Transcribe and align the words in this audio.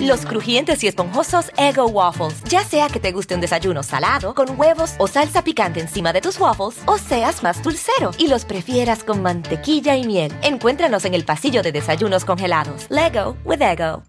Los 0.00 0.26
crujientes 0.26 0.82
y 0.84 0.88
esponjosos 0.88 1.50
Ego 1.56 1.86
Waffles. 1.86 2.42
Ya 2.44 2.64
sea 2.64 2.88
que 2.88 3.00
te 3.00 3.12
guste 3.12 3.34
un 3.34 3.40
desayuno 3.40 3.82
salado, 3.82 4.34
con 4.34 4.58
huevos 4.58 4.94
o 4.98 5.06
salsa 5.06 5.42
picante 5.42 5.80
encima 5.80 6.12
de 6.12 6.20
tus 6.20 6.38
waffles, 6.38 6.82
o 6.86 6.98
seas 6.98 7.42
más 7.42 7.62
dulcero 7.62 8.10
y 8.18 8.28
los 8.28 8.44
prefieras 8.44 9.04
con 9.04 9.22
mantequilla 9.22 9.96
y 9.96 10.04
miel. 10.04 10.32
Encuéntranos 10.42 11.04
en 11.04 11.14
el 11.14 11.24
pasillo 11.24 11.62
de 11.62 11.72
desayunos 11.72 12.24
congelados. 12.24 12.86
Lego 12.90 13.36
with 13.44 13.62
Ego. 13.62 14.02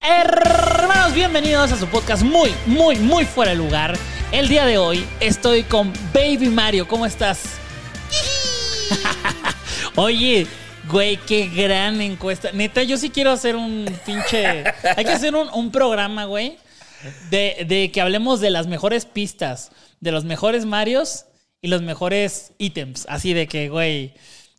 Hermanos, 0.00 1.14
bienvenidos 1.14 1.72
a 1.72 1.78
su 1.78 1.86
podcast 1.86 2.22
muy, 2.22 2.54
muy, 2.66 2.96
muy 2.96 3.24
fuera 3.24 3.52
de 3.52 3.56
lugar. 3.56 3.96
El 4.32 4.48
día 4.48 4.66
de 4.66 4.76
hoy 4.76 5.06
estoy 5.20 5.62
con 5.62 5.92
Baby 6.12 6.48
Mario. 6.48 6.86
¿Cómo 6.86 7.06
estás? 7.06 7.40
Oye, 9.96 10.46
güey, 10.94 11.16
qué 11.16 11.48
gran 11.48 12.00
encuesta. 12.00 12.52
Neta, 12.52 12.84
yo 12.84 12.96
sí 12.96 13.10
quiero 13.10 13.32
hacer 13.32 13.56
un 13.56 13.84
pinche. 14.06 14.62
Hay 14.96 15.04
que 15.04 15.10
hacer 15.10 15.34
un, 15.34 15.48
un 15.52 15.72
programa, 15.72 16.24
güey, 16.26 16.56
de, 17.30 17.64
de 17.66 17.90
que 17.90 18.00
hablemos 18.00 18.40
de 18.40 18.50
las 18.50 18.68
mejores 18.68 19.04
pistas, 19.04 19.72
de 19.98 20.12
los 20.12 20.24
mejores 20.24 20.66
Marios 20.66 21.26
y 21.60 21.66
los 21.66 21.82
mejores 21.82 22.52
ítems. 22.58 23.06
Así 23.08 23.32
de 23.32 23.48
que, 23.48 23.68
güey, 23.68 24.14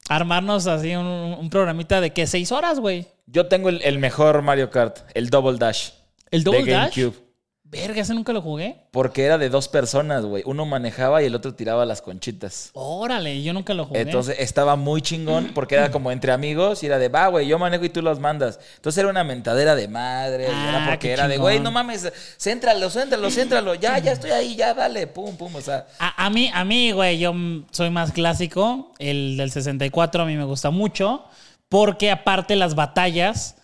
armarnos 0.09 0.67
así 0.67 0.93
un, 0.93 1.05
un 1.05 1.49
programita 1.49 2.01
de 2.01 2.11
que 2.11 2.27
seis 2.27 2.51
horas, 2.51 2.81
güey. 2.81 3.07
Yo 3.27 3.47
tengo 3.47 3.69
el, 3.69 3.81
el 3.81 3.97
mejor 3.97 4.41
Mario 4.41 4.69
Kart, 4.69 4.99
el 5.13 5.29
Double 5.29 5.57
Dash. 5.57 5.91
¿El 6.31 6.43
Double 6.43 6.65
de 6.65 6.71
Dash? 6.73 6.97
GameCube. 6.97 7.24
Verga, 7.67 7.99
ese 8.01 8.13
nunca 8.13 8.31
lo 8.31 8.41
jugué. 8.43 8.77
Porque 8.91 9.23
era 9.25 9.39
de 9.39 9.49
dos 9.49 9.67
personas, 9.67 10.23
güey. 10.23 10.43
Uno 10.45 10.65
manejaba 10.65 11.23
y 11.23 11.25
el 11.25 11.33
otro 11.35 11.55
tiraba 11.55 11.83
las 11.85 12.01
conchitas. 12.01 12.69
Órale, 12.73 13.41
yo 13.41 13.53
nunca 13.53 13.73
lo 13.73 13.85
jugué. 13.85 14.01
Entonces 14.01 14.35
estaba 14.39 14.75
muy 14.75 15.01
chingón 15.01 15.51
porque 15.55 15.73
era 15.75 15.89
como 15.91 16.11
entre 16.11 16.31
amigos 16.31 16.83
y 16.83 16.85
era 16.85 16.99
de, 16.99 17.09
va, 17.09 17.27
güey, 17.27 17.47
yo 17.47 17.57
manejo 17.57 17.83
y 17.83 17.89
tú 17.89 18.03
los 18.03 18.19
mandas. 18.19 18.59
Entonces 18.75 18.99
era 18.99 19.09
una 19.09 19.23
mentadera 19.23 19.75
de 19.75 19.87
madre. 19.87 20.43
y 20.45 20.51
Ah, 20.53 20.69
era 20.69 20.89
porque 20.89 21.11
era 21.11 21.27
de, 21.27 21.37
güey, 21.37 21.59
no 21.59 21.71
mames, 21.71 22.11
céntralo, 22.37 22.89
céntralo, 22.89 23.29
céntralo. 23.31 23.73
Ya, 23.75 23.97
ya 23.97 24.11
estoy 24.11 24.29
ahí, 24.31 24.55
ya, 24.55 24.73
dale, 24.75 25.07
pum, 25.07 25.35
pum. 25.35 25.55
O 25.55 25.61
sea, 25.61 25.87
A, 25.99 26.25
a 26.27 26.29
mí, 26.29 26.51
a 26.53 26.63
mí, 26.63 26.91
güey, 26.91 27.17
yo 27.17 27.33
soy 27.71 27.89
más 27.89 28.11
clásico. 28.11 28.93
El 28.99 29.37
del 29.37 29.51
64 29.51 30.21
a 30.21 30.25
mí 30.27 30.37
me 30.37 30.45
gusta 30.45 30.69
mucho. 30.69 31.25
Porque 31.67 32.11
aparte 32.11 32.55
las 32.55 32.75
batallas 32.75 33.57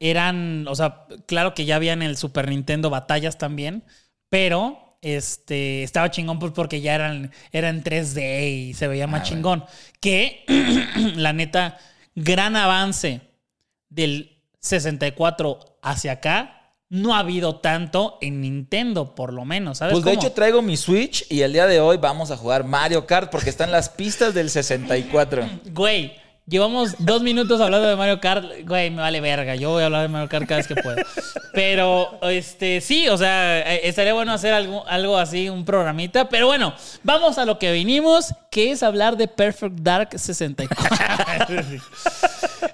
eran, 0.00 0.66
o 0.68 0.74
sea, 0.74 1.06
claro 1.26 1.54
que 1.54 1.64
ya 1.64 1.76
había 1.76 1.92
en 1.92 2.02
el 2.02 2.16
Super 2.16 2.48
Nintendo 2.48 2.90
batallas 2.90 3.38
también, 3.38 3.84
pero 4.28 4.98
este 5.00 5.82
estaba 5.84 6.10
chingón 6.10 6.38
pues 6.38 6.52
porque 6.52 6.80
ya 6.80 6.94
eran, 6.94 7.32
era 7.52 7.68
en 7.68 7.84
3D 7.84 8.48
y 8.50 8.74
se 8.74 8.88
veía 8.88 9.06
más 9.06 9.20
Ah, 9.20 9.24
chingón. 9.24 9.64
Que 10.00 10.44
la 11.16 11.32
neta, 11.32 11.78
gran 12.14 12.56
avance 12.56 13.20
del 13.88 14.38
64 14.60 15.78
hacia 15.82 16.12
acá. 16.12 16.54
No 16.90 17.14
ha 17.14 17.18
habido 17.18 17.56
tanto 17.56 18.16
en 18.22 18.40
Nintendo, 18.40 19.14
por 19.14 19.34
lo 19.34 19.44
menos, 19.44 19.78
¿sabes? 19.78 19.92
pues 19.92 20.04
de 20.06 20.12
cómo? 20.12 20.22
hecho 20.22 20.32
traigo 20.32 20.62
mi 20.62 20.78
Switch 20.78 21.26
y 21.28 21.42
el 21.42 21.52
día 21.52 21.66
de 21.66 21.80
hoy 21.80 21.98
vamos 21.98 22.30
a 22.30 22.36
jugar 22.38 22.64
Mario 22.64 23.04
Kart 23.06 23.30
porque 23.30 23.50
están 23.50 23.70
las 23.70 23.90
pistas 23.90 24.32
del 24.32 24.48
64. 24.48 25.46
Güey, 25.72 26.14
llevamos 26.48 26.94
dos 26.98 27.22
minutos 27.22 27.60
hablando 27.60 27.88
de 27.88 27.96
Mario 27.96 28.20
Kart. 28.20 28.44
Güey, 28.66 28.90
me 28.90 29.02
vale 29.02 29.20
verga. 29.20 29.54
Yo 29.54 29.70
voy 29.70 29.82
a 29.82 29.86
hablar 29.86 30.02
de 30.02 30.08
Mario 30.08 30.28
Kart 30.28 30.46
cada 30.46 30.58
vez 30.58 30.66
que 30.66 30.76
puedo. 30.76 30.96
Pero, 31.52 32.18
este, 32.22 32.80
sí, 32.80 33.08
o 33.08 33.16
sea, 33.16 33.60
eh, 33.60 33.80
estaría 33.84 34.14
bueno 34.14 34.32
hacer 34.32 34.54
algo, 34.54 34.86
algo 34.88 35.18
así, 35.18 35.48
un 35.48 35.64
programita. 35.64 36.28
Pero 36.28 36.46
bueno, 36.46 36.74
vamos 37.02 37.38
a 37.38 37.44
lo 37.44 37.58
que 37.58 37.72
vinimos, 37.72 38.34
que 38.50 38.70
es 38.70 38.82
hablar 38.82 39.16
de 39.16 39.28
Perfect 39.28 39.80
Dark 39.80 40.18
64. 40.18 41.56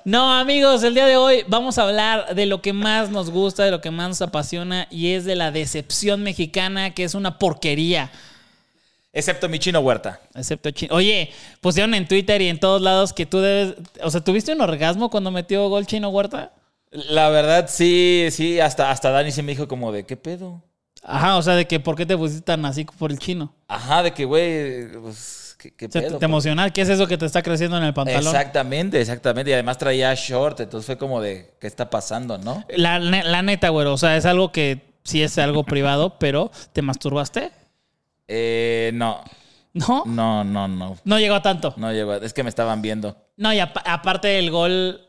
No, 0.06 0.34
amigos, 0.34 0.82
el 0.82 0.92
día 0.92 1.06
de 1.06 1.16
hoy 1.16 1.44
vamos 1.48 1.78
a 1.78 1.84
hablar 1.84 2.34
de 2.34 2.44
lo 2.44 2.60
que 2.60 2.74
más 2.74 3.08
nos 3.08 3.30
gusta, 3.30 3.64
de 3.64 3.70
lo 3.70 3.80
que 3.80 3.90
más 3.90 4.08
nos 4.08 4.22
apasiona, 4.22 4.86
y 4.90 5.12
es 5.12 5.24
de 5.24 5.34
la 5.34 5.50
decepción 5.50 6.22
mexicana, 6.22 6.90
que 6.90 7.04
es 7.04 7.14
una 7.14 7.38
porquería. 7.38 8.10
Excepto 9.14 9.48
mi 9.48 9.58
chino 9.60 9.78
huerta. 9.80 10.20
Excepto 10.34 10.70
Chino. 10.72 10.94
Oye, 10.94 11.30
pusieron 11.60 11.94
en 11.94 12.06
Twitter 12.08 12.42
y 12.42 12.48
en 12.48 12.58
todos 12.58 12.82
lados 12.82 13.12
que 13.12 13.24
tú 13.26 13.38
debes. 13.40 13.76
O 14.02 14.10
sea, 14.10 14.20
¿tuviste 14.22 14.52
un 14.52 14.60
orgasmo 14.60 15.08
cuando 15.08 15.30
metió 15.30 15.68
gol 15.68 15.86
Chino 15.86 16.08
Huerta? 16.10 16.52
La 16.90 17.28
verdad, 17.28 17.66
sí, 17.68 18.26
sí, 18.30 18.58
hasta, 18.60 18.90
hasta 18.90 19.10
Dani 19.10 19.30
sí 19.30 19.42
me 19.42 19.52
dijo 19.52 19.68
como 19.68 19.92
de, 19.92 20.04
¿qué 20.04 20.16
pedo? 20.16 20.62
Ajá, 21.02 21.36
o 21.36 21.42
sea, 21.42 21.54
de 21.54 21.66
que 21.66 21.80
¿por 21.80 21.96
qué 21.96 22.06
te 22.06 22.16
pusiste 22.16 22.42
tan 22.44 22.64
así 22.64 22.84
por 22.84 23.10
el 23.12 23.18
chino? 23.18 23.54
Ajá, 23.68 24.02
de 24.02 24.12
que, 24.12 24.24
güey, 24.24 24.88
pues, 25.00 25.56
¿qué, 25.60 25.70
qué 25.74 25.86
O 25.86 25.90
sea, 25.90 26.02
pedo? 26.02 26.12
te, 26.14 26.18
te 26.18 26.24
emociona. 26.24 26.70
¿Qué 26.70 26.80
es 26.80 26.88
eso 26.88 27.06
que 27.06 27.18
te 27.18 27.26
está 27.26 27.42
creciendo 27.42 27.76
en 27.76 27.84
el 27.84 27.94
pantalón? 27.94 28.34
Exactamente, 28.34 29.00
exactamente. 29.00 29.50
Y 29.50 29.54
además 29.54 29.78
traía 29.78 30.12
short, 30.14 30.60
entonces 30.60 30.86
fue 30.86 30.98
como 30.98 31.20
de, 31.20 31.54
¿qué 31.60 31.66
está 31.66 31.90
pasando, 31.90 32.38
no? 32.38 32.64
La, 32.76 32.98
la 32.98 33.42
neta, 33.42 33.68
güero. 33.68 33.92
O 33.92 33.98
sea, 33.98 34.16
es 34.16 34.24
algo 34.24 34.50
que 34.50 34.94
sí 35.04 35.22
es 35.22 35.36
algo 35.38 35.64
privado, 35.64 36.18
pero 36.18 36.50
¿te 36.72 36.80
masturbaste? 36.82 37.52
Eh, 38.28 38.90
no, 38.94 39.22
¿No? 39.72 40.04
no, 40.06 40.44
no, 40.44 40.68
no. 40.68 40.96
No 41.04 41.18
llegó 41.18 41.34
a 41.34 41.42
tanto. 41.42 41.74
No 41.76 41.92
llegó, 41.92 42.14
es 42.14 42.32
que 42.32 42.42
me 42.42 42.48
estaban 42.48 42.80
viendo. 42.82 43.16
No, 43.36 43.52
y 43.52 43.58
apa- 43.60 43.82
aparte 43.86 44.28
del 44.28 44.50
gol, 44.50 45.00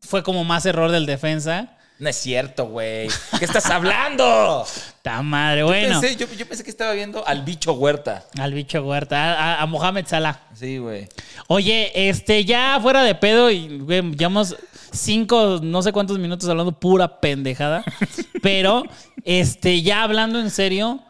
fue 0.00 0.22
como 0.22 0.44
más 0.44 0.64
error 0.66 0.90
del 0.90 1.06
defensa. 1.06 1.74
No 1.98 2.08
es 2.08 2.14
cierto, 2.16 2.66
güey. 2.66 3.08
¿Qué 3.40 3.44
estás 3.44 3.66
hablando? 3.70 4.64
Ta 5.02 5.20
madre, 5.22 5.64
bueno. 5.64 6.00
Pensé- 6.00 6.16
yo, 6.16 6.26
yo 6.36 6.46
pensé 6.46 6.62
que 6.62 6.70
estaba 6.70 6.92
viendo 6.92 7.26
al 7.26 7.42
bicho 7.42 7.72
huerta. 7.72 8.24
Al 8.38 8.54
bicho 8.54 8.80
Huerta, 8.84 9.34
a, 9.34 9.62
a- 9.62 9.66
Mohamed 9.66 10.06
Salah. 10.06 10.40
Sí, 10.54 10.78
güey. 10.78 11.08
Oye, 11.48 11.90
este, 12.08 12.44
ya 12.44 12.78
fuera 12.80 13.02
de 13.02 13.16
pedo 13.16 13.50
y 13.50 13.78
güey, 13.80 14.12
llevamos 14.12 14.54
cinco, 14.92 15.58
no 15.60 15.82
sé 15.82 15.90
cuántos 15.92 16.18
minutos 16.20 16.48
hablando 16.48 16.78
pura 16.78 17.18
pendejada. 17.20 17.82
pero, 18.42 18.84
este, 19.24 19.82
ya 19.82 20.04
hablando 20.04 20.38
en 20.38 20.50
serio, 20.52 21.00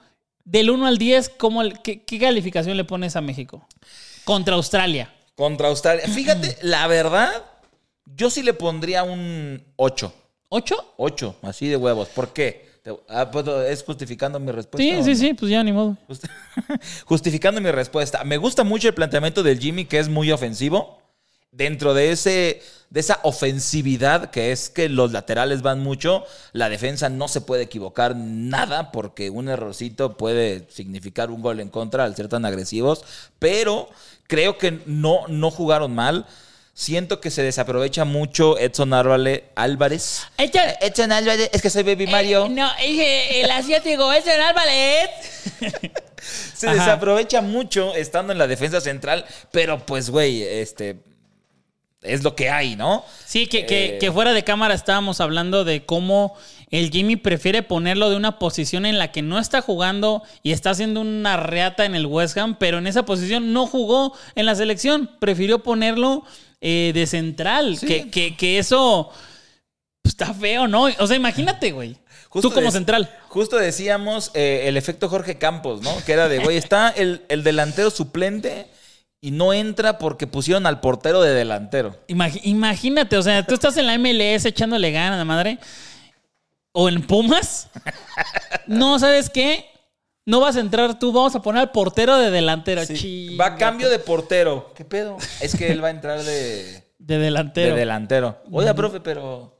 del 0.50 0.70
1 0.70 0.86
al 0.86 0.98
10, 0.98 1.28
¿cómo, 1.36 1.62
qué, 1.84 2.02
qué 2.04 2.18
calificación 2.18 2.76
le 2.76 2.84
pones 2.84 3.16
a 3.16 3.20
México? 3.20 3.66
Contra 4.24 4.54
Australia. 4.56 5.12
Contra 5.34 5.68
Australia. 5.68 6.06
Fíjate, 6.08 6.56
la 6.62 6.86
verdad, 6.86 7.30
yo 8.16 8.30
sí 8.30 8.42
le 8.42 8.54
pondría 8.54 9.02
un 9.02 9.62
8. 9.76 10.12
¿Ocho? 10.48 10.94
8, 10.96 11.36
así 11.42 11.68
de 11.68 11.76
huevos. 11.76 12.08
¿Por 12.08 12.32
qué? 12.32 12.66
Ah, 13.08 13.30
pues, 13.30 13.46
¿Es 13.68 13.84
justificando 13.84 14.40
mi 14.40 14.50
respuesta? 14.50 14.78
Sí, 14.82 15.02
sí, 15.04 15.10
no? 15.10 15.16
sí, 15.28 15.34
pues 15.34 15.50
ya 15.50 15.62
ni 15.62 15.72
modo. 15.72 15.96
Justi- 16.08 16.30
Justificando 17.04 17.60
mi 17.60 17.70
respuesta. 17.70 18.24
Me 18.24 18.38
gusta 18.38 18.64
mucho 18.64 18.88
el 18.88 18.94
planteamiento 18.94 19.42
del 19.42 19.58
Jimmy, 19.58 19.84
que 19.84 19.98
es 19.98 20.08
muy 20.08 20.32
ofensivo. 20.32 20.98
Dentro 21.50 21.94
de, 21.94 22.12
ese, 22.12 22.62
de 22.90 23.00
esa 23.00 23.20
ofensividad, 23.22 24.30
que 24.30 24.52
es 24.52 24.68
que 24.68 24.88
los 24.88 25.12
laterales 25.12 25.62
van 25.62 25.80
mucho, 25.80 26.24
la 26.52 26.68
defensa 26.68 27.08
no 27.08 27.26
se 27.26 27.40
puede 27.40 27.62
equivocar 27.62 28.14
nada, 28.16 28.92
porque 28.92 29.30
un 29.30 29.48
errorcito 29.48 30.16
puede 30.16 30.66
significar 30.70 31.30
un 31.30 31.40
gol 31.40 31.60
en 31.60 31.70
contra 31.70 32.04
al 32.04 32.14
ser 32.14 32.28
tan 32.28 32.44
agresivos. 32.44 33.02
Pero 33.38 33.88
creo 34.26 34.58
que 34.58 34.80
no, 34.86 35.26
no 35.28 35.50
jugaron 35.50 35.94
mal. 35.94 36.26
Siento 36.74 37.20
que 37.20 37.32
se 37.32 37.42
desaprovecha 37.42 38.04
mucho 38.04 38.56
Edson 38.56 38.92
Álvarez. 38.94 40.28
Edson 40.36 41.10
Álvarez, 41.10 41.50
es 41.52 41.60
que 41.60 41.70
soy 41.70 41.82
Baby 41.82 42.06
Mario. 42.06 42.46
Eh, 42.46 42.50
no, 42.50 42.70
dije, 42.80 43.40
el 43.40 43.50
asiático 43.50 44.12
el 44.12 44.40
Álvarez. 44.40 45.10
Se 46.54 46.68
Ajá. 46.68 46.78
desaprovecha 46.78 47.40
mucho 47.40 47.94
estando 47.94 48.32
en 48.32 48.38
la 48.38 48.46
defensa 48.46 48.80
central, 48.80 49.24
pero 49.50 49.84
pues, 49.86 50.10
güey, 50.10 50.42
este. 50.42 50.98
Es 52.02 52.22
lo 52.22 52.36
que 52.36 52.48
hay, 52.48 52.76
¿no? 52.76 53.04
Sí, 53.26 53.46
que, 53.48 53.66
Eh. 53.68 53.98
que 53.98 54.12
fuera 54.12 54.32
de 54.32 54.44
cámara 54.44 54.74
estábamos 54.74 55.20
hablando 55.20 55.64
de 55.64 55.84
cómo 55.84 56.36
el 56.70 56.90
Jimmy 56.90 57.16
prefiere 57.16 57.62
ponerlo 57.62 58.08
de 58.08 58.16
una 58.16 58.38
posición 58.38 58.86
en 58.86 58.98
la 58.98 59.10
que 59.10 59.20
no 59.22 59.38
está 59.38 59.62
jugando 59.62 60.22
y 60.44 60.52
está 60.52 60.70
haciendo 60.70 61.00
una 61.00 61.36
reata 61.36 61.84
en 61.86 61.94
el 61.96 62.06
West 62.06 62.36
Ham, 62.38 62.56
pero 62.58 62.78
en 62.78 62.86
esa 62.86 63.04
posición 63.04 63.52
no 63.52 63.66
jugó 63.66 64.14
en 64.36 64.46
la 64.46 64.54
selección. 64.54 65.10
Prefirió 65.18 65.60
ponerlo 65.64 66.24
eh, 66.60 66.92
de 66.94 67.06
central. 67.06 67.76
Sí. 67.78 67.86
Que, 67.86 68.10
que, 68.10 68.36
que 68.36 68.58
eso 68.58 69.10
pues, 70.02 70.12
está 70.12 70.32
feo, 70.34 70.68
¿no? 70.68 70.84
O 70.98 71.06
sea, 71.06 71.16
imagínate, 71.16 71.72
güey. 71.72 71.96
Justo 72.28 72.50
Tú 72.50 72.54
como 72.54 72.70
central. 72.70 73.10
Justo 73.28 73.56
decíamos 73.56 74.30
eh, 74.34 74.64
el 74.66 74.76
efecto 74.76 75.08
Jorge 75.08 75.38
Campos, 75.38 75.80
¿no? 75.82 75.90
Que 76.04 76.12
era 76.12 76.28
de, 76.28 76.38
güey, 76.38 76.58
está 76.58 76.90
el, 76.90 77.22
el 77.28 77.42
delantero 77.42 77.90
suplente 77.90 78.66
y 79.20 79.30
no 79.32 79.52
entra 79.52 79.98
porque 79.98 80.26
pusieron 80.26 80.66
al 80.66 80.80
portero 80.80 81.20
de 81.22 81.32
delantero. 81.34 81.96
Imagínate, 82.06 83.16
o 83.16 83.22
sea, 83.22 83.44
tú 83.44 83.54
estás 83.54 83.76
en 83.76 83.86
la 83.86 83.98
MLS 83.98 84.44
echándole 84.44 84.92
ganas 84.92 85.14
a 85.14 85.18
la 85.18 85.24
madre. 85.24 85.58
O 86.72 86.88
en 86.88 87.02
Pumas. 87.06 87.68
No, 88.66 88.98
¿sabes 88.98 89.30
qué? 89.30 89.64
No 90.24 90.40
vas 90.40 90.56
a 90.56 90.60
entrar 90.60 90.98
tú, 90.98 91.10
vamos 91.10 91.34
a 91.34 91.42
poner 91.42 91.62
al 91.62 91.70
portero 91.72 92.18
de 92.18 92.30
delantero. 92.30 92.82
Va 93.40 93.46
a 93.46 93.56
cambio 93.56 93.88
de 93.88 93.98
portero. 93.98 94.72
¿Qué 94.76 94.84
pedo? 94.84 95.16
Es 95.40 95.56
que 95.56 95.72
él 95.72 95.82
va 95.82 95.88
a 95.88 95.90
entrar 95.90 96.22
de, 96.22 96.84
De 96.98 97.18
delantero. 97.18 97.74
de 97.74 97.80
delantero. 97.80 98.38
Oiga, 98.52 98.74
profe, 98.74 99.00
pero... 99.00 99.56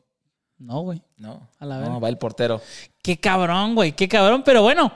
no, 0.58 0.82
güey. 0.82 1.02
No, 1.16 1.48
A 1.58 1.64
la 1.64 1.76
no, 1.76 1.80
verga. 1.82 1.98
va 1.98 2.08
el 2.10 2.18
portero. 2.18 2.60
Qué 3.02 3.18
cabrón, 3.18 3.74
güey, 3.74 3.92
qué 3.92 4.06
cabrón. 4.08 4.42
Pero 4.44 4.62
bueno, 4.62 4.92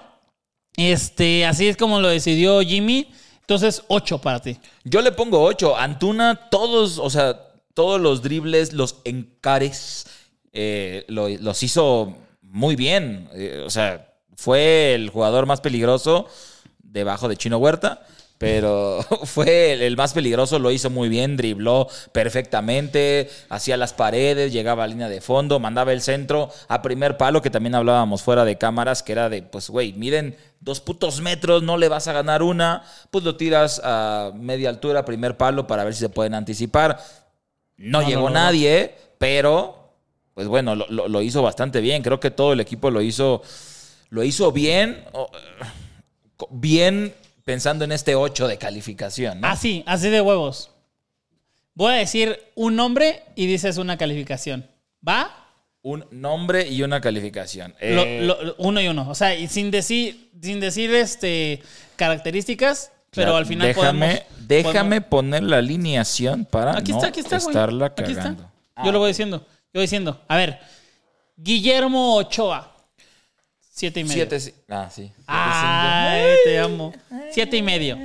este, 0.77 1.47
así 1.47 1.67
es 1.69 1.77
como 1.77 2.01
lo 2.01 2.09
decidió 2.09 2.61
Jimmy. 2.61 3.11
Entonces, 3.43 3.83
8 3.89 4.19
para 4.19 4.41
ti. 4.41 4.59
Yo 4.85 5.03
le 5.03 5.13
pongo 5.13 5.43
8. 5.43 5.77
Antuna, 5.77 6.49
todos, 6.51 6.99
o 6.99 7.11
sea, 7.11 7.39
todos 7.75 8.01
los 8.01 8.23
dribles, 8.23 8.73
los 8.73 8.97
encares, 9.05 10.07
eh, 10.53 11.05
lo- 11.09 11.29
los 11.29 11.63
hizo 11.63 12.17
muy 12.43 12.77
bien. 12.77 13.29
Eh, 13.35 13.63
o 13.67 13.71
sea, 13.71 14.09
fue 14.37 14.95
el 14.95 15.11
jugador 15.11 15.47
más 15.47 15.61
peligroso 15.61 16.27
debajo 16.83 17.29
de 17.29 17.37
Chino 17.37 17.59
Huerta. 17.59 18.07
Pero 18.43 19.01
fue 19.25 19.73
el, 19.87 19.97
más 19.97 20.15
peligroso, 20.15 20.59
lo 20.59 20.73
hizo 20.73 20.91
muy 20.91 21.09
bien, 21.09 21.37
dribló 21.37 21.87
perfectamente, 22.11 23.31
hacía 23.49 23.77
las 23.77 23.93
paredes, 23.93 24.53
llegaba 24.53 24.83
a 24.83 24.89
línea 24.89 25.09
de 25.09 25.21
fondo, 25.21 25.61
mandaba 25.61 25.93
el 25.93 26.01
centro 26.01 26.51
a 26.67 26.83
primer 26.83 27.17
palo, 27.17 27.41
que 27.41 27.51
también 27.51 27.77
hablábamos 27.77 28.23
fuera 28.25 28.45
de 28.45 28.59
cámaras, 28.59 29.05
que 29.05 29.13
era 29.13 29.29
de, 29.29 29.43
pues, 29.43 29.71
güey, 29.71 29.93
miden 29.93 30.37
dos 30.59 30.81
putos 30.81 31.21
metros, 31.21 31.63
no 31.63 31.77
le 31.77 31.87
vas 31.89 32.09
a 32.09 32.13
ganar 32.13 32.43
una, 32.43 32.83
pues 33.13 33.23
lo 33.23 33.37
tiras 33.37 33.81
a 33.85 34.33
media 34.35 34.71
altura, 34.71 35.05
primer 35.05 35.37
palo, 35.37 35.69
para 35.69 35.85
ver 35.85 35.95
si 35.95 36.01
se 36.01 36.09
pueden 36.09 36.35
anticipar. 36.35 36.99
No, 37.77 38.01
No, 38.03 38.09
llegó 38.09 38.29
no, 38.29 38.35
nadie, 38.35 38.93
pero, 39.19 39.95
pues 40.35 40.49
bueno, 40.49 40.75
lo, 40.75 40.87
lo- 40.89 41.07
lo 41.07 41.23
hizo 41.23 41.43
bastante 41.43 41.81
bien. 41.81 42.03
Creo 42.03 42.19
que 42.19 42.33
todo 42.33 42.55
el 42.55 42.61
equipo 42.61 42.91
lo 42.91 43.03
hizo, 43.03 43.41
lo 44.11 44.25
hizo 44.25 44.51
bien, 44.51 45.05
bien 46.51 47.15
pensando 47.45 47.85
en 47.85 47.93
este 47.93 48.15
8 48.15 48.49
de 48.49 48.59
calificación. 48.59 49.41
¿no? 49.41 49.49
Así, 49.49 49.83
así 49.87 50.09
de 50.11 50.21
huevos. 50.21 50.71
Voy 51.75 51.93
a 51.95 51.97
decir 51.97 52.39
un 52.55 52.77
nombre 52.77 53.23
y 53.35 53.47
dices 53.47 53.79
una 53.79 53.97
calificación. 53.97 54.67
¿Va? 55.07 55.39
Un 55.83 56.05
nombre 56.11 56.69
y 56.69 56.83
una 56.83 57.01
calificación. 57.01 57.75
Eh, 57.81 58.21
lo- 58.23 58.41
lo- 58.43 58.55
uno 58.59 58.81
y 58.81 58.89
uno. 58.89 59.09
O 59.09 59.15
sea, 59.15 59.35
y 59.35 59.49
sin 59.49 59.71
decir, 59.71 60.31
sin 60.41 60.61
decir 60.61 60.95
este 60.95 61.61
características, 61.97 62.93
pero 63.11 63.27
claro, 63.27 63.37
al 63.39 63.47
final 63.47 63.69
déjame, 63.69 64.07
podemos- 64.07 64.47
déjame 64.49 65.01
podemos- 65.01 65.09
poner 65.09 65.43
la 65.43 65.57
alineación 65.59 66.45
para 66.45 66.77
Aquí 66.79 66.93
no 66.93 66.99
está, 66.99 67.09
aquí 67.09 67.21
está, 67.21 67.37
estarla 67.37 67.87
Aquí 67.87 68.03
está. 68.03 68.15
cagando. 68.17 68.51
Ah, 68.77 68.85
Yo 68.87 68.93
lo 68.93 68.99
voy 69.01 69.09
diciendo. 69.09 69.39
Yo 69.39 69.47
voy 69.75 69.83
diciendo. 69.83 70.21
A 70.29 70.37
ver. 70.37 70.61
Guillermo 71.37 72.15
Ochoa. 72.17 72.72
Siete 73.75 74.01
y 74.01 74.05
medio. 74.05 74.15
Siete, 74.15 74.39
sí. 74.39 74.55
Ah, 74.69 74.91
sí. 74.95 75.11
Ay, 75.27 76.35
te 76.45 76.59
amo. 76.59 76.93
Siete 77.31 77.57
y 77.57 77.63
medio. 77.63 77.97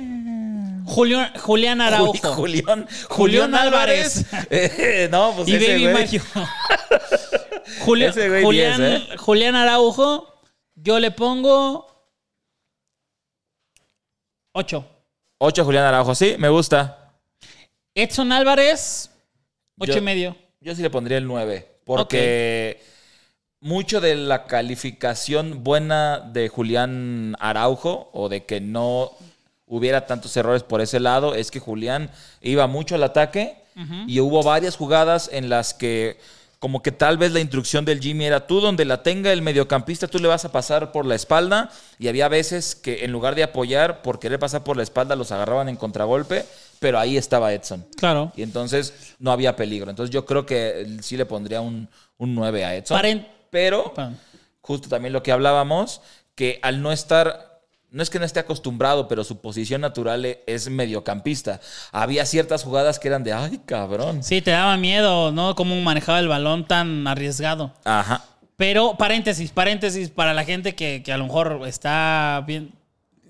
Julián, 0.86 1.30
Julián. 1.38 1.80
Araujo. 1.82 2.14
Juli- 2.14 2.62
Julián, 2.62 2.86
Julián 3.10 3.10
Julián 3.10 3.54
Álvarez. 3.54 4.24
Eh, 4.50 5.08
no, 5.10 5.34
pues 5.36 5.46
y 5.48 5.56
ese 5.56 5.86
Baby 5.86 6.16
Ese 6.16 6.20
Julián, 8.42 8.78
10, 8.78 8.80
¿eh? 8.80 9.16
Julián 9.18 9.56
Araujo, 9.56 10.40
yo 10.74 10.98
le 10.98 11.10
pongo 11.10 11.86
8. 14.54 14.84
Ocho 15.40 15.64
Julián 15.64 15.84
Araujo, 15.84 16.14
sí, 16.14 16.34
me 16.38 16.48
gusta. 16.48 17.12
Edson 17.94 18.32
Álvarez, 18.32 19.10
8 19.78 19.92
Yo- 19.92 19.98
y 19.98 20.00
medio. 20.00 20.36
Yo 20.60 20.74
sí 20.74 20.82
le 20.82 20.90
pondría 20.90 21.18
el 21.18 21.26
9. 21.26 21.80
Porque 21.84 22.82
mucho 23.60 24.00
de 24.00 24.14
la 24.14 24.46
calificación 24.46 25.64
buena 25.64 26.20
de 26.20 26.48
Julián 26.48 27.36
Araujo 27.40 28.10
o 28.12 28.28
de 28.28 28.44
que 28.44 28.60
no 28.60 29.10
hubiera 29.66 30.06
tantos 30.06 30.36
errores 30.36 30.62
por 30.62 30.80
ese 30.80 31.00
lado 31.00 31.34
es 31.34 31.50
que 31.50 31.60
Julián 31.60 32.10
iba 32.40 32.66
mucho 32.66 32.94
al 32.94 33.02
ataque 33.02 33.56
y 34.08 34.18
hubo 34.18 34.42
varias 34.42 34.76
jugadas 34.76 35.30
en 35.32 35.48
las 35.48 35.72
que 35.72 36.18
como 36.58 36.82
que 36.82 36.90
tal 36.90 37.16
vez 37.18 37.30
la 37.30 37.38
instrucción 37.38 37.84
del 37.84 38.00
Jimmy 38.00 38.24
era 38.24 38.44
tú 38.48 38.60
donde 38.60 38.84
la 38.84 39.04
tenga 39.04 39.32
el 39.32 39.40
mediocampista 39.42 40.08
tú 40.08 40.18
le 40.18 40.26
vas 40.26 40.44
a 40.44 40.50
pasar 40.50 40.90
por 40.90 41.06
la 41.06 41.14
espalda 41.14 41.70
y 42.00 42.08
había 42.08 42.26
veces 42.26 42.74
que 42.74 43.04
en 43.04 43.12
lugar 43.12 43.36
de 43.36 43.44
apoyar 43.44 44.02
por 44.02 44.18
querer 44.18 44.40
pasar 44.40 44.64
por 44.64 44.76
la 44.76 44.82
espalda 44.82 45.14
los 45.14 45.30
agarraban 45.30 45.68
en 45.68 45.76
contragolpe, 45.76 46.44
pero 46.80 46.98
ahí 46.98 47.16
estaba 47.16 47.52
Edson. 47.52 47.86
Claro. 47.96 48.32
Y 48.34 48.42
entonces 48.42 49.14
no 49.20 49.30
había 49.30 49.54
peligro. 49.54 49.90
Entonces 49.90 50.12
yo 50.12 50.26
creo 50.26 50.44
que 50.44 50.96
sí 51.02 51.16
le 51.16 51.24
pondría 51.26 51.60
un, 51.60 51.88
un 52.16 52.34
9 52.34 52.64
a 52.64 52.74
Edson. 52.74 52.98
Paren- 52.98 53.28
Pero 53.50 53.92
justo 54.60 54.88
también 54.88 55.12
lo 55.12 55.22
que 55.22 55.32
hablábamos, 55.32 56.00
que 56.34 56.58
al 56.62 56.82
no 56.82 56.92
estar, 56.92 57.62
no 57.90 58.02
es 58.02 58.10
que 58.10 58.18
no 58.18 58.24
esté 58.24 58.40
acostumbrado, 58.40 59.08
pero 59.08 59.24
su 59.24 59.40
posición 59.40 59.80
natural 59.80 60.24
e- 60.24 60.42
es 60.46 60.68
mediocampista. 60.68 61.60
Había 61.90 62.26
ciertas 62.26 62.64
jugadas 62.64 62.98
que 62.98 63.08
eran 63.08 63.24
de, 63.24 63.32
ay, 63.32 63.60
cabrón. 63.64 64.22
Sí, 64.22 64.42
te 64.42 64.50
daba 64.50 64.76
miedo, 64.76 65.32
¿no? 65.32 65.54
Cómo 65.54 65.74
manejaba 65.80 66.18
el 66.18 66.28
balón 66.28 66.66
tan 66.66 67.06
arriesgado. 67.06 67.72
Ajá. 67.84 68.24
Pero, 68.56 68.96
paréntesis, 68.98 69.52
paréntesis, 69.52 70.10
para 70.10 70.34
la 70.34 70.44
gente 70.44 70.74
que, 70.74 71.02
que 71.02 71.12
a 71.12 71.16
lo 71.16 71.24
mejor 71.24 71.62
está 71.66 72.42
bien, 72.46 72.72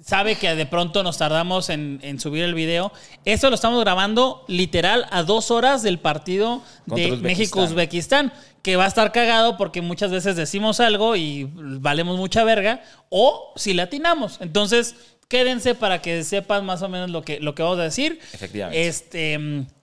sabe 0.08 0.36
que 0.36 0.54
de 0.54 0.64
pronto 0.64 1.02
nos 1.02 1.18
tardamos 1.18 1.68
en, 1.68 2.00
en 2.02 2.18
subir 2.18 2.42
el 2.44 2.54
video. 2.54 2.90
Esto 3.26 3.50
lo 3.50 3.54
estamos 3.56 3.78
grabando 3.80 4.42
literal 4.48 5.06
a 5.10 5.22
dos 5.22 5.50
horas 5.50 5.82
del 5.82 5.98
partido 5.98 6.62
de 6.86 6.94
Uzbekistán. 7.12 7.22
México-Uzbekistán, 7.22 8.32
que 8.62 8.76
va 8.76 8.84
a 8.86 8.88
estar 8.88 9.12
cagado 9.12 9.58
porque 9.58 9.82
muchas 9.82 10.10
veces 10.10 10.34
decimos 10.34 10.80
algo 10.80 11.14
y 11.14 11.46
valemos 11.52 12.16
mucha 12.16 12.42
verga, 12.42 12.82
o 13.10 13.52
si 13.56 13.74
latinamos. 13.74 14.38
Entonces, 14.40 14.94
quédense 15.28 15.74
para 15.74 16.00
que 16.00 16.24
sepan 16.24 16.64
más 16.64 16.80
o 16.80 16.88
menos 16.88 17.10
lo 17.10 17.20
que, 17.20 17.38
lo 17.40 17.54
que 17.54 17.62
vamos 17.62 17.78
a 17.78 17.82
decir. 17.82 18.18
Efectivamente. 18.32 18.88
Este, 18.88 19.38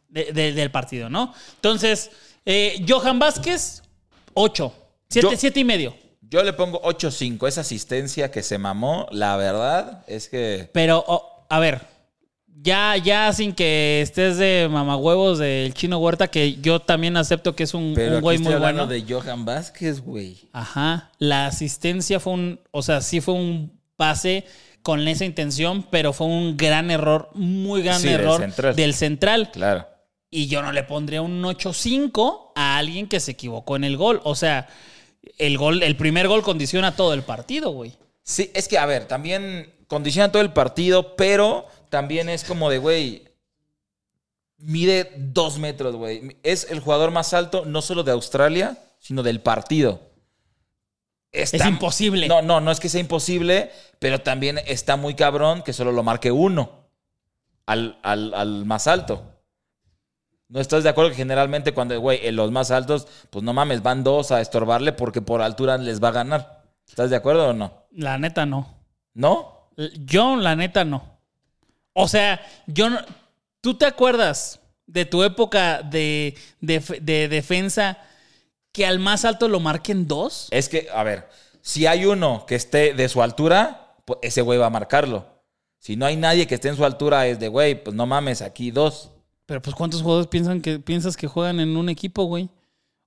de- 0.10 0.32
de- 0.34 0.54
del 0.54 0.72
partido, 0.72 1.08
¿no? 1.08 1.34
Entonces, 1.56 2.10
eh, 2.48 2.84
Johan 2.90 3.20
Vázquez, 3.20 3.84
8. 4.34 4.74
Yo- 5.12 5.22
7, 5.22 5.38
siete 5.38 5.60
y 5.60 5.64
medio. 5.64 5.96
Yo 6.30 6.44
le 6.44 6.54
pongo 6.54 6.82
8-5. 6.82 7.48
Esa 7.48 7.62
asistencia 7.62 8.32
que 8.32 8.44
se 8.44 8.58
mamó, 8.58 9.08
la 9.12 9.38
verdad 9.38 10.04
es 10.08 10.28
que... 10.30 10.70
Pero, 10.74 11.04
oh, 11.08 11.46
a 11.50 11.60
ver, 11.60 11.82
ya, 12.48 12.98
ya 12.98 13.32
sin 13.32 13.54
que 13.54 14.02
estés 14.02 14.38
de 14.38 14.68
mamahuevos 14.72 15.38
del 15.38 15.74
chino 15.74 16.00
Huerta, 16.00 16.28
que 16.30 16.56
yo 16.56 16.80
también 16.80 17.16
acepto 17.16 17.56
que 17.56 17.64
es 17.64 17.74
un, 17.74 17.94
Pero 17.96 18.12
un 18.12 18.16
aquí 18.18 18.22
güey 18.24 18.38
muy 18.40 18.56
bueno. 18.56 18.88
de 18.88 19.04
Johan 19.08 19.46
Vázquez, 19.46 20.02
güey. 20.02 20.50
Ajá. 20.52 21.12
La 21.20 21.46
asistencia 21.46 22.20
fue 22.20 22.34
un. 22.34 22.60
O 22.72 22.82
sea, 22.82 23.02
sí 23.02 23.22
fue 23.22 23.36
un 23.36 23.80
pase 23.96 24.46
con 24.82 25.08
esa 25.08 25.26
intención, 25.26 25.84
pero 25.92 26.12
fue 26.12 26.28
un 26.28 26.58
gran 26.58 26.90
error, 26.92 27.30
muy 27.34 27.84
gran 27.84 28.00
Sí, 28.00 28.08
del 28.08 28.22
error 28.22 28.42
central. 28.42 28.76
del 28.76 28.94
central. 28.94 29.52
Claro. 29.52 29.88
Y 30.32 30.48
yo 30.48 30.62
no 30.62 30.72
le 30.72 30.84
pondría 30.84 31.22
un 31.22 31.44
8-5 31.44 32.52
a 32.56 32.78
alguien 32.78 33.08
que 33.08 33.20
se 33.20 33.32
equivocó 33.32 33.76
en 33.76 33.84
el 33.84 33.96
gol. 33.96 34.22
O 34.24 34.34
sea, 34.36 34.68
el 35.38 35.58
gol, 35.58 35.84
el 35.84 35.96
primer 35.98 36.28
gol 36.28 36.42
condiciona 36.44 36.96
todo 36.96 37.14
el 37.14 37.24
partido, 37.24 37.72
güey. 37.72 37.94
Sí, 38.24 38.52
es 38.54 38.68
que, 38.68 38.78
a 38.78 38.86
ver, 38.86 39.08
también 39.08 39.74
condiciona 39.88 40.32
todo 40.32 40.42
el 40.42 40.52
partido, 40.54 41.16
pero 41.16 41.68
también 41.90 42.28
es 42.30 42.44
como 42.44 42.70
de, 42.70 42.78
güey, 42.80 43.24
mide 44.58 45.12
dos 45.18 45.60
metros, 45.60 45.96
güey. 45.96 46.38
Es 46.44 46.68
el 46.70 46.80
jugador 46.80 47.12
más 47.12 47.34
alto, 47.34 47.66
no 47.66 47.82
solo 47.82 48.04
de 48.04 48.12
Australia, 48.12 48.78
sino 49.00 49.22
del 49.24 49.42
partido. 49.42 50.02
Está- 51.32 51.58
Es 51.58 51.66
imposible. 51.66 52.28
No, 52.28 52.42
no, 52.42 52.62
no 52.62 52.72
es 52.72 52.80
que 52.80 52.90
sea 52.90 53.02
imposible, 53.02 53.70
pero 54.00 54.22
también 54.22 54.58
está 54.66 54.96
muy 54.96 55.16
cabrón 55.16 55.62
que 55.64 55.74
solo 55.74 55.92
lo 55.92 56.02
marque 56.02 56.32
uno 56.32 56.88
al, 57.66 58.00
al- 58.04 58.34
al 58.34 58.66
más 58.66 58.88
alto. 58.88 59.24
¿No 60.48 60.60
estás 60.60 60.84
de 60.84 60.90
acuerdo 60.90 61.10
que 61.12 61.18
generalmente 61.18 61.74
cuando, 61.74 62.00
güey, 62.00 62.20
en 62.28 62.36
los 62.36 62.52
más 62.52 62.70
altos, 62.72 63.08
pues 63.30 63.44
no 63.44 63.54
mames, 63.54 63.82
van 63.82 64.04
dos 64.04 64.32
a 64.32 64.42
estorbarle 64.42 64.94
porque 64.94 65.22
por 65.22 65.42
altura 65.42 65.78
les 65.78 66.04
va 66.04 66.10
a 66.10 66.14
ganar? 66.14 66.64
¿Estás 66.88 67.10
de 67.10 67.16
acuerdo 67.16 67.50
o 67.50 67.54
no? 67.54 67.86
La 67.92 68.18
neta 68.18 68.46
no. 68.46 68.76
¿No? 69.14 69.70
Yo, 70.06 70.36
la 70.36 70.56
neta, 70.56 70.86
no. 70.86 71.18
O 71.94 72.08
sea, 72.08 72.42
yo 72.68 72.90
no. 72.90 73.00
¿Tú 73.62 73.74
te 73.74 73.86
acuerdas 73.86 74.60
de 74.86 75.06
tu 75.06 75.24
época 75.24 75.82
de, 75.82 76.36
de, 76.62 76.80
de 77.02 77.28
defensa 77.28 77.98
que 78.72 78.86
al 78.86 79.00
más 79.00 79.26
alto 79.26 79.48
lo 79.48 79.60
marquen 79.60 80.08
dos? 80.08 80.48
Es 80.52 80.70
que, 80.70 80.88
a 80.94 81.02
ver, 81.04 81.28
si 81.62 81.88
hay 81.88 82.06
uno 82.06 82.46
que 82.46 82.56
esté 82.56 82.94
de 82.94 83.10
su 83.10 83.24
altura, 83.24 83.96
pues 84.06 84.20
ese 84.22 84.42
güey 84.42 84.60
va 84.60 84.68
a 84.68 84.70
marcarlo. 84.70 85.26
Si 85.80 85.96
no 85.96 86.06
hay 86.06 86.16
nadie 86.16 86.46
que 86.46 86.56
esté 86.56 86.70
en 86.70 86.76
su 86.76 86.86
altura, 86.86 87.26
es 87.28 87.40
de, 87.40 87.48
güey, 87.48 87.84
pues 87.84 87.96
no 87.96 88.06
mames, 88.06 88.42
aquí 88.42 88.70
dos. 88.72 89.12
Pero 89.46 89.62
pues 89.62 89.76
¿cuántos 89.76 90.02
jugadores 90.02 90.28
piensan 90.28 90.62
que, 90.62 90.80
piensas 90.80 91.16
que 91.18 91.28
juegan 91.28 91.60
en 91.60 91.78
un 91.78 91.90
equipo, 91.90 92.24
güey? 92.24 92.50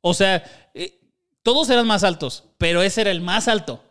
O 0.00 0.14
sea, 0.14 0.44
eh, 0.74 0.98
todos 1.42 1.68
eran 1.70 1.86
más 1.86 2.04
altos, 2.04 2.44
pero 2.58 2.82
ese 2.82 3.00
era 3.00 3.10
el 3.10 3.20
más 3.20 3.48
alto. 3.48 3.82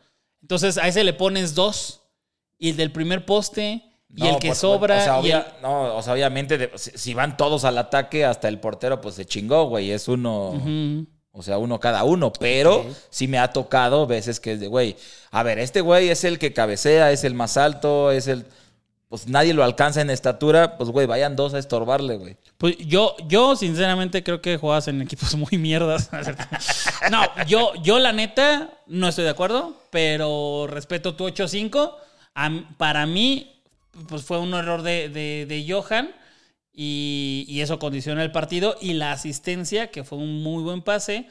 Entonces 0.42 0.78
a 0.78 0.88
ese 0.88 1.04
le 1.04 1.14
pones 1.14 1.56
dos. 1.56 2.02
Y 2.60 2.72
el 2.72 2.78
del 2.78 2.92
primer 2.92 3.24
poste, 3.26 3.84
y 4.16 4.22
No, 4.24 4.30
el 4.30 4.40
que 4.40 4.48
pues, 4.48 4.58
sobra. 4.60 4.98
O 4.98 5.02
sea, 5.04 5.22
y 5.22 5.32
el- 5.32 5.38
obvia- 5.42 5.54
no, 5.62 5.96
o 5.96 6.02
sea, 6.02 6.14
obviamente, 6.14 6.58
de- 6.58 6.72
si, 6.76 7.14
van 7.14 7.38
todos 7.38 7.66
al 7.66 7.78
ataque, 7.78 8.26
hasta 8.26 8.48
el 8.48 8.60
portero, 8.60 9.00
pues 9.00 9.14
se 9.16 9.26
chingó, 9.26 9.66
güey. 9.66 9.92
Es 9.92 10.08
uno. 10.08 10.54
O 11.32 11.44
sea, 11.44 11.60
uno 11.60 11.80
cada 11.80 12.04
uno. 12.04 12.34
Pero 12.34 12.78
Ok. 12.78 12.88
sí 13.12 13.28
me 13.28 13.38
ha 13.38 13.54
tocado 13.54 14.08
veces 14.08 14.40
que 14.40 14.54
es 14.54 14.60
de, 14.60 14.68
güey, 14.68 14.96
a 15.30 15.44
ver, 15.44 15.60
este 15.60 15.82
güey 15.82 16.10
es 16.10 16.24
el 16.24 16.40
que 16.40 16.52
cabecea, 16.54 17.12
es 17.12 17.24
el 17.24 17.36
más 17.36 17.58
alto, 17.58 18.12
es 18.12 18.28
el. 18.28 18.46
Pues 19.10 19.26
nadie 19.28 19.54
lo 19.54 19.64
alcanza 19.64 20.02
en 20.02 20.10
estatura, 20.10 20.78
pues 20.78 20.90
güey, 20.90 21.08
vayan 21.08 21.38
dos 21.38 21.54
a 21.54 21.60
estorbarle, 21.60 22.18
güey. 22.18 22.36
Pues 22.58 22.78
yo, 22.80 23.16
yo 23.30 23.56
sinceramente 23.56 24.22
creo 24.22 24.42
que 24.42 24.58
jugabas 24.58 24.90
en 24.90 25.02
equipos 25.02 25.34
muy 25.36 25.58
mierdas. 25.58 26.10
No, 27.12 27.22
yo, 27.46 27.74
yo 27.84 28.00
la 28.00 28.12
neta 28.12 28.70
no 28.88 29.08
estoy 29.08 29.24
de 29.24 29.30
acuerdo, 29.30 29.82
pero 29.92 30.68
respeto 30.70 31.16
tu 31.16 31.26
8-5. 31.28 31.94
Am- 32.34 32.76
Para 32.78 33.06
mí, 33.06 33.62
pues 34.10 34.24
fue 34.24 34.40
un 34.40 34.54
error 34.54 34.82
de, 34.82 35.08
de- 35.10 35.46
de 35.48 35.66
Johan 35.72 36.10
y, 36.74 37.46
y 37.48 37.62
eso 37.62 37.80
condiciona 37.80 38.24
el 38.24 38.32
partido. 38.32 38.76
Y 38.82 38.94
la 38.94 39.12
asistencia, 39.14 39.90
que 39.90 40.04
fue 40.04 40.18
un 40.18 40.44
muy 40.44 40.64
buen 40.64 40.82
pase, 40.82 41.28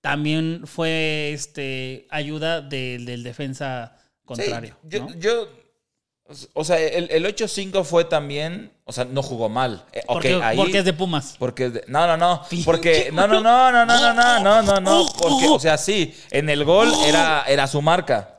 también 0.00 0.62
fue 0.66 1.32
este, 1.32 2.06
ayuda 2.10 2.60
del- 2.60 3.04
del 3.04 3.22
defensa 3.22 3.96
contrario. 4.24 4.76
Sí, 4.82 4.88
yo, 4.88 5.00
¿no? 5.00 5.14
yo- 5.16 5.48
o 6.54 6.64
sea, 6.64 6.78
el, 6.78 7.08
el 7.10 7.24
8-5 7.26 7.84
fue 7.84 8.04
también, 8.04 8.70
o 8.84 8.92
sea, 8.92 9.04
no 9.04 9.22
jugó 9.22 9.48
mal. 9.48 9.84
Eh, 9.92 10.00
ok, 10.06 10.12
porque, 10.14 10.40
ahí- 10.42 10.56
porque 10.56 10.78
es 10.78 10.84
de 10.84 10.92
Pumas. 10.92 11.36
Porque 11.38 11.70
de- 11.70 11.84
no, 11.88 12.06
no, 12.06 12.16
no, 12.16 12.42
porque 12.64 13.10
no, 13.12 13.26
no, 13.26 13.40
no, 13.40 13.70
no, 13.72 13.84
no, 13.86 13.96
no, 13.96 14.14
no, 14.14 14.40
no, 14.40 14.62
no, 14.62 14.80
no, 14.80 15.08
porque 15.18 15.48
o 15.48 15.58
sea, 15.58 15.76
sí, 15.78 16.14
en 16.30 16.48
el 16.50 16.64
gol 16.64 16.92
era 17.06 17.44
era 17.48 17.66
su 17.66 17.82
marca. 17.82 18.36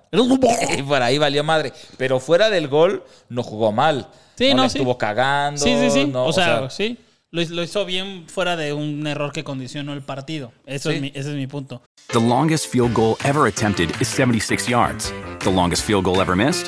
Y 0.77 0.81
por 0.83 1.01
ahí 1.01 1.17
valió 1.17 1.41
madre, 1.43 1.71
pero 1.97 2.19
fuera 2.19 2.49
del 2.49 2.67
gol 2.67 3.03
no 3.29 3.43
jugó 3.43 3.71
mal. 3.71 4.09
Sí, 4.35 4.49
no, 4.49 4.55
no, 4.57 4.63
le 4.63 4.69
sí. 4.69 4.77
estuvo 4.77 4.97
cagando. 4.97 5.61
Sí, 5.61 5.73
sí, 5.79 5.89
sí. 5.91 6.05
no, 6.05 6.25
o, 6.25 6.33
sea, 6.33 6.69
sí. 6.69 6.97
Lo, 7.29 7.41
lo 7.43 7.63
hizo 7.63 7.85
bien 7.85 8.25
fuera 8.27 8.57
de 8.57 8.73
un 8.73 9.07
error 9.07 9.31
que 9.31 9.43
condicionó 9.45 9.93
el 9.93 10.01
partido. 10.01 10.51
Eso 10.65 10.89
Sí. 10.89 10.95
es 10.95 11.01
mi, 11.01 11.07
ese 11.15 11.29
es 11.29 11.35
mi 11.35 11.47
punto. 11.47 11.81
The 12.11 12.19
longest 12.19 12.67
field 12.67 12.93
goal 12.93 13.15
ever 13.23 13.47
attempted 13.47 13.89
is 14.01 14.09
76 14.09 14.67
yards. 14.67 15.13
The 15.43 15.51
longest 15.51 15.85
field 15.85 16.03
goal 16.03 16.19
ever 16.19 16.35
missed? 16.35 16.67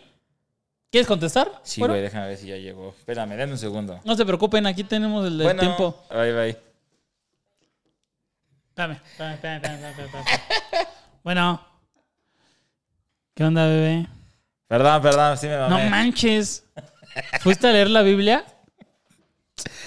¿quieres 0.91 1.07
contestar? 1.07 1.51
Sí, 1.63 1.79
Bueno, 1.81 1.93
güey, 1.93 2.03
déjame 2.03 2.27
ver 2.27 2.37
si 2.37 2.47
ya 2.47 2.57
llegó. 2.57 2.89
Espérame, 2.97 3.29
denme 3.35 3.53
un 3.53 3.57
segundo. 3.59 3.99
No 4.03 4.15
se 4.15 4.25
preocupen, 4.25 4.65
aquí 4.67 4.83
tenemos 4.83 5.25
el 5.25 5.37
del 5.37 5.45
Bueno, 5.47 5.59
tiempo. 5.59 6.05
Va 6.11 6.21
ahí. 6.21 6.55
Espérame, 8.69 8.99
espérame, 9.03 9.33
espérame, 9.33 9.55
espérame, 9.55 10.05
espérame. 10.05 10.87
Bueno. 11.23 11.65
¿Qué 13.35 13.43
onda, 13.43 13.65
bebé? 13.65 14.07
Perdón, 14.67 15.01
perdón, 15.01 15.37
sí 15.37 15.47
me 15.47 15.57
No 15.57 15.69
mamé. 15.69 15.89
manches. 15.89 16.63
¿Fuiste 17.41 17.67
a 17.67 17.71
leer 17.71 17.89
la 17.89 18.01
Biblia? 18.03 18.45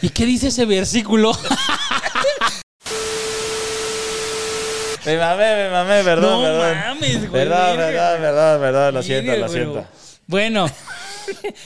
¿Y 0.02 0.10
qué 0.10 0.24
dice 0.26 0.48
ese 0.48 0.64
versículo? 0.66 1.32
Me 5.06 5.18
mamé, 5.18 5.54
me 5.56 5.70
mamé, 5.70 6.02
perdón, 6.02 6.42
no 6.42 6.48
perdón. 6.48 6.78
mames, 6.78 7.18
güey. 7.30 7.30
Perdón, 7.44 7.76
perdón, 7.76 8.20
perdón, 8.20 8.60
perdón, 8.60 8.94
lo 8.94 9.02
siento, 9.02 9.36
lo 9.36 9.48
siento. 9.48 9.86
Bueno, 10.26 10.64
a 10.66 10.68
Aquí 10.68 10.76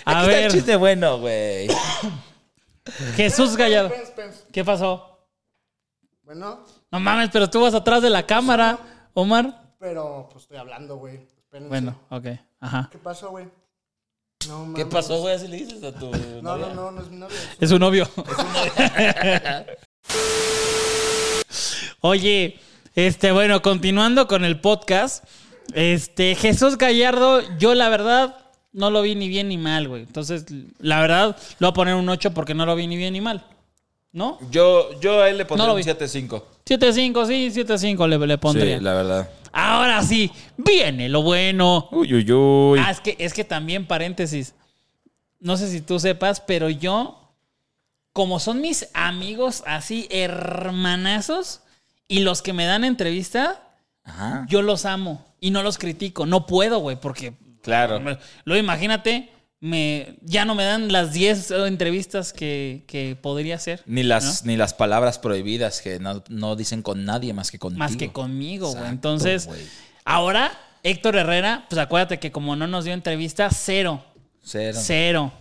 está 0.04 0.20
el 0.22 0.26
ver, 0.26 0.50
chiste 0.52 0.76
bueno, 0.76 1.18
güey. 1.18 1.68
Jesús 3.16 3.56
Gallardo. 3.56 3.90
Spence, 3.90 4.06
Spence. 4.12 4.38
¿Qué 4.52 4.64
pasó? 4.64 5.18
Bueno, 6.22 6.64
No 6.90 7.00
mames, 7.00 7.30
pero 7.32 7.48
tú 7.50 7.60
vas 7.62 7.74
atrás 7.74 8.02
de 8.02 8.10
la 8.10 8.26
cámara, 8.26 8.78
Omar. 9.14 9.72
pero 9.78 10.28
pues 10.30 10.44
estoy 10.44 10.58
hablando, 10.58 10.96
güey. 10.96 11.16
Espérense. 11.16 11.68
Bueno, 11.68 11.98
ok, 12.10 12.26
ajá. 12.60 12.88
¿Qué 12.90 12.98
pasó, 12.98 13.30
güey? 13.30 13.46
No, 14.48 14.72
¿Qué 14.74 14.84
mames. 14.84 14.94
pasó, 14.94 15.18
güey? 15.20 15.34
Así 15.34 15.48
le 15.48 15.56
dices 15.58 15.82
a 15.82 15.92
tu. 15.92 16.10
No, 16.42 16.56
novia? 16.56 16.66
no, 16.68 16.74
no, 16.74 16.90
no 16.92 17.02
es 17.02 17.08
mi 17.08 17.16
novia. 17.16 17.36
Es 17.60 17.68
su 17.70 17.78
novio. 17.78 18.08
Oye, 22.00 22.58
este, 22.94 23.32
bueno, 23.32 23.60
continuando 23.62 24.28
con 24.28 24.44
el 24.44 24.60
podcast, 24.60 25.24
este, 25.74 26.34
Jesús 26.34 26.78
Gallardo, 26.78 27.42
yo 27.58 27.74
la 27.74 27.88
verdad 27.88 28.36
no 28.72 28.90
lo 28.90 29.02
vi 29.02 29.14
ni 29.14 29.28
bien 29.28 29.48
ni 29.48 29.58
mal, 29.58 29.88
güey. 29.88 30.02
Entonces, 30.02 30.46
la 30.78 31.00
verdad, 31.00 31.36
le 31.36 31.56
voy 31.66 31.68
a 31.70 31.72
poner 31.72 31.94
un 31.94 32.08
8 32.08 32.32
porque 32.32 32.54
no 32.54 32.66
lo 32.66 32.76
vi 32.76 32.86
ni 32.86 32.96
bien 32.96 33.12
ni 33.12 33.20
mal. 33.20 33.44
¿No? 34.10 34.38
Yo, 34.50 34.98
yo 35.00 35.20
a 35.22 35.28
él 35.28 35.36
le 35.36 35.44
pondría 35.44 35.66
No 35.66 35.72
lo 35.74 35.78
un 35.78 35.84
vi. 35.84 35.90
7-5. 35.90 36.42
7-5, 36.64 37.26
sí, 37.26 37.60
7-5 37.60 38.08
le, 38.08 38.26
le 38.26 38.38
pondría. 38.38 38.78
Sí, 38.78 38.84
la 38.84 38.94
verdad. 38.94 39.30
Ahora 39.52 40.02
sí, 40.02 40.30
viene 40.56 41.08
lo 41.08 41.22
bueno. 41.22 41.88
Uy, 41.92 42.14
uy, 42.14 42.32
uy. 42.32 42.80
Ah, 42.82 42.90
es 42.90 43.00
que, 43.00 43.16
es 43.18 43.34
que 43.34 43.44
también, 43.44 43.86
paréntesis, 43.86 44.54
no 45.40 45.56
sé 45.56 45.70
si 45.70 45.80
tú 45.80 45.98
sepas, 46.00 46.40
pero 46.40 46.68
yo, 46.70 47.18
como 48.12 48.40
son 48.40 48.60
mis 48.60 48.88
amigos 48.94 49.62
así, 49.66 50.06
hermanazos, 50.10 51.60
y 52.08 52.20
los 52.20 52.40
que 52.42 52.52
me 52.52 52.64
dan 52.64 52.84
entrevista, 52.84 53.62
Ajá. 54.04 54.46
yo 54.48 54.62
los 54.62 54.84
amo 54.86 55.24
y 55.40 55.50
no 55.50 55.62
los 55.62 55.76
critico. 55.78 56.24
No 56.26 56.46
puedo, 56.46 56.78
güey, 56.78 56.96
porque 56.98 57.34
Claro. 57.68 58.18
luego 58.44 58.60
imagínate, 58.60 59.30
me, 59.60 60.16
ya 60.22 60.44
no 60.44 60.54
me 60.54 60.64
dan 60.64 60.92
las 60.92 61.12
10 61.12 61.50
entrevistas 61.66 62.32
que, 62.32 62.84
que 62.86 63.16
podría 63.20 63.56
hacer. 63.56 63.82
Ni 63.86 64.02
las, 64.02 64.44
ni 64.44 64.56
las 64.56 64.72
palabras 64.74 65.18
prohibidas 65.18 65.80
que 65.82 65.98
no, 65.98 66.22
no 66.28 66.56
dicen 66.56 66.82
con 66.82 67.04
nadie 67.04 67.32
más 67.32 67.50
que 67.50 67.58
contigo. 67.58 67.78
Más 67.78 67.96
que 67.96 68.10
conmigo, 68.12 68.72
güey. 68.72 68.88
Entonces, 68.88 69.48
ahora, 70.04 70.52
Héctor 70.82 71.16
Herrera, 71.16 71.66
pues 71.68 71.78
acuérdate 71.80 72.18
que 72.18 72.30
como 72.32 72.54
no 72.56 72.66
nos 72.66 72.84
dio 72.84 72.94
entrevista, 72.94 73.50
cero. 73.50 74.04
Cero. 74.42 74.78
Cero. 74.80 75.32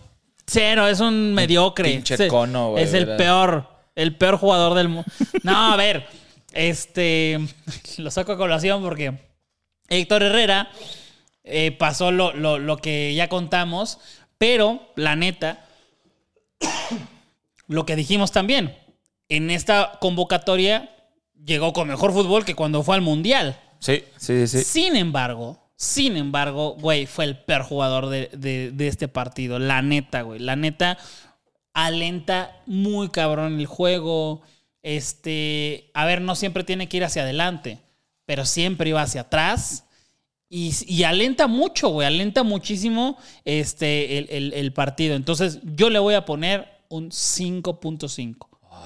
Cero, 0.46 0.88
es 0.88 1.00
un 1.00 1.34
mediocre. 1.34 1.90
pinche 1.92 2.14
Es- 2.14 2.28
cono, 2.30 2.70
güey, 2.72 2.84
Es 2.84 2.94
el 2.94 3.04
¿verdad? 3.06 3.16
peor. 3.18 3.68
El 3.94 4.16
peor 4.16 4.36
jugador 4.38 4.74
del 4.74 4.88
mundo. 4.88 5.10
No, 5.42 5.72
a 5.72 5.76
ver. 5.76 6.06
Este. 6.52 7.38
Lo 7.98 8.10
saco 8.10 8.32
a 8.32 8.36
colación 8.36 8.82
porque 8.82 9.12
Héctor 9.88 10.22
Herrera 10.22 10.70
eh, 11.50 11.72
pasó 11.72 12.10
lo, 12.12 12.32
lo- 12.32 12.58
lo 12.58 12.76
que 12.76 13.14
ya 13.14 13.28
contamos. 13.28 13.98
Pero, 14.38 14.92
la 14.96 15.16
neta, 15.16 15.64
lo 17.66 17.84
que 17.86 17.96
dijimos 17.96 18.32
también. 18.32 18.76
En 19.28 19.50
esta 19.50 19.98
convocatoria 20.00 20.90
llegó 21.44 21.72
con 21.72 21.88
mejor 21.88 22.12
fútbol 22.12 22.44
que 22.44 22.54
cuando 22.54 22.82
fue 22.82 22.94
al 22.96 23.02
Mundial. 23.02 23.60
Sí, 23.80 24.04
sí, 24.16 24.46
sí. 24.46 24.62
Sin 24.64 24.96
embargo, 24.96 25.58
sin 25.76 26.16
embargo, 26.16 26.74
güey, 26.80 27.06
fue 27.06 27.24
el 27.24 27.36
peor 27.38 27.62
jugador 27.62 28.08
de, 28.08 28.30
de- 28.32 28.70
de 28.72 28.88
este 28.88 29.08
partido. 29.08 29.58
La 29.58 29.82
neta, 29.82 30.22
güey. 30.22 30.40
La 30.40 30.56
neta, 30.56 30.98
alenta 31.74 32.62
muy 32.66 33.08
cabrón 33.10 33.58
el 33.60 33.66
juego. 33.66 34.42
Este, 34.82 35.90
a 35.94 36.04
ver, 36.06 36.20
no 36.22 36.34
siempre 36.34 36.64
tiene 36.64 36.88
que 36.88 36.96
ir 36.96 37.04
hacia 37.04 37.22
adelante, 37.22 37.78
pero 38.24 38.46
siempre 38.46 38.88
iba 38.90 39.02
hacia 39.02 39.22
atrás. 39.22 39.84
Y, 40.50 40.72
y 40.86 41.02
alenta 41.02 41.46
mucho, 41.46 41.88
güey. 41.90 42.06
Alenta 42.06 42.42
muchísimo 42.42 43.18
este, 43.44 44.18
el, 44.18 44.26
el- 44.30 44.52
el 44.54 44.72
partido. 44.72 45.14
Entonces, 45.14 45.58
yo 45.76 45.90
le 45.90 45.98
voy 45.98 46.14
a 46.14 46.24
poner 46.24 46.66
un 46.88 47.10
5.5. 47.10 48.36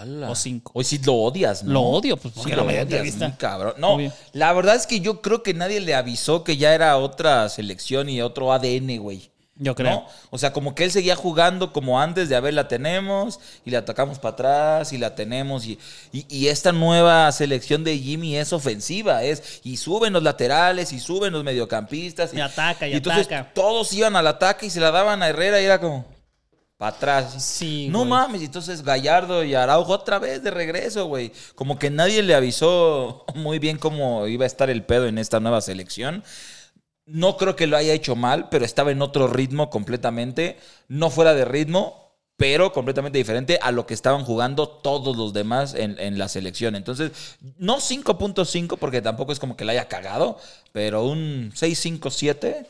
Hola. 0.00 0.30
O 0.30 0.34
cinco. 0.34 0.72
Hoy 0.74 0.84
sí 0.84 0.98
lo 1.04 1.14
odias, 1.14 1.62
¿no? 1.62 1.72
Lo 1.74 1.80
odio, 1.82 2.16
pues, 2.16 2.32
sí 2.42 2.50
lo 2.50 2.64
odias, 2.64 3.14
muy 3.16 3.32
cabrón. 3.32 3.74
No, 3.78 3.90
Obvio. 3.94 4.12
la 4.32 4.52
verdad 4.54 4.74
es 4.74 4.86
que 4.86 5.00
yo 5.00 5.20
creo 5.20 5.42
que 5.42 5.52
nadie 5.54 5.80
le 5.80 5.94
avisó 5.94 6.42
que 6.44 6.56
ya 6.56 6.74
era 6.74 6.96
otra 6.96 7.48
selección 7.50 8.08
y 8.08 8.20
otro 8.22 8.52
ADN, 8.52 8.96
güey. 8.98 9.30
Yo 9.64 9.76
creo. 9.76 9.90
¿No? 9.92 10.06
O 10.30 10.38
sea, 10.38 10.52
como 10.52 10.74
que 10.74 10.82
él 10.82 10.90
seguía 10.90 11.14
jugando 11.14 11.72
como 11.72 12.00
antes 12.00 12.28
de, 12.28 12.34
a 12.34 12.40
ver, 12.40 12.52
la 12.54 12.66
tenemos 12.66 13.38
y 13.64 13.70
la 13.70 13.78
atacamos 13.78 14.18
para 14.18 14.32
atrás 14.32 14.92
y 14.92 14.98
la 14.98 15.14
tenemos. 15.14 15.64
Y, 15.66 15.78
y- 16.12 16.26
y 16.28 16.48
esta 16.48 16.72
nueva 16.72 17.30
selección 17.30 17.84
de 17.84 17.96
Jimmy 17.96 18.36
es 18.36 18.52
ofensiva, 18.52 19.22
es 19.22 19.60
y 19.62 19.76
suben 19.76 20.12
los 20.12 20.22
laterales 20.22 20.92
y 20.92 20.98
suben 20.98 21.32
los 21.32 21.44
mediocampistas. 21.44 22.34
Y 22.34 22.40
ataca, 22.40 22.88
y 22.88 22.94
entonces 22.94 23.26
ataca. 23.26 23.52
todos 23.54 23.92
iban 23.92 24.16
al 24.16 24.26
ataque 24.26 24.66
y 24.66 24.70
se 24.70 24.80
la 24.80 24.90
daban 24.90 25.22
a 25.22 25.28
Herrera 25.28 25.60
y 25.60 25.64
era 25.64 25.80
como, 25.80 26.04
para 26.76 26.96
atrás. 26.96 27.44
Sí, 27.44 27.86
No 27.88 27.98
güey. 28.00 28.10
mames, 28.10 28.42
entonces 28.42 28.82
Gallardo 28.82 29.44
y 29.44 29.54
Araujo 29.54 29.92
otra 29.92 30.18
vez 30.18 30.42
de 30.42 30.50
regreso, 30.50 31.06
güey. 31.06 31.30
Como 31.54 31.78
que 31.78 31.90
nadie 31.90 32.20
le 32.24 32.34
avisó 32.34 33.24
muy 33.36 33.60
bien 33.60 33.78
cómo 33.78 34.26
iba 34.26 34.42
a 34.42 34.48
estar 34.48 34.70
el 34.70 34.82
pedo 34.82 35.06
en 35.06 35.18
esta 35.18 35.38
nueva 35.38 35.60
selección. 35.60 36.24
No 37.04 37.36
creo 37.36 37.56
que 37.56 37.66
lo 37.66 37.76
haya 37.76 37.92
hecho 37.92 38.14
mal, 38.16 38.48
pero 38.48 38.64
estaba 38.64 38.92
en 38.92 39.02
otro 39.02 39.26
ritmo 39.26 39.70
completamente. 39.70 40.56
No 40.88 41.10
fuera 41.10 41.34
de 41.34 41.44
ritmo, 41.44 42.02
pero 42.36 42.72
completamente 42.72 43.18
diferente 43.18 43.58
a 43.62 43.70
lo 43.72 43.86
que 43.86 43.94
estaban 43.94 44.24
jugando 44.24 44.68
todos 44.68 45.16
los 45.16 45.32
demás 45.32 45.74
en, 45.74 45.98
en 45.98 46.18
la 46.18 46.28
selección. 46.28 46.74
Entonces, 46.74 47.12
no 47.58 47.76
5.5, 47.76 48.78
porque 48.78 49.02
tampoco 49.02 49.32
es 49.32 49.38
como 49.38 49.56
que 49.56 49.64
la 49.64 49.72
haya 49.72 49.88
cagado, 49.88 50.38
pero 50.72 51.04
un 51.04 51.52
6.5.7, 51.54 52.62
yo 52.62 52.66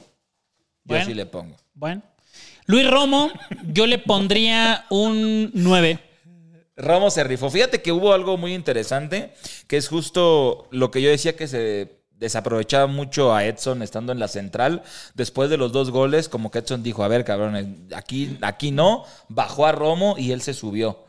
Bueno. 0.85 1.05
sí 1.07 1.15
le 1.15 1.27
pongo. 1.27 1.57
Bueno. 1.75 2.03
Luis 2.67 2.89
Romo, 2.91 3.31
yo 3.73 3.87
le 3.87 3.99
pondría 3.99 4.87
un 4.91 5.51
9. 5.55 5.99
Ramos 6.77 7.15
se 7.15 7.25
rifó. 7.25 7.51
Fíjate 7.51 7.83
que 7.83 7.93
hubo 7.93 8.13
algo 8.13 8.37
muy 8.37 8.55
interesante, 8.55 9.33
que 9.69 9.77
es 9.77 9.89
justo 9.89 10.69
lo 10.71 10.91
que 10.91 11.03
yo 11.03 11.11
decía 11.11 11.37
que 11.37 11.49
se 11.49 12.02
desaprovechaba 12.23 12.87
mucho 12.87 13.35
a 13.35 13.45
Edson 13.45 13.83
estando 13.83 14.13
en 14.13 14.19
la 14.19 14.29
central. 14.29 14.83
Después 15.15 15.51
de 15.51 15.59
los 15.59 15.73
dos 15.73 15.91
goles, 15.91 16.29
como 16.29 16.51
que 16.51 16.61
Edson 16.61 16.83
dijo, 16.83 17.05
a 17.05 17.09
ver, 17.09 17.25
cabrón, 17.25 17.89
aquí, 17.95 18.39
aquí 18.41 18.71
no, 18.71 19.05
bajó 19.29 19.67
a 19.67 19.73
Romo 19.73 20.15
y 20.17 20.33
él 20.33 20.41
se 20.41 20.55
subió. 20.55 21.05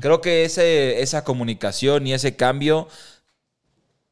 Creo 0.00 0.20
que 0.20 0.44
ese, 0.44 1.00
esa 1.00 1.24
comunicación 1.24 2.06
y 2.06 2.12
ese 2.12 2.36
cambio 2.36 2.86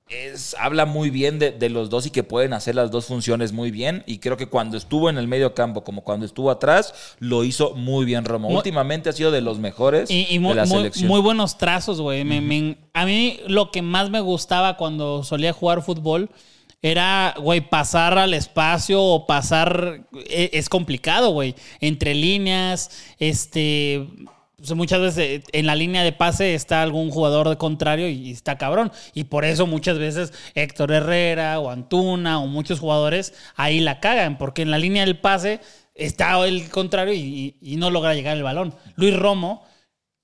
es, 0.08 0.54
habla 0.58 0.84
muy 0.84 1.08
bien 1.10 1.38
de, 1.38 1.52
de 1.52 1.70
los 1.70 1.88
dos 1.88 2.04
y 2.06 2.10
que 2.10 2.22
pueden 2.22 2.52
hacer 2.52 2.74
las 2.74 2.90
dos 2.90 3.06
funciones 3.06 3.52
muy 3.52 3.70
bien. 3.70 4.02
Y 4.06 4.18
creo 4.18 4.36
que 4.36 4.46
cuando 4.46 4.76
estuvo 4.76 5.08
en 5.08 5.16
el 5.16 5.26
medio 5.26 5.54
campo 5.54 5.84
como 5.84 6.02
cuando 6.04 6.26
estuvo 6.26 6.50
atrás, 6.50 7.14
lo 7.18 7.44
hizo 7.44 7.74
muy 7.74 8.04
bien 8.04 8.24
Romo. 8.24 8.48
Muy- 8.48 8.56
Últimamente 8.58 9.08
ha 9.08 9.12
sido 9.12 9.30
de 9.30 9.40
los 9.40 9.58
mejores 9.58 10.10
Y, 10.10 10.26
y 10.28 10.38
muy, 10.38 10.50
de 10.50 10.54
la 10.56 10.64
muy- 10.66 10.76
selección. 10.78 11.08
muy 11.08 11.20
buenos 11.20 11.56
trazos, 11.56 12.00
güey. 12.00 12.20
A 12.94 13.04
mí 13.06 13.40
lo 13.46 13.70
que 13.70 13.80
más 13.82 14.10
me 14.10 14.20
gustaba 14.20 14.76
cuando 14.76 15.24
solía 15.24 15.52
jugar 15.52 15.82
fútbol 15.82 16.28
era, 16.84 17.34
güey, 17.38 17.60
pasar 17.60 18.18
al 18.18 18.34
espacio 18.34 19.00
o 19.00 19.26
pasar. 19.26 20.02
e- 20.28 20.50
Es, 20.52 20.68
complicado, 20.68 21.30
güey. 21.30 21.54
Entre 21.80 22.12
líneas, 22.14 22.90
este. 23.18 24.06
Muchas 24.74 25.00
veces 25.00 25.18
eh, 25.18 25.42
en 25.52 25.66
la 25.66 25.74
línea 25.74 26.02
de 26.04 26.12
pase 26.12 26.54
está 26.54 26.82
algún 26.82 27.10
jugador 27.10 27.48
de 27.48 27.56
contrario 27.56 28.08
y 28.08 28.30
está 28.30 28.58
cabrón. 28.58 28.92
Y 29.14 29.24
por 29.24 29.44
eso 29.44 29.66
muchas 29.66 29.98
veces 29.98 30.32
Héctor 30.54 30.92
Herrera 30.92 31.58
o 31.60 31.70
Antuna 31.70 32.38
o 32.40 32.46
muchos 32.46 32.80
jugadores 32.80 33.34
ahí 33.56 33.80
la 33.80 34.00
cagan, 34.00 34.38
porque 34.38 34.62
en 34.62 34.70
la 34.70 34.78
línea 34.78 35.04
del 35.04 35.18
pase 35.18 35.60
está 35.94 36.38
el 36.46 36.70
contrario 36.70 37.12
y, 37.14 37.18
y- 37.60 37.72
y 37.72 37.76
no 37.76 37.90
logra 37.90 38.14
llegar 38.14 38.36
el 38.36 38.42
balón. 38.42 38.74
Luis 38.96 39.16
Romo 39.16 39.64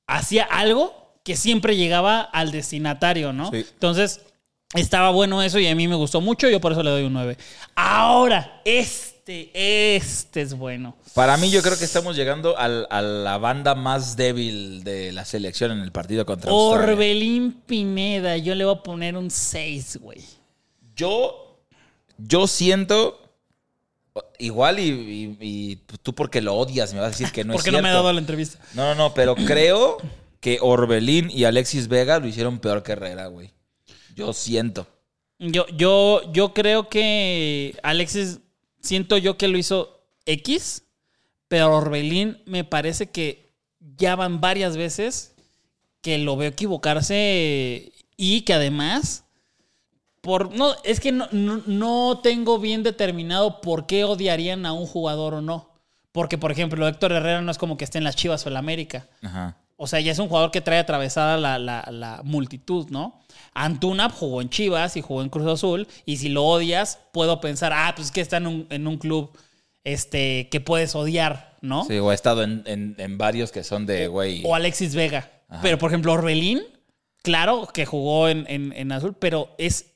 hacía 0.07 0.45
algo 0.45 1.21
que 1.25 1.37
siempre 1.37 1.76
llegaba 1.76 2.21
al 2.23 2.52
destinatario, 2.52 3.33
¿no? 3.35 3.50
Sí. 3.50 3.66
Entonces, 3.75 4.23
estaba 4.75 5.11
bueno 5.11 5.42
eso 5.42 5.59
y 5.59 5.66
a 5.66 5.75
mí 5.75 5.87
me 5.88 5.95
gustó 5.95 6.21
mucho, 6.21 6.49
yo 6.49 6.61
por 6.61 6.73
eso 6.73 6.83
le 6.83 6.90
doy 6.90 7.02
un 7.04 7.12
9. 7.12 7.37
Ahora, 7.75 8.61
este, 8.64 9.18
este 9.54 10.40
es 10.42 10.54
bueno. 10.54 10.97
Para 11.14 11.37
mí, 11.37 11.50
yo 11.50 11.62
creo 11.62 11.78
que 11.78 11.85
estamos 11.85 12.16
llegando 12.16 12.56
al- 12.58 12.87
a 12.90 13.02
la 13.02 13.38
banda 13.38 13.75
más 13.75 14.16
débil 14.16 14.82
de 14.85 15.12
la 15.12 15.25
selección 15.25 15.73
en 15.73 15.80
el 15.80 15.92
partido 15.92 16.25
contra 16.26 16.50
Australia. 16.50 16.92
Orbelín 16.94 17.52
Pineda, 17.66 18.37
yo 18.37 18.54
le 18.54 18.64
voy 18.64 18.75
a 18.76 18.82
poner 18.82 19.16
un 19.16 19.30
6, 19.30 19.99
güey. 20.00 20.23
Yo, 20.97 21.61
yo 22.18 22.47
siento. 22.47 23.20
Igual 24.38 24.80
y, 24.80 24.88
y- 24.90 25.37
y 25.40 25.76
tú 26.02 26.14
porque 26.14 26.40
lo 26.40 26.54
odias 26.56 26.92
me 26.92 26.99
vas 27.00 27.06
a 27.08 27.11
decir 27.11 27.30
que 27.30 27.44
no 27.44 27.52
es 27.54 27.58
Porque 27.58 27.70
no 27.70 27.78
me 27.82 27.88
ha 27.88 27.92
cierto. 27.92 28.02
dado 28.02 28.12
la 28.12 28.20
entrevista. 28.20 28.58
No, 28.75 28.82
no, 28.88 28.94
no, 28.94 29.14
pero 29.14 29.35
creo 29.37 29.99
que 30.40 30.58
Orbelín 30.61 31.30
y 31.30 31.44
Alexis 31.44 31.87
Vega 31.88 32.18
lo 32.18 32.26
hicieron 32.26 32.58
peor 32.58 32.82
que 32.82 32.92
Herrera, 32.92 33.26
güey. 33.26 33.50
Yo 34.16 34.32
siento. 34.32 34.87
Yo, 35.38 35.66
yo, 35.68 36.32
yo 36.32 36.52
creo 36.52 36.88
que 36.88 37.76
Alexis, 37.85 38.40
siento 38.89 39.19
yo 39.19 39.37
que 39.37 39.49
lo 39.49 39.59
hizo 39.59 40.01
X, 40.25 40.85
pero 41.47 41.77
Orbelín 41.77 42.39
me 42.47 42.65
parece 42.65 43.11
que 43.11 43.53
ya 43.97 44.17
van 44.17 44.41
varias 44.41 44.79
veces 44.79 45.35
que 46.01 46.17
lo 46.17 46.37
veo 46.39 46.49
equivocarse 46.49 47.93
y 48.17 48.41
que 48.43 48.55
además, 48.55 49.25
por 50.23 50.55
no, 50.55 50.75
es 50.85 51.01
que 51.01 51.13
no, 51.13 51.29
no, 51.31 52.21
tengo 52.23 52.59
bien 52.59 52.83
determinado 52.83 53.61
por 53.61 53.87
qué 53.87 54.05
odiarían 54.05 54.65
a 54.65 54.73
un 54.73 54.87
jugador 54.87 55.35
o 55.35 55.43
no. 55.43 55.69
Porque, 56.11 56.39
por 56.39 56.51
ejemplo, 56.51 56.89
Héctor 56.89 57.13
Herrera 57.13 57.43
no 57.43 57.51
es 57.51 57.59
como 57.59 57.77
que 57.77 57.85
esté 57.85 57.99
en 57.99 58.05
las 58.05 58.17
Chivas 58.17 58.47
o 58.47 58.49
el 58.49 58.57
América. 58.57 59.07
Ajá. 59.23 59.59
O 59.80 59.86
sea, 59.86 60.00
ya 60.00 60.10
es 60.10 60.19
un 60.19 60.28
jugador 60.28 60.50
que 60.50 60.60
trae 60.60 60.80
atravesada 60.80 61.36
la, 61.36 61.58
la- 61.58 61.88
la 61.91 62.21
multitud, 62.25 62.88
¿no? 62.91 63.21
Antuna 63.54 64.10
jugó 64.10 64.43
en 64.43 64.50
Chivas 64.50 64.97
y 64.97 65.02
jugó 65.02 65.23
en 65.23 65.28
Cruz 65.28 65.47
Azul. 65.47 65.86
Y 66.04 66.17
si 66.17 66.28
lo 66.28 66.45
odias, 66.45 66.99
puedo 67.12 67.41
pensar, 67.41 67.73
ah, 67.73 67.93
pues 67.95 68.08
es 68.08 68.12
que 68.12 68.21
está 68.21 68.38
en 68.38 68.49
un, 68.49 68.67
en 68.71 68.86
un 68.88 68.99
club 68.99 69.30
este, 69.84 70.49
que 70.50 70.60
puedes 70.60 70.95
odiar, 70.97 71.56
¿no? 71.60 71.84
Sí, 71.84 71.97
o 71.99 72.10
he 72.10 72.14
estado 72.14 72.43
en, 72.43 72.62
en- 72.67 72.97
en 72.99 73.19
varios 73.19 73.52
que 73.52 73.62
son 73.62 73.86
de, 73.86 74.08
güey. 74.08 74.43
O 74.45 74.54
Alexis 74.56 74.95
Vega. 74.97 75.30
Ajá. 75.49 75.62
Pero, 75.62 75.78
por 75.78 75.91
ejemplo, 75.91 76.12
Orbelín, 76.12 76.60
claro 77.23 77.69
que 77.73 77.86
jugó 77.86 78.28
en, 78.28 78.47
en- 78.49 78.73
en 78.76 78.91
Azul, 78.93 79.14
pero 79.19 79.54
es. 79.58 79.93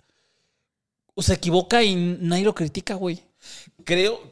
o 1.14 1.22
Se 1.22 1.34
equivoca 1.34 1.82
y 1.82 1.96
nadie 1.96 2.44
lo 2.44 2.54
critica, 2.54 2.94
güey. 2.94 3.20
Creo, 3.84 4.31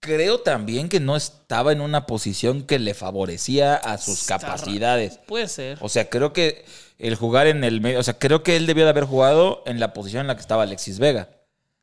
creo 0.00 0.40
también 0.40 0.88
que 0.88 0.98
no 0.98 1.14
estaba 1.14 1.72
en 1.72 1.80
una 1.80 2.06
posición 2.06 2.62
que 2.62 2.78
le 2.78 2.94
favorecía 2.94 3.76
a 3.76 3.98
sus 3.98 4.22
Está 4.22 4.38
capacidades. 4.38 5.20
Puede 5.26 5.46
ser. 5.46 5.78
O 5.80 5.88
sea, 5.88 6.08
creo 6.08 6.32
que 6.32 6.64
el 6.98 7.14
jugar 7.14 7.46
en 7.46 7.62
el 7.62 7.80
medio, 7.80 8.00
o 8.00 8.02
sea, 8.02 8.18
creo 8.18 8.42
que 8.42 8.56
él 8.56 8.66
debió 8.66 8.84
de 8.84 8.90
haber 8.90 9.04
jugado 9.04 9.62
en 9.66 9.78
la 9.78 9.92
posición 9.92 10.22
en 10.22 10.26
la 10.28 10.34
que 10.34 10.40
estaba 10.40 10.64
Alexis 10.64 10.98
Vega. 10.98 11.28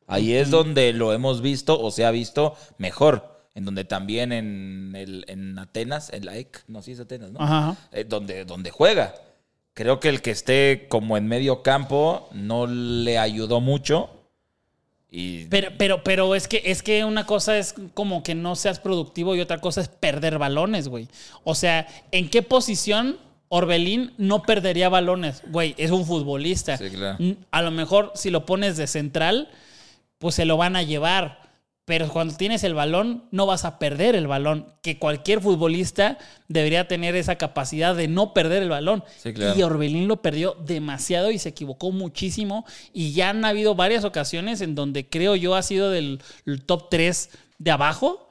Ahí 0.06 0.34
es 0.34 0.50
donde 0.50 0.92
lo 0.94 1.12
hemos 1.12 1.42
visto 1.42 1.78
o 1.80 1.90
se 1.90 2.04
ha 2.04 2.10
visto 2.10 2.56
mejor. 2.78 3.38
En 3.54 3.64
donde 3.64 3.84
también 3.84 4.32
en, 4.32 4.94
el, 4.94 5.24
en 5.28 5.58
Atenas, 5.58 6.10
en 6.12 6.24
la 6.24 6.36
EC, 6.36 6.62
no, 6.68 6.80
sí 6.80 6.92
es 6.92 7.00
Atenas, 7.00 7.32
¿no? 7.32 7.40
Ajá. 7.40 7.76
Eh, 7.92 8.04
donde, 8.04 8.44
donde 8.44 8.70
juega. 8.70 9.14
Creo 9.74 10.00
que 10.00 10.08
el 10.08 10.22
que 10.22 10.30
esté 10.30 10.86
como 10.88 11.16
en 11.16 11.26
medio 11.26 11.62
campo 11.62 12.28
no 12.32 12.66
le 12.66 13.18
ayudó 13.18 13.60
mucho. 13.60 14.10
Y 15.10 15.46
Pero, 15.46 15.70
pero, 15.78 16.04
pero 16.04 16.34
es 16.34 16.48
que 16.48 16.62
es 16.66 16.82
que 16.82 17.04
una 17.04 17.24
cosa 17.24 17.56
es 17.56 17.74
como 17.94 18.22
que 18.22 18.34
no 18.34 18.56
seas 18.56 18.78
productivo 18.78 19.34
y 19.34 19.40
otra 19.40 19.58
cosa 19.58 19.80
es 19.80 19.88
perder 19.88 20.38
balones, 20.38 20.88
güey. 20.88 21.08
O 21.44 21.54
sea, 21.54 21.86
¿en 22.12 22.28
qué 22.28 22.42
posición 22.42 23.16
Orbelín 23.48 24.12
no 24.18 24.42
perdería 24.42 24.90
balones? 24.90 25.42
Güey, 25.46 25.74
es 25.78 25.90
un 25.90 26.04
futbolista. 26.04 26.76
Sí, 26.76 26.90
claro. 26.90 27.16
A 27.50 27.62
lo 27.62 27.70
mejor 27.70 28.12
si 28.14 28.28
lo 28.30 28.44
pones 28.44 28.76
de 28.76 28.86
central, 28.86 29.48
pues 30.18 30.34
se 30.34 30.44
lo 30.44 30.58
van 30.58 30.76
a 30.76 30.82
llevar. 30.82 31.47
Pero 31.88 32.08
cuando 32.10 32.36
tienes 32.36 32.64
el 32.64 32.74
balón, 32.74 33.24
no 33.30 33.46
vas 33.46 33.64
a 33.64 33.78
perder 33.78 34.14
el 34.14 34.26
balón. 34.26 34.74
Que 34.82 34.98
cualquier 34.98 35.40
futbolista 35.40 36.18
debería 36.46 36.86
tener 36.86 37.16
esa 37.16 37.36
capacidad 37.36 37.96
de 37.96 38.06
no 38.08 38.34
perder 38.34 38.62
el 38.62 38.68
balón. 38.68 39.02
Sí, 39.16 39.32
claro. 39.32 39.58
Y 39.58 39.62
Orbelín 39.62 40.06
lo 40.06 40.20
perdió 40.20 40.54
demasiado 40.64 41.30
y 41.30 41.38
se 41.38 41.48
equivocó 41.48 41.90
muchísimo. 41.90 42.66
Y 42.92 43.12
ya 43.12 43.30
han 43.30 43.42
habido 43.44 43.74
varias 43.74 44.04
ocasiones 44.04 44.60
en 44.60 44.74
donde 44.74 45.08
creo 45.08 45.34
yo 45.34 45.54
ha 45.54 45.62
sido 45.62 45.90
del 45.90 46.20
el 46.44 46.62
top 46.62 46.90
3 46.90 47.30
de 47.58 47.70
abajo. 47.70 48.28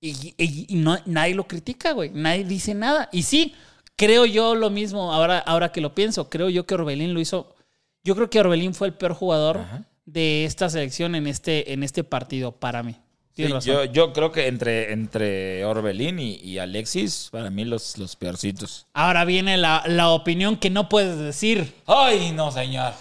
Y, 0.00 0.34
y- 0.36 0.66
y 0.68 0.74
no, 0.74 0.98
nadie 1.06 1.34
lo 1.36 1.46
critica, 1.46 1.92
güey. 1.92 2.10
Nadie 2.12 2.42
dice 2.44 2.74
nada. 2.74 3.08
Y 3.12 3.22
sí, 3.22 3.54
creo 3.96 4.26
yo 4.26 4.56
lo 4.56 4.68
mismo 4.68 5.12
ahora, 5.12 5.38
ahora 5.38 5.70
que 5.70 5.80
lo 5.80 5.94
pienso. 5.94 6.28
Creo 6.28 6.48
yo 6.50 6.66
que 6.66 6.74
Orbelín 6.74 7.14
lo 7.14 7.20
hizo. 7.20 7.54
Yo 8.02 8.16
creo 8.16 8.28
que 8.28 8.40
Orbelín 8.40 8.74
fue 8.74 8.88
el 8.88 8.94
peor 8.94 9.14
jugador 9.14 9.60
de 10.04 10.44
esta 10.44 10.68
selección 10.68 11.14
en 11.14 11.26
este, 11.26 11.72
en 11.72 11.82
este 11.82 12.04
partido 12.04 12.52
para 12.52 12.82
mí. 12.82 12.96
Sí, 13.36 13.48
yo, 13.64 13.84
yo 13.84 14.12
creo 14.12 14.30
que 14.30 14.46
entre, 14.46 14.92
entre 14.92 15.64
Orbelín 15.64 16.20
y, 16.20 16.36
y 16.36 16.58
Alexis, 16.58 17.30
para 17.32 17.50
mí 17.50 17.64
los, 17.64 17.98
los 17.98 18.14
peorcitos. 18.14 18.86
Ahora 18.92 19.24
viene 19.24 19.56
la, 19.56 19.82
la 19.86 20.10
opinión 20.10 20.56
que 20.56 20.70
no 20.70 20.88
puedes 20.88 21.18
decir. 21.18 21.72
¡Ay, 21.86 22.30
no, 22.30 22.52
señor! 22.52 22.92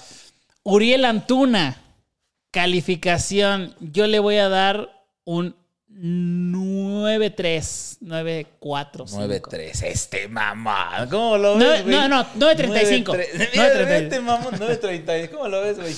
Uriel 0.64 1.06
Antuna, 1.06 1.80
calificación. 2.50 3.76
Yo 3.80 4.08
le 4.08 4.18
voy 4.18 4.38
a 4.38 4.50
dar 4.50 5.06
un 5.24 5.56
9-3, 5.92 8.00
9-4. 8.02 8.48
9-3, 8.60 9.84
este 9.84 10.28
mamá. 10.28 11.08
¿Cómo 11.12 11.38
lo 11.38 11.58
ves, 11.58 11.84
güey? 11.84 11.96
no, 11.96 12.08
no, 12.10 12.26
9.35. 12.34 13.04
9.3. 13.04 13.04
9.35. 13.04 13.50
Mira, 13.54 13.98
Este 13.98 14.20
mamón, 14.20 14.54
9.30. 14.56 15.30
¿Cómo 15.30 15.48
lo 15.48 15.62
ves, 15.62 15.78
güey? 15.78 15.94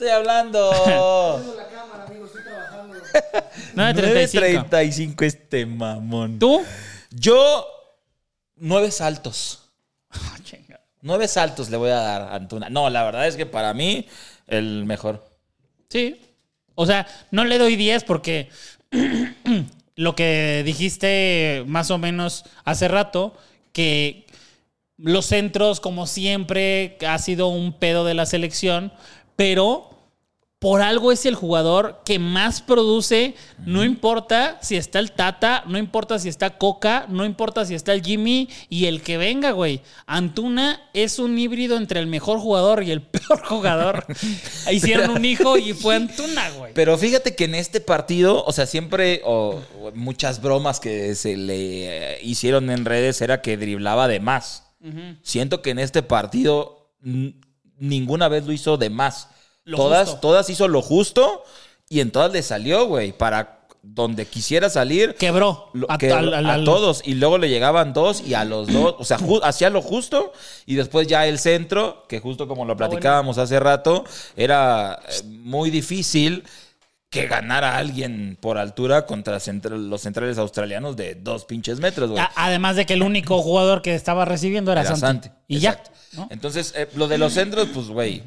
Estoy 0.00 0.16
hablando. 0.16 0.70
la 1.58 1.68
cámara, 1.74 2.06
amigo, 2.06 2.24
estoy 2.24 2.42
trabajando. 2.42 2.96
9.35. 3.74 4.70
9.35 4.70 5.22
este 5.26 5.66
mamón. 5.66 6.38
¿Tú? 6.38 6.62
Yo, 7.10 7.66
nueve 8.56 8.90
saltos. 8.92 9.68
Ah. 10.08 10.38
Nueve 11.02 11.28
saltos 11.28 11.68
le 11.68 11.76
voy 11.76 11.90
a 11.90 11.96
dar 11.96 12.22
a 12.22 12.34
Antuna. 12.34 12.70
No, 12.70 12.88
la 12.88 13.04
verdad 13.04 13.26
es 13.26 13.36
que 13.36 13.44
para 13.44 13.74
mí, 13.74 14.06
el 14.46 14.86
mejor. 14.86 15.22
Sí. 15.90 16.18
O 16.74 16.86
sea, 16.86 17.06
no 17.30 17.44
le 17.44 17.58
doy 17.58 17.76
10 17.76 18.04
porque 18.04 18.48
lo 19.96 20.16
que 20.16 20.62
dijiste 20.64 21.62
más 21.66 21.90
o 21.90 21.98
menos 21.98 22.46
hace 22.64 22.88
rato, 22.88 23.36
que 23.72 24.24
los 24.96 25.26
centros, 25.26 25.78
como 25.78 26.06
siempre, 26.06 26.96
ha 27.06 27.18
sido 27.18 27.48
un 27.48 27.74
pedo 27.74 28.06
de 28.06 28.14
la 28.14 28.24
selección, 28.24 28.94
pero 29.36 29.89
por 30.60 30.82
algo 30.82 31.10
es 31.10 31.26
el 31.26 31.34
jugador 31.34 32.02
que 32.04 32.18
más 32.18 32.62
produce, 32.62 33.34
no 33.64 33.84
importa 33.84 34.58
si 34.62 34.76
está 34.76 35.00
el 35.00 35.10
Tata, 35.10 35.64
no 35.66 35.78
importa 35.78 36.18
si 36.18 36.28
está 36.28 36.58
Coca, 36.58 37.06
no 37.08 37.24
importa 37.24 37.64
si 37.64 37.74
está 37.74 37.92
el 37.92 38.02
Jimmy 38.02 38.48
y 38.68 38.86
el 38.86 39.02
que 39.02 39.16
venga, 39.16 39.50
güey. 39.50 39.80
Antuna 40.06 40.88
es 40.92 41.18
un 41.18 41.38
híbrido 41.38 41.76
entre 41.76 41.98
el 41.98 42.06
mejor 42.06 42.38
jugador 42.38 42.82
y 42.84 42.92
el 42.92 43.02
peor 43.02 43.44
jugador. 43.44 44.06
Hicieron 44.70 45.10
un 45.10 45.24
hijo 45.24 45.56
y 45.58 45.72
fue 45.72 45.96
Antuna, 45.96 46.50
güey. 46.50 46.74
Pero 46.74 46.96
fíjate 46.96 47.34
que 47.34 47.44
en 47.44 47.56
este 47.56 47.80
partido, 47.80 48.44
o 48.44 48.52
sea, 48.52 48.66
siempre, 48.66 49.22
o 49.24 49.40
o 49.80 49.92
muchas 49.94 50.40
bromas 50.40 50.80
que 50.80 51.14
se 51.14 51.36
le 51.36 52.14
eh, 52.14 52.18
hicieron 52.22 52.70
en 52.70 52.84
redes 52.84 53.20
era 53.20 53.42
que 53.42 53.56
driblaba 53.56 54.08
de 54.08 54.20
más. 54.20 54.66
Siento 55.22 55.60
que 55.60 55.70
en 55.70 55.78
este 55.78 56.02
partido 56.02 56.94
ninguna 57.76 58.28
vez 58.28 58.46
lo 58.46 58.52
hizo 58.52 58.78
de 58.78 58.88
más. 58.88 59.28
Lo 59.70 59.76
todas, 59.78 60.08
justo. 60.08 60.20
todas 60.20 60.50
hizo 60.50 60.68
lo 60.68 60.82
justo 60.82 61.42
y 61.88 62.00
en 62.00 62.10
todas 62.10 62.32
le 62.32 62.42
salió, 62.42 62.86
güey, 62.86 63.12
para 63.12 63.58
donde 63.82 64.26
quisiera 64.26 64.68
salir. 64.68 65.14
Quebró 65.14 65.70
Lo- 65.72 65.90
a, 65.90 65.96
que- 65.96 66.12
al- 66.12 66.34
al- 66.34 66.46
a 66.46 66.54
al- 66.54 66.64
todos 66.64 67.00
y 67.04 67.14
luego 67.14 67.38
le 67.38 67.48
llegaban 67.48 67.94
dos 67.94 68.22
y 68.26 68.34
a 68.34 68.44
los 68.44 68.68
dos, 68.68 68.94
o 68.98 69.04
sea, 69.04 69.18
hacía 69.42 69.70
lo 69.70 69.80
justo 69.80 70.32
y 70.66 70.74
después 70.74 71.06
ya 71.08 71.26
el 71.26 71.38
centro, 71.38 72.04
que 72.08 72.20
justo 72.20 72.46
como 72.46 72.66
lo 72.66 72.76
platicábamos 72.76 73.38
hace 73.38 73.58
rato, 73.58 74.04
era 74.36 75.00
eh, 75.08 75.22
muy 75.24 75.70
difícil 75.70 76.44
que 77.08 77.26
ganara 77.26 77.76
alguien 77.78 78.36
por 78.40 78.56
altura 78.58 79.04
contra 79.06 79.38
los 79.70 80.00
centrales 80.02 80.38
australianos 80.38 80.94
de 80.96 81.14
dos 81.16 81.44
pinches 81.44 81.80
metros, 81.80 82.10
güey. 82.10 82.22
Además 82.36 82.76
de 82.76 82.86
que 82.86 82.92
el 82.92 83.02
único 83.02 83.40
jugador 83.42 83.82
que 83.82 83.94
estaba 83.96 84.24
recibiendo 84.26 84.70
era, 84.72 84.82
Era 84.82 84.94
Santi. 84.94 85.28
Santi, 85.28 85.40
Y 85.48 85.56
exacto. 85.56 85.90
ya. 86.12 86.18
¿no? 86.20 86.28
Entonces, 86.30 86.72
eh, 86.76 86.86
lo 86.94 87.08
de 87.08 87.18
los 87.18 87.32
centros, 87.32 87.66
pues, 87.74 87.88
güey, 87.88 88.22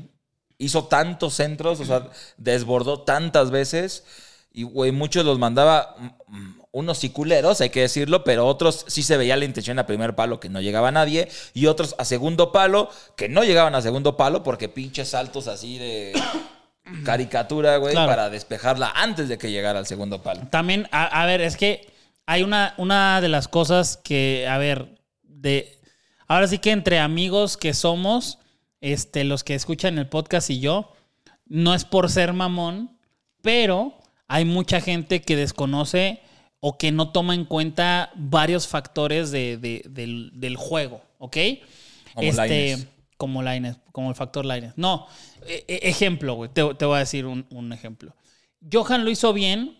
hizo 0.57 0.85
tantos 0.85 1.33
centros, 1.35 1.79
o 1.79 1.85
sea, 1.85 2.07
desbordó 2.37 3.01
tantas 3.01 3.51
veces 3.51 4.03
y, 4.51 4.63
güey, 4.63 4.91
muchos 4.91 5.25
los 5.25 5.39
mandaba 5.39 5.95
mm, 6.27 6.61
unos 6.71 6.97
sí 6.99 7.09
culeros, 7.09 7.61
hay 7.61 7.69
que 7.69 7.81
decirlo, 7.81 8.23
pero 8.23 8.47
otros 8.47 8.85
sí 8.87 9.03
se 9.03 9.17
veía 9.17 9.35
la 9.37 9.45
intención 9.45 9.77
a 9.79 9.85
primer 9.85 10.15
palo 10.15 10.39
que 10.39 10.49
no 10.49 10.61
llegaba 10.61 10.91
nadie 10.91 11.27
y 11.53 11.67
otros 11.67 11.95
a 11.97 12.05
segundo 12.05 12.51
palo 12.51 12.89
que 13.15 13.29
no 13.29 13.43
llegaban 13.43 13.75
a 13.75 13.81
segundo 13.81 14.17
palo 14.17 14.41
porque 14.43 14.69
pinches 14.69 15.09
saltos 15.09 15.47
así 15.47 15.77
de 15.77 16.13
caricatura, 17.05 17.77
güey, 17.77 17.93
Claro. 17.93 18.09
para 18.09 18.29
despejarla 18.29 18.91
antes 18.95 19.29
de 19.29 19.37
que 19.37 19.51
llegara 19.51 19.79
al 19.79 19.87
segundo 19.87 20.21
palo. 20.21 20.41
También, 20.49 20.87
a, 20.91 21.05
a 21.21 21.25
ver, 21.25 21.41
es 21.41 21.57
que 21.57 21.91
hay 22.25 22.43
una, 22.43 22.73
una 22.77 23.21
de 23.21 23.29
las 23.29 23.47
cosas 23.47 23.97
que, 23.97 24.47
a 24.49 24.57
ver, 24.57 24.95
de. 25.23 25.77
Ahora 26.27 26.47
sí 26.47 26.57
que 26.57 26.71
entre 26.71 26.99
amigos 26.99 27.57
que 27.57 27.73
somos, 27.73 28.39
este, 28.83 29.23
los 29.23 29.43
que 29.43 29.55
escuchan 29.55 29.97
el 29.97 30.07
podcast 30.07 30.49
y 30.49 30.59
yo, 30.59 30.91
no 31.45 31.73
es 31.73 31.85
por 31.85 32.09
ser 32.11 32.33
mamón, 32.33 32.97
pero 33.41 33.97
hay 34.27 34.43
mucha 34.45 34.81
gente 34.81 35.21
que 35.21 35.35
desconoce 35.35 36.19
o 36.59 36.77
que 36.77 36.91
no 36.91 37.11
toma 37.11 37.33
en 37.33 37.45
cuenta 37.45 38.11
varios 38.15 38.67
factores 38.67 39.31
de- 39.31 39.57
de- 39.57 39.83
del, 39.89 40.31
del 40.35 40.55
juego, 40.57 41.01
¿ok? 41.17 41.37
Como 42.13 42.31
Lainez. 42.33 42.87
como 43.17 43.41
Lainez, 43.41 43.77
como 43.91 44.09
el 44.09 44.15
factor 44.15 44.45
Lainez. 44.45 44.73
No, 44.75 45.07
e- 45.47 45.63
e- 45.67 45.89
ejemplo, 45.89 46.33
güey, 46.35 46.49
te, 46.51 46.61
te 46.75 46.85
voy 46.85 46.97
a 46.97 46.99
decir 46.99 47.25
un, 47.25 47.45
un 47.51 47.71
ejemplo. 47.73 48.13
Johan 48.71 49.03
lo 49.05 49.11
hizo 49.11 49.31
bien, 49.33 49.77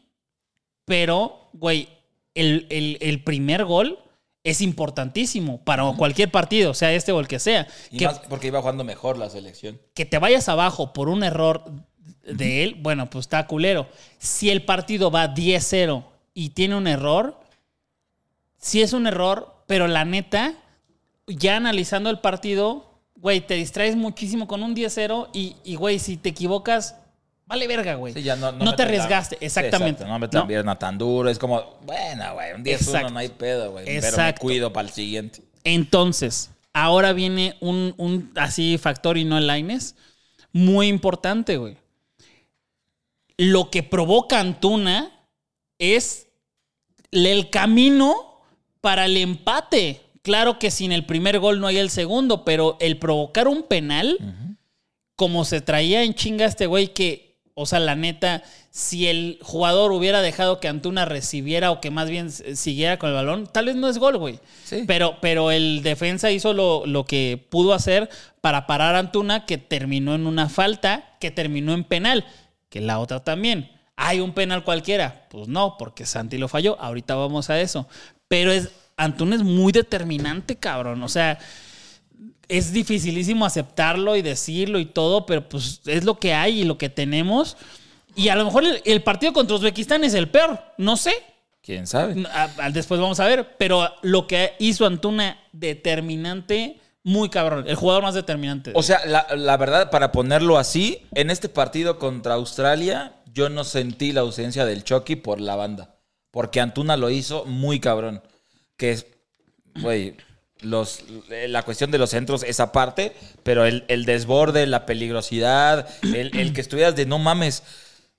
pero, 0.85 1.49
güey, 1.53 1.87
el, 2.35 2.67
el- 2.69 2.97
el 3.01 3.23
primer 3.23 3.65
gol 3.65 3.99
es 4.43 4.61
importantísimo 4.61 5.59
para 5.63 5.83
cualquier 5.93 6.29
partido, 6.29 6.73
sea 6.73 6.91
este 6.93 7.11
o 7.11 7.19
el 7.19 7.27
que 7.27 7.39
sea. 7.39 7.67
Y 7.91 7.99
Que, 7.99 8.05
más 8.05 8.19
porque 8.19 8.47
iba 8.47 8.59
jugando 8.59 8.83
mejor 8.83 9.17
la 9.17 9.29
selección. 9.29 9.79
que 9.93 10.05
te 10.05 10.19
vayas 10.19 10.49
abajo 10.49 10.91
por 10.93 11.07
un 11.07 11.23
error 11.23 11.63
de 12.23 12.63
él, 12.63 12.75
bueno, 12.81 13.09
pues 13.09 13.23
está 13.25 13.47
culero. 13.47 13.87
Si 14.17 14.49
el 14.49 14.63
partido 14.65 15.11
va 15.11 15.33
10-0 15.33 16.03
y 16.33 16.49
tiene 16.49 16.75
un 16.75 16.87
error, 16.87 17.39
sí 18.57 18.81
es 18.81 18.93
un 18.93 19.07
error, 19.07 19.63
pero 19.67 19.87
la 19.87 20.03
neta, 20.03 20.55
ya 21.27 21.55
analizando 21.55 22.09
el 22.09 22.19
partido, 22.19 22.99
güey, 23.15 23.39
te 23.39 23.53
distraes 23.53 23.95
muchísimo 23.95 24.47
con 24.47 24.61
un 24.63 24.75
10-0 24.75 25.29
y, 25.33 25.55
y, 25.63 25.75
güey, 25.75 25.99
si 25.99 26.17
te 26.17 26.29
equivocas, 26.29 26.97
vale 27.53 27.67
verga, 27.67 27.95
güey. 27.95 28.13
Sí, 28.13 28.23
ya 28.23 28.35
no, 28.35 28.51
no, 28.51 28.65
no 28.65 28.75
te 28.75 28.81
arriesgaste, 28.81 29.37
exactamente. 29.39 30.03
no 30.05 30.17
me 30.17 30.27
¿no? 30.27 30.47
pierna 30.47 30.77
tan 30.77 30.97
duro. 30.97 31.29
Es 31.29 31.37
como, 31.37 31.77
bueno, 31.85 32.33
güey, 32.33 32.53
un 32.53 32.63
10-1 32.63 32.71
Exacto. 32.71 33.13
no 33.13 33.19
hay 33.19 33.29
pedo, 33.29 33.71
güey. 33.71 33.85
Pero 33.85 34.17
me 34.17 34.35
cuido 34.35 34.73
para 34.73 34.87
el 34.87 34.93
siguiente. 34.93 35.43
Entonces, 35.63 36.49
ahora 36.73 37.13
viene 37.13 37.55
un, 37.59 37.93
un 37.97 38.31
así 38.35 38.79
factor 38.79 39.19
y 39.19 39.23
no 39.23 39.37
el 39.37 39.45
Lainez. 39.45 39.95
Muy 40.51 40.87
importante, 40.87 41.57
güey. 41.57 41.77
Lo 43.37 43.69
que 43.69 43.83
provoca 43.83 44.39
Antuna 44.39 45.11
es 45.77 46.27
el 47.11 47.49
camino 47.51 48.41
para 48.81 49.05
el 49.05 49.17
empate. 49.17 50.01
Claro 50.23 50.57
que 50.57 50.71
sin 50.71 50.91
el 50.91 51.05
primer 51.05 51.39
gol 51.39 51.59
no 51.59 51.67
hay 51.67 51.77
el 51.77 51.91
segundo, 51.91 52.45
pero 52.45 52.77
el 52.79 52.97
provocar 52.97 53.47
un 53.47 53.63
penal, 53.63 54.17
como 55.15 55.45
se 55.45 55.61
traía 55.61 56.03
en 56.03 56.15
chinga 56.15 56.45
este 56.45 56.65
güey 56.65 56.93
que, 56.93 57.32
o 57.55 57.65
sea, 57.65 57.79
la 57.79 57.95
neta, 57.95 58.43
si 58.71 59.07
el 59.07 59.37
jugador 59.41 59.91
hubiera 59.91 60.21
dejado 60.21 60.59
que 60.59 60.67
Antuna 60.67 61.05
recibiera 61.05 61.71
o 61.71 61.81
que 61.81 61.91
más 61.91 62.09
bien 62.09 62.31
siguiera 62.31 62.97
con 62.97 63.09
el 63.09 63.15
balón, 63.15 63.47
tal 63.51 63.65
vez 63.65 63.75
no 63.75 63.87
es 63.87 63.99
gol, 63.99 64.17
güey. 64.17 64.39
Sí. 64.63 64.85
Pero, 64.87 65.17
pero 65.21 65.51
el 65.51 65.83
defensa 65.83 66.31
hizo 66.31 66.53
lo, 66.53 66.85
lo 66.87 67.05
que 67.05 67.45
pudo 67.49 67.73
hacer 67.73 68.09
para 68.41 68.65
parar 68.65 68.95
a 68.95 68.99
Antuna, 68.99 69.45
que 69.45 69.59
terminó 69.59 70.15
en 70.15 70.25
una 70.25 70.49
falta, 70.49 71.15
que 71.19 71.29
terminó 71.29 71.73
en 71.73 71.83
penal, 71.83 72.25
que 72.69 72.81
la 72.81 72.99
otra 72.99 73.23
también. 73.23 73.69
¿Hay 73.95 74.19
un 74.19 74.33
penal 74.33 74.63
cualquiera? 74.63 75.27
Pues 75.29 75.47
no, 75.47 75.77
porque 75.77 76.07
Santi 76.07 76.39
lo 76.39 76.47
falló. 76.47 76.79
Ahorita 76.79 77.13
vamos 77.13 77.51
a 77.51 77.61
eso. 77.61 77.87
Pero 78.27 78.51
es, 78.51 78.71
Antuna 78.97 79.35
es 79.35 79.43
muy 79.43 79.71
determinante, 79.71 80.55
cabrón. 80.55 81.03
O 81.03 81.09
sea, 81.09 81.37
es 82.47 82.73
dificilísimo 82.73 83.45
aceptarlo 83.45 84.15
y 84.15 84.21
decirlo 84.21 84.79
y 84.79 84.85
todo, 84.85 85.25
pero 85.25 85.47
pues 85.47 85.81
es 85.85 86.03
lo 86.03 86.19
que 86.19 86.33
hay 86.33 86.61
y 86.61 86.63
lo 86.65 86.77
que 86.77 86.89
tenemos. 86.89 87.57
Y 88.15 88.29
a 88.29 88.35
lo 88.35 88.45
mejor 88.45 88.63
el, 88.65 88.81
el 88.85 89.01
partido 89.03 89.33
contra 89.33 89.55
Uzbekistán 89.55 90.03
es 90.03 90.13
el 90.13 90.29
peor, 90.29 90.59
no 90.77 90.97
sé. 90.97 91.13
¿Quién 91.61 91.87
sabe? 91.87 92.23
A- 92.31 92.49
a- 92.57 92.69
después 92.69 92.99
vamos 92.99 93.19
a 93.19 93.25
ver, 93.25 93.55
pero 93.57 93.89
lo 94.01 94.27
que 94.27 94.53
hizo 94.59 94.85
Antuna 94.85 95.39
determinante, 95.53 96.79
muy 97.03 97.29
cabrón. 97.29 97.65
El 97.67 97.75
jugador 97.75 98.03
más 98.03 98.13
determinante. 98.15 98.71
O 98.75 98.83
sea, 98.83 99.05
la, 99.05 99.27
la 99.35 99.57
verdad, 99.57 99.89
para 99.89 100.11
ponerlo 100.11 100.57
así, 100.57 101.01
en 101.15 101.29
este 101.29 101.49
partido 101.49 101.99
contra 101.99 102.33
Australia, 102.35 103.13
yo 103.33 103.49
no 103.49 103.63
sentí 103.63 104.11
la 104.11 104.21
ausencia 104.21 104.65
del 104.65 104.83
Chucky 104.83 105.15
por 105.15 105.39
la 105.41 105.55
banda. 105.55 105.95
Porque 106.31 106.59
Antuna 106.61 106.97
lo 106.97 107.09
hizo 107.09 107.45
muy 107.45 107.79
cabrón. 107.79 108.21
Que 108.77 108.91
es, 108.91 109.05
güey, 109.81 110.15
los, 110.63 111.03
la 111.29 111.63
cuestión 111.63 111.91
de 111.91 111.97
los 111.97 112.09
centros, 112.09 112.43
esa 112.43 112.71
parte, 112.71 113.13
pero 113.43 113.65
el, 113.65 113.85
el 113.87 114.05
desborde, 114.05 114.65
la 114.65 114.85
peligrosidad, 114.85 115.87
el, 116.01 116.37
el 116.37 116.53
que 116.53 116.61
estuvieras 116.61 116.95
de 116.95 117.05
no 117.05 117.19
mames. 117.19 117.63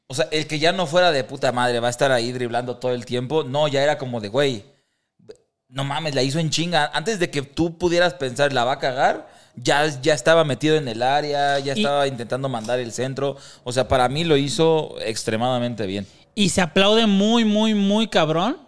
O 0.06 0.14
sea, 0.14 0.28
el 0.30 0.46
que 0.46 0.58
ya 0.58 0.72
no 0.72 0.86
fuera 0.86 1.10
de 1.12 1.24
puta 1.24 1.50
madre, 1.52 1.80
va 1.80 1.88
a 1.88 1.90
estar 1.90 2.12
ahí 2.12 2.30
driblando 2.32 2.76
todo 2.76 2.92
el 2.92 3.04
tiempo. 3.06 3.42
No, 3.42 3.68
ya 3.68 3.82
era 3.82 3.96
como 3.98 4.20
de, 4.20 4.28
güey, 4.28 4.64
no 5.68 5.82
mames, 5.84 6.14
la 6.14 6.22
hizo 6.22 6.38
en 6.38 6.50
chinga. 6.50 6.90
Antes 6.94 7.18
de 7.18 7.30
que 7.30 7.42
tú 7.42 7.78
pudieras 7.78 8.14
pensar, 8.14 8.52
la 8.52 8.64
va 8.64 8.72
a 8.72 8.78
cagar, 8.78 9.28
ya, 9.56 9.86
ya 10.02 10.14
estaba 10.14 10.44
metido 10.44 10.76
en 10.76 10.88
el 10.88 11.02
área, 11.02 11.58
ya 11.58 11.74
Y- 11.74 11.78
estaba 11.80 12.06
intentando 12.06 12.48
mandar 12.48 12.78
el 12.78 12.92
centro. 12.92 13.36
O 13.64 13.72
sea, 13.72 13.88
para 13.88 14.08
mí 14.08 14.24
lo 14.24 14.36
hizo 14.36 14.94
extremadamente 15.00 15.86
bien. 15.86 16.06
Y 16.34 16.50
se 16.50 16.60
aplaude 16.60 17.06
muy, 17.06 17.44
muy, 17.44 17.74
muy 17.74 18.08
cabrón. 18.08 18.58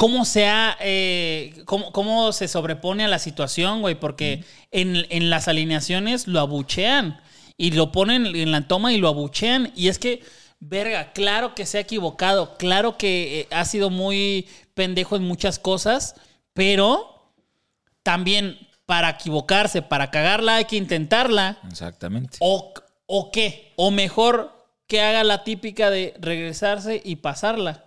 ¿Cómo 0.00 0.24
se 0.24 0.46
ha, 0.46 0.78
eh, 0.80 1.62
cómo, 1.66 1.92
cómo 1.92 2.32
se 2.32 2.48
sobrepone 2.48 3.04
a 3.04 3.08
la 3.08 3.18
situación, 3.18 3.82
güey? 3.82 3.96
Porque 3.96 4.44
en, 4.70 5.04
en 5.10 5.28
las 5.28 5.46
alineaciones 5.46 6.26
lo 6.26 6.40
abuchean 6.40 7.20
y 7.58 7.72
lo 7.72 7.92
ponen 7.92 8.24
en 8.24 8.50
la 8.50 8.66
toma 8.66 8.94
y 8.94 8.96
lo 8.96 9.08
abuchean. 9.08 9.70
Y 9.76 9.88
es 9.88 9.98
que, 9.98 10.22
verga, 10.58 11.12
claro 11.12 11.54
que 11.54 11.66
se 11.66 11.76
ha 11.76 11.82
equivocado, 11.82 12.56
claro 12.56 12.96
que 12.96 13.40
eh, 13.40 13.48
ha 13.50 13.66
sido 13.66 13.90
muy 13.90 14.48
pendejo 14.72 15.16
en 15.16 15.22
muchas 15.24 15.58
cosas, 15.58 16.14
pero 16.54 17.34
también 18.02 18.56
para 18.86 19.10
equivocarse, 19.10 19.82
para 19.82 20.10
cagarla 20.10 20.54
hay 20.54 20.64
que 20.64 20.76
intentarla. 20.76 21.58
Exactamente. 21.70 22.38
O, 22.40 22.72
¿O 23.04 23.30
qué? 23.30 23.74
O 23.76 23.90
mejor 23.90 24.66
que 24.86 25.02
haga 25.02 25.24
la 25.24 25.44
típica 25.44 25.90
de 25.90 26.14
regresarse 26.20 27.02
y 27.04 27.16
pasarla. 27.16 27.84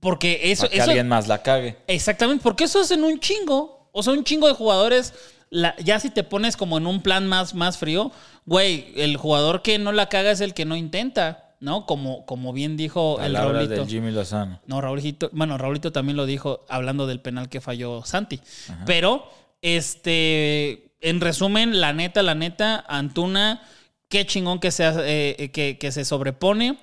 Porque 0.00 0.50
eso... 0.50 0.62
Para 0.62 0.70
que 0.70 0.76
eso 0.78 0.90
alguien 0.90 1.08
más 1.08 1.28
la 1.28 1.42
cague. 1.42 1.76
exactamente, 1.86 2.42
porque 2.42 2.64
eso 2.64 2.80
es 2.80 2.90
en 2.90 3.04
un 3.04 3.18
chingo. 3.20 3.88
O 3.92 4.02
sea, 4.02 4.12
un 4.12 4.24
chingo 4.24 4.46
de 4.48 4.54
jugadores... 4.54 5.14
la- 5.50 5.76
ya 5.78 6.00
si 6.00 6.10
te 6.10 6.24
pones 6.24 6.56
como 6.56 6.76
en 6.78 6.86
un 6.86 7.02
plan 7.02 7.26
más, 7.26 7.54
más 7.54 7.78
frío, 7.78 8.10
güey, 8.44 8.92
el 8.96 9.16
jugador 9.16 9.62
que 9.62 9.78
no 9.78 9.92
la 9.92 10.08
caga 10.08 10.30
es 10.32 10.40
el 10.40 10.54
que 10.54 10.64
no 10.64 10.76
intenta. 10.76 11.42
¿no? 11.58 11.86
Como, 11.86 12.26
como 12.26 12.52
bien 12.52 12.76
dijo 12.76 13.18
el 13.22 13.34
Raulito. 13.34 13.68
del 13.74 13.86
Jimmy 13.88 14.10
Lozano. 14.12 14.60
No, 14.66 14.82
Raulito, 14.82 15.30
bueno, 15.32 15.56
Raulito 15.56 15.90
también 15.90 16.16
lo 16.18 16.26
dijo 16.26 16.66
hablando 16.68 17.06
del 17.06 17.20
penal 17.20 17.48
que 17.48 17.62
falló 17.62 18.04
Santi. 18.04 18.40
Pero, 18.84 19.26
este, 19.62 20.90
en 21.00 21.20
resumen, 21.20 21.80
la 21.80 21.92
neta, 21.92 22.22
la 22.22 22.34
neta, 22.34 22.84
Antuna, 22.88 23.62
qué 24.08 24.26
chingón 24.26 24.58
que 24.60 24.70
se, 24.70 24.84
ha- 24.84 24.94
eh, 24.98 25.50
que, 25.52 25.78
que 25.78 25.92
se 25.92 26.04
sobrepone, 26.04 26.78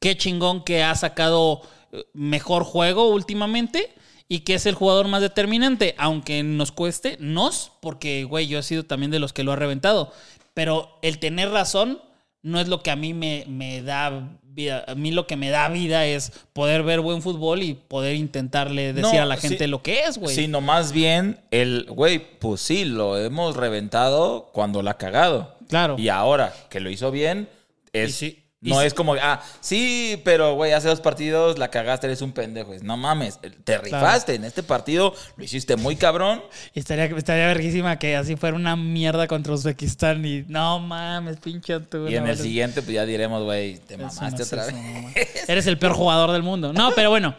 qué 0.00 0.16
chingón 0.16 0.62
que 0.64 0.82
ha 0.84 0.94
sacado 0.94 1.62
eh, 1.62 1.68
mejor 2.12 2.64
juego 2.64 3.08
últimamente 3.08 3.92
y 4.28 4.40
que 4.40 4.54
es 4.54 4.66
el 4.66 4.74
jugador 4.74 5.08
más 5.08 5.22
determinante, 5.22 5.94
aunque 5.98 6.42
nos 6.42 6.70
cueste, 6.70 7.16
nos, 7.18 7.72
porque, 7.80 8.24
güey, 8.24 8.46
yo 8.46 8.58
he 8.58 8.62
sido 8.62 8.84
también 8.84 9.10
de 9.10 9.18
los 9.18 9.32
que 9.32 9.42
lo 9.42 9.52
ha 9.52 9.56
reventado. 9.56 10.12
Pero 10.52 10.98
el 11.02 11.18
tener 11.18 11.50
razón 11.50 12.00
no 12.42 12.60
es 12.60 12.68
lo 12.68 12.82
que 12.82 12.90
a 12.90 12.96
mí 12.96 13.14
me, 13.14 13.44
me 13.48 13.82
da 13.82 14.38
vida. 14.42 14.84
A 14.86 14.94
mí 14.94 15.12
lo 15.12 15.26
que 15.26 15.36
me 15.36 15.48
da 15.50 15.68
vida 15.68 16.04
es 16.04 16.32
poder 16.52 16.82
ver 16.82 17.00
buen 17.00 17.22
fútbol 17.22 17.62
y 17.62 17.74
poder 17.74 18.16
intentarle 18.16 18.92
decir 18.92 19.14
No, 19.14 19.22
a 19.22 19.24
la 19.24 19.36
sí. 19.36 19.48
gente 19.48 19.66
lo 19.66 19.82
que 19.82 20.00
es, 20.00 20.18
güey. 20.18 20.34
Sino 20.34 20.60
más 20.60 20.92
bien, 20.92 21.40
el 21.50 21.86
güey, 21.88 22.18
pues 22.38 22.60
sí, 22.60 22.84
lo 22.84 23.16
hemos 23.16 23.56
reventado 23.56 24.50
cuando 24.52 24.82
la 24.82 24.92
ha 24.92 24.98
cagado. 24.98 25.56
Claro. 25.68 25.96
Y 25.98 26.08
ahora 26.08 26.52
que 26.68 26.80
lo 26.80 26.90
hizo 26.90 27.10
bien, 27.10 27.48
es. 27.92 28.16
Sí, 28.16 28.44
no 28.60 28.82
es 28.82 28.92
como, 28.92 29.14
ah, 29.14 29.40
sí, 29.60 30.20
pero 30.24 30.54
güey, 30.54 30.72
hace 30.72 30.88
dos 30.88 31.00
partidos 31.00 31.58
la 31.58 31.70
cagaste, 31.70 32.08
eres 32.08 32.22
un 32.22 32.32
pendejo. 32.32 32.74
Es, 32.74 32.82
No 32.82 32.96
mames, 32.96 33.38
te 33.64 33.78
rifaste. 33.78 34.34
En 34.34 34.44
este 34.44 34.62
partido 34.62 35.14
lo 35.36 35.44
hiciste 35.44 35.76
muy 35.76 35.94
cabrón. 35.96 36.42
Y 36.74 36.80
estaría, 36.80 37.04
estaría 37.04 37.46
verguísima 37.46 37.98
que 37.98 38.16
así 38.16 38.36
fuera 38.36 38.56
una 38.56 38.74
mierda 38.74 39.28
contra 39.28 39.52
Uzbekistán 39.52 40.24
y 40.24 40.44
no 40.48 40.80
mames, 40.80 41.36
pinche 41.36 41.74
Antuna. 41.74 42.10
Y 42.10 42.16
en 42.16 42.26
el 42.26 42.36
siguiente, 42.36 42.82
pues 42.82 42.94
ya 42.94 43.06
diremos, 43.06 43.44
güey, 43.44 43.78
te 43.78 43.94
Eso 43.94 44.02
mamaste 44.02 44.38
no 44.38 44.44
otra 44.44 44.66
eso, 44.66 44.76
vez. 45.14 45.48
Eres 45.48 45.66
el 45.66 45.78
peor 45.78 45.92
jugador 45.92 46.32
del 46.32 46.42
mundo. 46.42 46.72
No, 46.72 46.90
pero 46.94 47.10
bueno. 47.10 47.36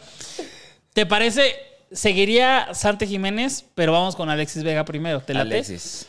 ¿Te 0.94 1.06
parece? 1.06 1.56
Seguiría 1.92 2.70
Sante 2.74 3.08
Jiménez, 3.08 3.66
pero 3.76 3.92
vamos 3.92 4.16
con 4.16 4.30
Alexis 4.30 4.64
Vega 4.64 4.86
primero. 4.86 5.22
¿Te 5.22 5.34
late? 5.34 5.56
Alexis. 5.56 6.08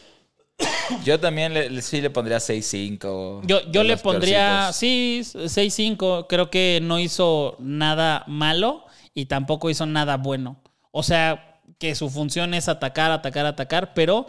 Yo 1.05 1.18
también 1.20 1.55
le- 1.55 1.70
le- 1.70 1.83
sí 1.83 2.00
le 2.00 2.11
pondría 2.11 2.38
6-5. 2.38 3.42
Yo, 3.44 3.61
yo 3.70 3.83
le 3.83 3.96
pondría, 3.96 4.70
peorcitos. 4.72 4.76
sí, 4.76 5.22
6-5. 5.48 6.26
Creo 6.29 6.50
que 6.50 6.81
no 6.83 6.98
hizo 6.98 7.57
nada 7.59 8.24
malo 8.26 8.85
y 9.14 9.26
tampoco 9.26 9.70
hizo 9.70 9.87
nada 9.87 10.16
bueno. 10.16 10.57
O 10.90 11.03
sea, 11.03 11.61
que 11.79 11.94
su 11.94 12.11
función 12.11 12.53
es 12.55 12.68
atacar, 12.68 13.11
atacar, 13.11 13.46
atacar, 13.46 13.94
pero 13.94 14.26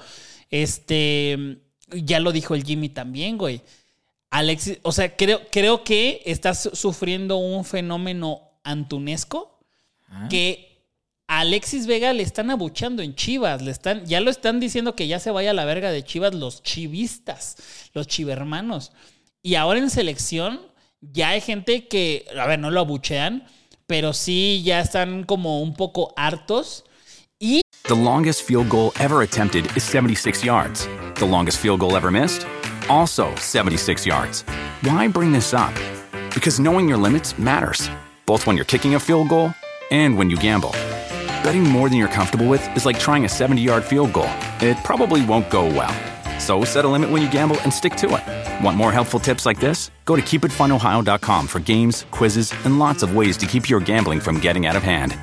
este, 0.49 1.57
ya 1.91 2.19
lo 2.19 2.31
dijo 2.31 2.55
el 2.55 2.63
Jimmy 2.63 2.89
también, 2.89 3.37
güey. 3.37 3.61
Alexis, 4.29 4.79
o 4.83 4.91
sea, 4.91 5.15
creo, 5.15 5.41
creo 5.51 5.83
que 5.83 6.21
estás 6.25 6.69
sufriendo 6.73 7.37
un 7.37 7.65
fenómeno 7.65 8.41
antunesco 8.63 9.59
Ah. 10.09 10.27
que 10.29 10.70
Alexis 11.33 11.87
Vega 11.87 12.11
le 12.11 12.23
están 12.23 12.51
abuchando 12.51 13.01
en 13.01 13.15
Chivas, 13.15 13.61
le 13.61 13.71
están, 13.71 14.05
ya 14.05 14.19
lo 14.19 14.29
están 14.29 14.59
diciendo 14.59 14.97
que 14.97 15.07
ya 15.07 15.17
se 15.17 15.31
vaya 15.31 15.51
a 15.51 15.53
la 15.53 15.63
verga 15.63 15.89
de 15.89 16.03
Chivas 16.03 16.35
los 16.35 16.61
chivistas, 16.61 17.55
los 17.93 18.05
chivermanos. 18.05 18.91
Y 19.41 19.55
ahora 19.55 19.79
en 19.79 19.89
selección 19.89 20.59
ya 20.99 21.29
hay 21.29 21.39
gente 21.39 21.87
que, 21.87 22.25
a 22.37 22.45
ver, 22.47 22.59
no 22.59 22.69
lo 22.69 22.81
abuchean, 22.81 23.45
pero 23.87 24.11
sí 24.11 24.61
ya 24.65 24.81
están 24.81 25.23
como 25.23 25.61
un 25.61 25.73
poco 25.73 26.13
hartos. 26.17 26.83
Y 27.39 27.61
The 27.83 27.95
longest 27.95 28.41
field 28.45 28.67
goal 28.67 28.91
ever 28.99 29.21
attempted 29.21 29.65
is 29.77 29.83
76 29.83 30.43
yards. 30.43 30.89
The 31.15 31.25
longest 31.25 31.59
field 31.61 31.79
goal 31.79 31.95
ever 31.95 32.11
missed? 32.11 32.45
Also 32.89 33.33
76 33.37 34.05
yards. 34.05 34.43
Why 34.83 35.07
bring 35.07 35.31
this 35.31 35.53
up? 35.53 35.73
Because 36.33 36.59
knowing 36.61 36.89
your 36.89 36.99
limits 36.99 37.39
matters, 37.39 37.89
both 38.25 38.45
when 38.45 38.57
you're 38.57 38.65
kicking 38.65 38.95
a 38.95 38.99
field 38.99 39.29
goal 39.29 39.53
and 39.91 40.17
when 40.17 40.29
you 40.29 40.35
gamble. 40.35 40.75
Betting 41.43 41.63
more 41.63 41.87
than 41.87 41.97
you're 41.97 42.07
comfortable 42.07 42.47
with 42.47 42.63
is 42.75 42.85
like 42.85 42.99
trying 42.99 43.25
a 43.25 43.29
70 43.29 43.61
yard 43.61 43.83
field 43.83 44.13
goal. 44.13 44.29
It 44.61 44.77
probably 44.83 45.23
won't 45.25 45.49
go 45.49 45.65
well. 45.65 45.93
So 46.39 46.63
set 46.63 46.85
a 46.85 46.87
limit 46.87 47.09
when 47.09 47.21
you 47.21 47.29
gamble 47.29 47.59
and 47.61 47.71
stick 47.71 47.95
to 47.97 48.07
it. 48.15 48.63
Want 48.63 48.77
more 48.77 48.91
helpful 48.91 49.19
tips 49.19 49.45
like 49.45 49.59
this? 49.59 49.91
Go 50.05 50.15
to 50.15 50.21
keepitfunohio.com 50.21 51.47
for 51.47 51.59
games, 51.59 52.05
quizzes, 52.11 52.53
and 52.65 52.79
lots 52.79 53.03
of 53.03 53.15
ways 53.15 53.37
to 53.37 53.45
keep 53.45 53.69
your 53.69 53.79
gambling 53.79 54.19
from 54.19 54.39
getting 54.39 54.65
out 54.65 54.75
of 54.75 54.83
hand. 54.83 55.15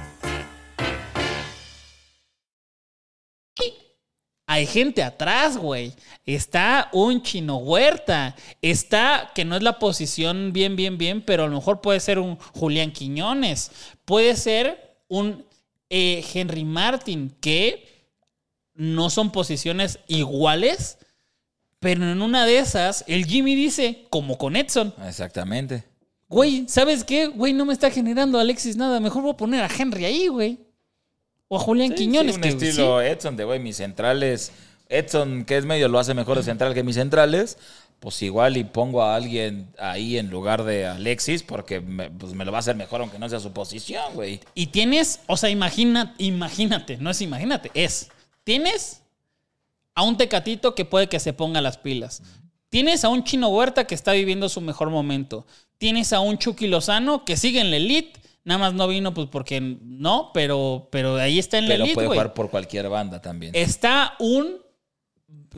hay 4.58 4.66
gente 4.66 5.02
atrás, 5.02 5.56
güey. 5.56 5.92
Está 6.26 6.88
un 6.92 7.22
chino 7.22 7.58
huerta. 7.58 8.34
Está, 8.60 9.30
que 9.34 9.44
no 9.44 9.54
es 9.54 9.62
la 9.62 9.78
posición 9.78 10.52
bien, 10.52 10.74
bien, 10.74 10.98
bien, 10.98 11.22
pero 11.22 11.44
a 11.44 11.46
lo 11.46 11.54
mejor 11.54 11.80
puede 11.80 12.00
ser 12.00 12.18
un 12.18 12.36
Julián 12.54 12.90
Quiñones. 12.90 13.70
Puede 14.04 14.34
ser 14.34 14.96
un 15.08 15.44
eh, 15.90 16.24
Henry 16.34 16.64
Martin, 16.64 17.34
que 17.40 17.86
no 18.74 19.10
son 19.10 19.30
posiciones 19.32 19.98
iguales, 20.06 20.98
pero 21.80 22.02
en 22.10 22.20
una 22.22 22.44
de 22.46 22.58
esas, 22.58 23.04
el 23.08 23.24
Jimmy 23.26 23.54
dice, 23.54 24.06
como 24.10 24.36
con 24.38 24.56
Edson, 24.56 24.94
Exactamente. 25.06 25.84
güey, 26.28 26.64
¿sabes 26.68 27.04
qué? 27.04 27.26
Güey, 27.26 27.52
no 27.52 27.64
me 27.64 27.72
está 27.72 27.90
generando 27.90 28.38
Alexis 28.38 28.76
nada. 28.76 29.00
Mejor 29.00 29.22
voy 29.22 29.32
a 29.32 29.36
poner 29.36 29.62
a 29.62 29.68
Henry 29.68 30.04
ahí, 30.04 30.26
güey. 30.28 30.58
O 31.48 31.56
a 31.56 31.60
Julián 31.60 31.90
Sí, 31.90 31.94
Quiñones. 31.96 32.34
sí, 32.34 32.36
un 32.36 32.42
que, 32.42 32.48
estilo 32.48 33.00
sí. 33.00 33.06
Edson 33.06 33.36
de, 33.36 33.44
güey, 33.44 33.58
mis 33.58 33.76
centrales. 33.76 34.52
Edson, 34.90 35.44
que 35.44 35.56
es 35.56 35.64
medio, 35.66 35.88
lo 35.88 35.98
hace 35.98 36.14
mejor 36.14 36.36
de 36.38 36.42
central 36.42 36.74
que 36.74 36.82
mis 36.82 36.96
centrales. 36.96 37.58
Pues 38.00 38.22
igual 38.22 38.56
y 38.56 38.64
pongo 38.64 39.02
a 39.02 39.16
alguien 39.16 39.68
ahí 39.78 40.18
en 40.18 40.30
lugar 40.30 40.62
de 40.62 40.86
Alexis 40.86 41.42
porque 41.42 41.80
me, 41.80 42.10
pues 42.10 42.32
me 42.32 42.44
lo 42.44 42.52
va 42.52 42.58
a 42.58 42.60
hacer 42.60 42.76
mejor 42.76 43.00
aunque 43.00 43.18
no 43.18 43.28
sea 43.28 43.40
su 43.40 43.52
posición, 43.52 44.14
güey. 44.14 44.40
Y 44.54 44.68
tienes, 44.68 45.20
o 45.26 45.36
sea, 45.36 45.50
imagina, 45.50 46.14
imagínate, 46.18 46.96
no 46.98 47.10
es 47.10 47.20
imagínate, 47.20 47.72
es, 47.74 48.10
tienes 48.44 49.02
a 49.96 50.02
un 50.04 50.16
tecatito 50.16 50.76
que 50.76 50.84
puede 50.84 51.08
que 51.08 51.18
se 51.18 51.32
ponga 51.32 51.60
las 51.60 51.76
pilas. 51.76 52.22
Tienes 52.68 53.02
a 53.04 53.08
un 53.08 53.24
chino 53.24 53.48
huerta 53.48 53.86
que 53.86 53.96
está 53.96 54.12
viviendo 54.12 54.48
su 54.48 54.60
mejor 54.60 54.90
momento. 54.90 55.44
Tienes 55.78 56.12
a 56.12 56.20
un 56.20 56.38
Chucky 56.38 56.68
Lozano 56.68 57.24
que 57.24 57.36
sigue 57.36 57.60
en 57.60 57.70
la 57.70 57.78
elite. 57.78 58.20
Nada 58.44 58.58
más 58.58 58.74
no 58.74 58.86
vino 58.86 59.12
pues 59.12 59.26
porque 59.28 59.60
no, 59.60 60.30
pero, 60.32 60.88
pero 60.92 61.16
ahí 61.16 61.38
está 61.38 61.58
en 61.58 61.64
la 61.64 61.74
Pero 61.74 61.84
elite, 61.84 61.94
puede 61.94 62.06
güey. 62.06 62.18
jugar 62.18 62.34
por 62.34 62.50
cualquier 62.50 62.88
banda 62.88 63.20
también. 63.20 63.52
Está 63.56 64.14
un 64.20 64.58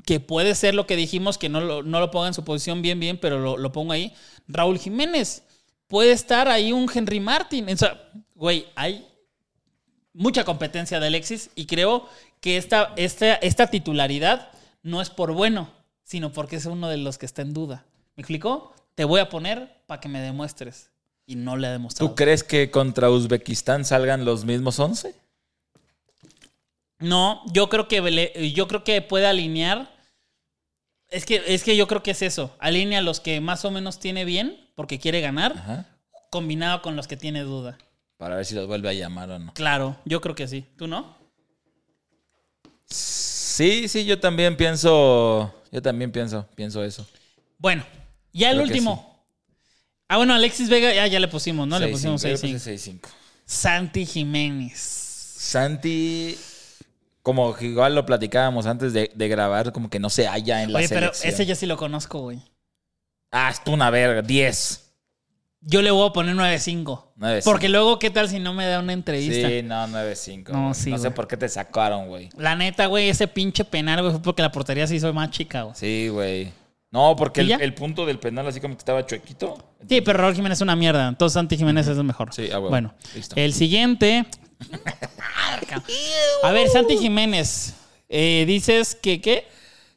que 0.05 0.21
puede 0.21 0.55
ser 0.55 0.75
lo 0.75 0.87
que 0.87 0.97
dijimos, 0.97 1.39
que 1.39 1.49
no 1.49 1.61
lo, 1.61 1.83
no 1.83 2.01
lo 2.01 2.11
ponga 2.11 2.29
en 2.29 2.35
su 2.35 2.45
posición 2.45 2.83
bien, 2.83 3.01
bien, 3.01 3.19
pero 3.19 3.39
lo, 3.39 3.57
lo 3.57 3.73
pongo 3.73 3.93
ahí. 3.93 4.13
Raúl 4.49 4.79
Jiménez. 4.79 5.45
Puede 5.89 6.13
estar 6.13 6.49
ahí 6.49 6.73
un 6.73 6.89
Henry 6.93 7.19
Martin. 7.19 7.69
O 7.69 7.77
sea, 7.77 8.11
güey, 8.35 8.67
hay 8.77 9.07
mucha 10.13 10.45
competencia 10.45 11.01
de 11.01 11.07
Alexis 11.09 11.51
y 11.55 11.67
creo 11.67 12.09
que 12.41 12.57
esta, 12.57 12.93
esta, 12.97 13.35
esta 13.35 13.67
titularidad 13.69 14.51
no 14.83 15.03
es 15.03 15.11
por 15.11 15.33
bueno, 15.33 15.71
sino 16.05 16.33
porque 16.33 16.57
es 16.57 16.67
uno 16.67 16.89
de 16.89 16.97
los 16.97 17.19
que 17.19 17.27
está 17.27 17.43
en 17.43 17.53
duda. 17.53 17.85
¿Me 18.17 18.23
explicó? 18.23 18.73
Te 18.95 19.05
voy 19.05 19.21
a 19.21 19.29
poner 19.29 19.83
para 19.87 20.01
que 20.01 20.09
me 20.09 20.21
demuestres. 20.21 20.91
Y 21.27 21.37
no 21.37 21.57
le 21.57 21.69
ha 21.69 21.73
demostrado. 21.73 22.11
¿Tú 22.11 22.17
crees 22.17 22.43
que 22.43 22.73
contra 22.73 23.09
Uzbekistán 23.09 23.85
salgan 23.85 24.25
los 24.25 24.45
mismos 24.45 24.81
11? 24.81 25.15
No, 27.01 27.43
yo 27.53 27.69
creo 27.69 27.89
que 27.89 28.53
yo 28.55 28.69
creo 28.69 28.85
que 28.85 29.01
puede 29.03 29.27
alinear. 29.27 29.91
Es 31.09 31.25
que, 31.27 31.43
es 31.47 31.65
que 31.65 31.77
yo 31.77 31.89
creo 31.89 32.03
que 32.03 32.13
es 32.13 32.23
eso. 32.23 32.55
Alinea 32.61 33.01
a 33.01 33.03
los 33.03 33.19
que 33.19 33.41
más 33.41 33.65
o 33.65 33.71
menos 33.73 33.99
tiene 33.99 34.25
bien, 34.25 34.71
porque 34.77 35.01
quiere 35.01 35.21
ganar, 35.21 35.53
Ajá. 35.57 35.87
combinado 36.31 36.83
con 36.83 36.95
los 36.95 37.09
que 37.09 37.17
tiene 37.17 37.41
duda. 37.41 37.77
Para 38.17 38.37
ver 38.37 38.45
si 38.45 38.55
los 38.55 38.67
vuelve 38.69 38.91
a 38.91 38.93
llamar 38.93 39.31
o 39.31 39.39
no. 39.39 39.53
Claro, 39.55 39.97
yo 40.05 40.21
creo 40.21 40.35
que 40.37 40.47
sí. 40.47 40.67
¿Tú 40.77 40.87
no? 40.87 41.17
Sí, 42.87 43.89
sí, 43.89 44.05
yo 44.05 44.21
también 44.21 44.57
pienso. 44.57 45.53
Yo 45.73 45.83
también 45.83 46.13
pienso, 46.13 46.47
pienso 46.55 46.85
eso. 46.85 47.07
Bueno, 47.59 47.85
ya 48.33 48.51
el 48.51 48.57
Creo 48.59 48.67
último. 48.69 49.25
Ah, 50.09 50.17
bueno, 50.17 50.35
Alexis 50.35 50.69
Vega, 50.69 50.93
ya, 50.93 51.07
ya 51.07 51.21
le 51.21 51.29
pusimos, 51.29 51.67
¿no? 51.69 51.79
le 51.79 51.89
pusimos 51.89 52.25
6-5, 52.25 52.29
yo 52.29 52.37
6-5. 52.37 52.53
puse 52.55 52.75
6-5. 52.75 53.09
Santi 53.47 54.07
Jiménez. 54.07 54.79
Santi, 54.79 56.37
como 57.23 57.55
que 57.55 57.67
igual 57.67 57.95
lo 57.95 58.07
platicábamos 58.07 58.67
antes 58.67 58.93
de, 58.93 59.11
de 59.15 59.29
grabar, 59.29 59.73
como 59.73 59.91
que 59.91 59.99
no 59.99 60.11
se 60.11 60.27
halla 60.27 60.63
en 60.63 60.73
la 60.73 60.79
Oye, 60.79 60.89
pero 60.89 61.13
selección. 61.13 61.35
ese 61.35 61.47
yo 61.47 61.55
sí 61.55 61.67
lo 61.67 61.77
conozco, 61.77 62.21
güey. 62.21 62.41
Ah, 63.31 63.51
es 63.51 63.61
una 63.67 63.91
verga, 63.91 64.23
10. 64.23 64.87
Yo 65.63 65.83
le 65.83 65.91
voy 65.91 66.09
a 66.09 66.13
poner 66.13 66.35
9-5. 66.35 67.05
9-5. 67.19 67.45
Porque 67.45 67.69
luego, 67.69 67.99
¿qué 67.99 68.09
tal 68.11 68.29
si 68.31 68.39
no 68.39 68.55
me 68.55 68.65
da 68.65 68.81
una 68.81 68.95
entrevista? 68.95 69.49
Sí, 69.49 69.63
no, 69.63 69.87
9-5. 69.89 70.49
No, 70.49 70.73
sí, 70.73 70.91
No 70.91 70.99
sé 70.99 71.11
por 71.11 71.29
qué 71.29 71.37
te 71.37 71.49
sacaron, 71.49 72.09
güey. 72.09 72.31
La 72.39 72.57
neta, 72.57 72.87
güey, 72.87 73.11
ese 73.11 73.29
pinche 73.29 73.65
penal, 73.65 74.01
güey, 74.01 74.13
fue 74.13 74.23
porque 74.23 74.43
la 74.43 74.51
portería 74.51 74.87
se 74.87 74.97
hizo 74.97 75.13
más 75.13 75.31
chica, 75.31 75.63
güey. 75.63 75.75
Sí, 75.77 76.09
güey. 76.09 76.53
No, 76.91 77.15
porque 77.15 77.43
¿Y 77.43 77.53
el, 77.53 77.75
punto 77.75 78.05
del 78.05 78.19
penal 78.19 78.49
así 78.49 78.61
como 78.61 78.75
que 78.75 78.79
estaba 78.79 79.07
chuequito. 79.07 79.57
Sí, 79.89 80.01
pero 80.01 80.19
Raúl 80.19 80.35
Jiménez 80.35 80.59
es 80.59 80.63
una 80.63 80.75
mierda. 80.75 81.07
Entonces 81.07 81.35
Santi 81.35 81.57
Jiménez 81.57 81.87
es 81.87 81.97
el 81.97 82.05
mejor. 82.05 82.33
Sí, 82.33 82.49
ah, 82.51 82.57
huevo. 82.57 82.71
Bueno, 82.71 82.95
Listo. 83.15 83.37
el 83.37 83.53
siguiente. 83.53 84.27
A 86.43 86.53
ver, 86.53 86.69
Santi 86.69 86.97
Jiménez. 86.99 87.75
eh, 88.09 88.45
dices 88.47 88.95
que 89.01 89.21
qué? 89.21 89.47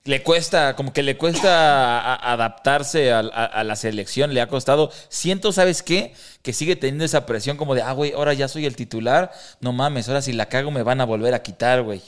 le 0.06 0.22
cuesta, 0.22 0.76
como 0.76 0.92
que 0.92 1.02
le 1.02 1.16
cuesta 1.18 1.98
a- 2.02 2.14
a- 2.16 2.34
adaptarse 2.34 3.14
a, 3.14 3.24
la 3.64 3.76
selección, 3.78 4.34
le 4.34 4.42
ha 4.42 4.48
costado. 4.50 4.92
Siento, 5.08 5.54
¿sabes 5.54 5.82
qué? 5.82 6.14
Que 6.42 6.52
sigue 6.52 6.76
teniendo 6.76 7.06
esa 7.06 7.26
presión 7.26 7.56
como 7.56 7.74
de, 7.74 7.84
ah, 7.84 7.94
güey, 7.94 8.12
ahora 8.12 8.34
ya 8.34 8.50
soy 8.50 8.66
el 8.66 8.76
titular. 8.76 9.32
No 9.62 9.72
mames, 9.72 10.10
ahora 10.10 10.22
si 10.22 10.34
la 10.34 10.48
cago 10.50 10.72
me 10.72 10.84
van 10.84 11.00
a 11.00 11.06
volver 11.06 11.34
a 11.34 11.42
quitar, 11.42 11.84
güey. 11.84 12.02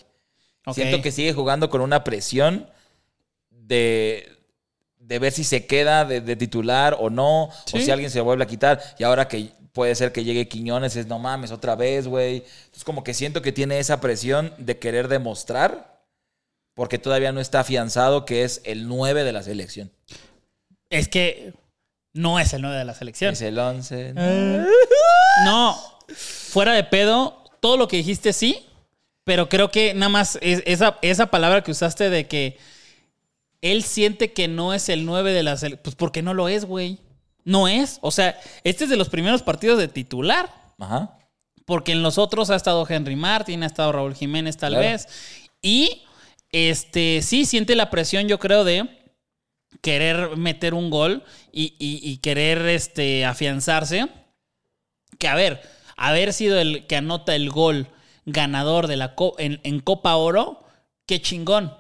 Siento 0.74 0.98
que 1.02 1.12
sigue 1.14 1.32
jugando 1.32 1.70
con 1.70 1.80
una 1.80 2.04
presión 2.04 2.70
de, 3.50 4.35
de 5.08 5.20
ver 5.20 5.32
si 5.32 5.44
se 5.44 5.66
queda 5.68 6.04
de, 6.06 6.20
de 6.22 6.36
titular 6.36 6.98
o 7.00 7.10
no, 7.10 7.44
o 7.46 7.54
si 7.66 7.92
alguien 7.92 8.10
se 8.10 8.22
vuelve 8.22 8.44
a 8.44 8.48
quitar. 8.48 8.82
Y 8.98 9.04
ahora 9.04 9.28
que 9.28 9.52
puede 9.72 9.94
ser 9.94 10.12
que 10.12 10.24
llegue 10.24 10.48
Quiñones, 10.48 10.96
es 10.96 11.06
no 11.08 11.20
mames, 11.20 11.52
otra 11.52 11.76
vez, 11.76 12.08
güey. 12.08 12.38
Entonces, 12.38 12.84
como 12.84 13.04
que 13.04 13.14
siento 13.14 13.42
que 13.42 13.52
tiene 13.52 13.78
esa 13.80 14.02
presión 14.02 14.54
de 14.58 14.80
querer 14.80 15.08
demostrar, 15.08 16.02
porque 16.74 16.98
todavía 16.98 17.32
no 17.32 17.40
está 17.40 17.60
afianzado 17.60 18.26
que 18.26 18.44
es 18.44 18.62
el 18.64 18.88
9 18.88 19.24
de 19.24 19.32
la 19.34 19.44
selección. 19.44 19.92
Es 20.90 21.08
que 21.08 21.54
no 22.14 22.40
es 22.40 22.54
el 22.54 22.62
9 22.62 22.78
de 22.78 22.86
la 22.86 22.94
selección. 22.94 23.34
Es 23.34 23.42
el 23.42 23.60
11. 23.60 24.14
No, 25.46 25.78
fuera 26.16 26.74
de 26.74 26.84
pedo, 26.84 27.44
todo 27.60 27.78
lo 27.78 27.88
que 27.88 27.98
dijiste 27.98 28.34
sí, 28.34 28.66
pero 29.24 29.50
creo 29.50 29.70
que 29.72 29.94
nada 29.94 30.10
más 30.10 30.38
es- 30.42 30.64
esa, 30.66 30.98
esa 31.02 31.28
palabra 31.28 31.62
que 31.64 31.72
usaste 31.72 32.10
de 32.10 32.28
que 32.28 32.58
él 33.72 33.84
siente 33.84 34.34
que 34.34 34.48
no 34.48 34.74
es 34.74 34.90
el 34.90 35.06
9 35.06 35.34
de 35.34 35.44
la 35.44 35.58
selección, 35.58 35.82
pues 35.84 35.96
porque 35.96 36.22
no 36.22 36.34
lo 36.34 36.48
es, 36.50 36.66
güey. 36.66 37.00
No 37.44 37.68
es. 37.68 38.00
O 38.02 38.12
sea, 38.12 38.40
este 38.64 38.86
es 38.86 38.90
de 38.90 38.98
los 38.98 39.10
primeros 39.10 39.44
partidos 39.44 39.78
de 39.78 39.88
titular. 39.88 40.52
Ajá. 40.80 41.18
Porque 41.66 41.92
en 41.92 42.02
los 42.04 42.18
otros 42.18 42.50
ha 42.50 42.56
estado 42.56 42.86
Henry 42.88 43.16
Martin, 43.16 43.64
ha 43.64 43.68
estado 43.68 43.92
Raúl 43.92 44.16
Jiménez 44.16 44.58
tal 44.58 44.74
Claro. 44.74 44.88
vez. 44.88 45.08
Y 45.62 46.04
este 46.52 47.22
sí 47.22 47.46
siente 47.46 47.76
la 47.76 47.90
presión, 47.90 48.28
yo 48.28 48.40
creo, 48.40 48.64
de 48.64 48.88
querer 49.82 50.38
meter 50.38 50.74
un 50.74 50.90
gol 50.90 51.24
y, 51.52 51.76
y- 51.80 52.00
y 52.04 52.18
querer 52.18 52.66
este, 52.68 53.26
afianzarse. 53.26 54.08
Que 55.20 55.28
a 55.28 55.36
ver, 55.36 55.62
haber 55.98 56.34
sido 56.34 56.60
el 56.60 56.86
que 56.88 56.96
anota 56.98 57.36
el 57.36 57.50
gol 57.50 57.88
ganador 58.26 58.88
de 58.88 58.98
la 58.98 59.16
co- 59.16 59.36
en, 59.38 59.60
en 59.64 59.80
Copa 59.80 60.16
Oro, 60.16 60.64
qué 61.06 61.22
chingón. 61.22 61.74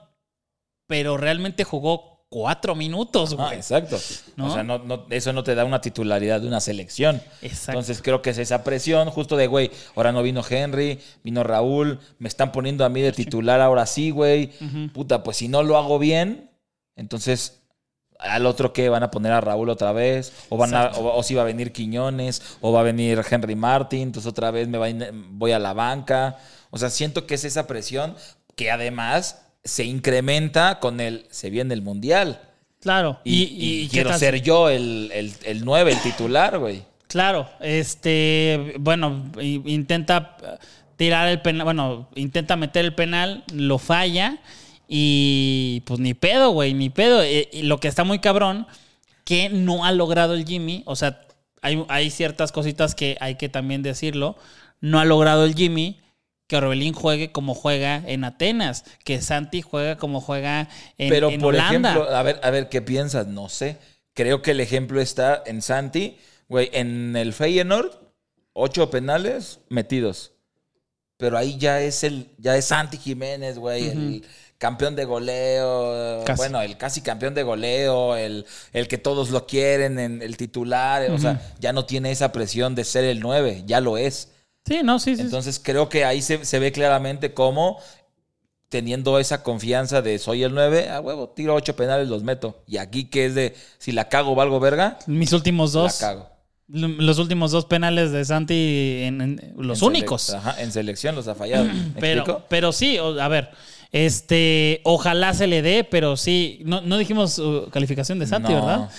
Pero 0.87 1.17
realmente 1.17 1.63
jugó 1.63 2.25
cuatro 2.29 2.75
minutos, 2.75 3.33
Ah, 3.37 3.45
güey. 3.47 3.57
exacto. 3.57 3.97
¿No? 4.35 4.47
O 4.47 4.53
sea, 4.53 4.63
no- 4.63 4.79
no- 4.79 5.05
eso 5.09 5.31
no 5.31 5.43
te 5.43 5.55
da 5.55 5.63
una 5.63 5.79
titularidad 5.81 6.41
de 6.41 6.47
una 6.47 6.59
selección. 6.59 7.21
Exacto. 7.41 7.71
Entonces 7.71 8.01
creo 8.01 8.21
que 8.21 8.31
es 8.31 8.37
esa 8.37 8.63
presión 8.63 9.09
justo 9.09 9.37
de, 9.37 9.47
güey, 9.47 9.71
ahora 9.95 10.11
no 10.11 10.21
vino 10.21 10.43
Henry, 10.47 10.99
vino 11.23 11.43
Raúl, 11.43 11.99
me 12.19 12.27
están 12.27 12.51
poniendo 12.51 12.83
a 12.83 12.89
mí 12.89 13.01
de 13.01 13.11
titular 13.13 13.61
ahora 13.61 13.85
sí, 13.85 14.09
güey. 14.11 14.51
Puta, 14.93 15.23
pues 15.23 15.37
si 15.37 15.47
no 15.47 15.63
lo 15.63 15.77
hago 15.77 15.97
bien, 15.99 16.51
entonces 16.95 17.61
al 18.19 18.45
otro 18.45 18.71
que 18.73 18.87
van 18.89 19.03
a 19.03 19.11
poner 19.11 19.31
a 19.33 19.41
Raúl 19.41 19.69
otra 19.69 19.91
vez, 19.91 20.31
o 20.49 20.57
van 20.57 20.73
a, 20.73 20.87
o, 20.95 21.17
o 21.17 21.23
si 21.23 21.35
va 21.35 21.41
a 21.41 21.45
venir 21.45 21.71
Quiñones, 21.73 22.57
o 22.61 22.71
va 22.71 22.79
a 22.79 22.83
venir 22.83 23.21
Henry 23.29 23.55
Martin, 23.55 24.01
entonces 24.03 24.29
otra 24.29 24.51
vez 24.51 24.67
me 24.67 24.77
va 24.77 24.87
voy 25.31 25.51
a 25.51 25.59
la 25.59 25.73
banca. 25.73 26.37
O 26.69 26.77
sea, 26.77 26.89
siento 26.89 27.27
que 27.27 27.35
es 27.35 27.43
esa 27.43 27.67
presión 27.67 28.15
que 28.55 28.71
además 28.71 29.44
se 29.65 29.83
incrementa 29.83 30.79
con 30.79 31.01
el 31.01 31.25
se 31.29 31.49
viene 31.49 31.73
el 31.73 31.81
mundial. 31.81 32.39
Claro. 32.81 33.19
Y, 33.25 33.33
Y, 33.33 33.43
y- 33.43 33.81
y 33.81 33.87
¿qué 33.87 33.91
quiero 33.91 34.17
ser 34.17 34.41
yo 34.41 34.69
el, 34.69 35.09
el, 35.13 35.33
el 35.43 35.65
9, 35.65 35.91
el 35.91 36.01
titular, 36.01 36.57
güey. 36.59 36.83
Claro, 37.07 37.49
este, 37.61 38.75
bueno, 38.79 39.31
intenta 39.41 40.37
tirar 40.95 41.27
el 41.29 41.41
penal, 41.41 41.63
bueno, 41.65 42.09
intenta 42.15 42.55
meter 42.55 42.85
el 42.85 42.93
penal, 42.95 43.43
lo 43.53 43.77
falla 43.79 44.37
y 44.87 45.81
pues 45.85 45.99
ni 45.99 46.13
pedo, 46.13 46.51
güey, 46.51 46.73
ni 46.73 46.89
pedo. 46.89 47.25
Y, 47.25 47.47
y 47.51 47.61
lo 47.63 47.79
que 47.79 47.87
está 47.87 48.03
muy 48.03 48.19
cabrón, 48.19 48.67
que 49.23 49.49
no 49.49 49.85
ha 49.85 49.91
logrado 49.91 50.33
el 50.35 50.45
Jimmy, 50.45 50.83
o 50.85 50.95
sea, 50.95 51.21
hay, 51.61 51.83
hay 51.89 52.09
ciertas 52.11 52.51
cositas 52.51 52.93
que 52.95 53.17
hay 53.19 53.35
que 53.35 53.49
también 53.49 53.81
decirlo, 53.81 54.35
no 54.81 54.99
ha 54.99 55.05
logrado 55.05 55.45
el 55.45 55.55
Jimmy 55.55 55.99
que 56.47 56.57
Orbelín 56.57 56.93
juegue 56.93 57.31
como 57.31 57.55
juega 57.55 58.03
en 58.05 58.23
Atenas, 58.23 58.85
que 59.03 59.21
Santi 59.21 59.61
juega 59.61 59.97
como 59.97 60.21
juega 60.21 60.69
en, 60.97 61.09
Pero 61.09 61.29
en 61.29 61.41
por 61.41 61.53
Holanda. 61.53 61.91
ejemplo, 61.91 62.15
a 62.15 62.23
ver, 62.23 62.39
a 62.43 62.49
ver 62.51 62.69
qué 62.69 62.81
piensas, 62.81 63.27
no 63.27 63.49
sé. 63.49 63.77
Creo 64.13 64.41
que 64.41 64.51
el 64.51 64.59
ejemplo 64.59 65.01
está 65.01 65.43
en 65.45 65.61
Santi, 65.61 66.17
güey, 66.47 66.69
en 66.73 67.15
el 67.15 67.33
Feyenoord, 67.33 67.91
ocho 68.53 68.89
penales 68.89 69.59
metidos. 69.69 70.31
Pero 71.17 71.37
ahí 71.37 71.57
ya 71.57 71.81
es 71.81 72.03
el, 72.03 72.29
ya 72.37 72.55
es 72.57 72.65
Santi 72.65 72.97
Jiménez, 72.97 73.57
güey, 73.57 73.87
el 73.87 74.25
campeón 74.57 74.95
de 74.95 75.05
goleo, 75.05 76.23
Casi. 76.25 76.37
bueno, 76.37 76.61
el 76.61 76.77
casi 76.77 77.01
campeón 77.01 77.33
de 77.33 77.43
goleo, 77.43 78.15
el, 78.15 78.45
el 78.73 78.87
que 78.87 78.97
todos 78.97 79.29
lo 79.29 79.45
quieren, 79.47 79.97
en, 79.97 80.21
el 80.21 80.37
titular, 80.37 81.09
o 81.11 81.17
sea, 81.17 81.41
ya 81.59 81.73
no 81.73 81.85
tiene 81.85 82.11
esa 82.11 82.31
presión 82.31 82.75
de 82.75 82.83
ser 82.83 83.05
el 83.05 83.19
9, 83.19 83.63
ya 83.65 83.79
lo 83.79 83.97
es. 83.97 84.29
Sí, 84.67 84.79
no, 84.83 84.99
sí, 84.99 85.15
sí. 85.15 85.21
Entonces 85.21 85.59
creo 85.63 85.89
que 85.89 86.05
ahí 86.05 86.21
se, 86.21 86.43
se 86.45 86.59
ve 86.59 86.71
claramente 86.71 87.33
cómo 87.33 87.77
teniendo 88.69 89.19
esa 89.19 89.43
confianza 89.43 90.01
de 90.01 90.17
soy 90.19 90.43
el 90.43 90.53
9, 90.53 90.89
a 90.89 90.99
huevo, 90.99 91.29
tiro 91.29 91.53
ocho 91.55 91.75
penales, 91.75 92.07
los 92.07 92.23
meto. 92.23 92.63
Y 92.67 92.77
aquí 92.77 93.05
que 93.05 93.25
es 93.27 93.35
de 93.35 93.55
si 93.77 93.91
la 93.91 94.09
cago 94.09 94.35
valgo 94.35 94.59
verga, 94.59 94.97
Mis 95.07 95.31
últimos 95.33 95.71
dos. 95.71 96.01
la 96.01 96.07
cago. 96.07 96.29
Los 96.67 97.19
últimos 97.19 97.51
dos 97.51 97.65
penales 97.65 98.11
de 98.11 98.25
Santi, 98.25 99.01
en, 99.03 99.21
en- 99.21 99.53
los 99.55 99.81
En 99.83 99.87
únicos. 99.87 100.31
Ajá, 100.31 100.59
en 100.61 100.71
selección 100.71 101.13
los 101.15 101.27
ha 101.27 101.35
fallado. 101.35 101.65
¿Me 101.95 102.01
Pero, 102.01 102.21
explico? 102.21 102.43
pero 102.49 102.71
sí, 102.71 102.97
a 102.97 103.27
ver, 103.27 103.51
este, 103.91 104.81
ojalá 104.83 105.35
se 105.35 105.45
le 105.45 105.61
dé, 105.61 105.83
pero 105.83 106.17
sí, 106.17 106.61
no, 106.65 106.81
no 106.81 106.97
dijimos 106.97 107.37
uh, 107.37 107.69
calificación 107.71 108.17
de 108.17 108.25
Santi, 108.25 108.51
No. 108.51 108.65
¿verdad? 108.65 108.89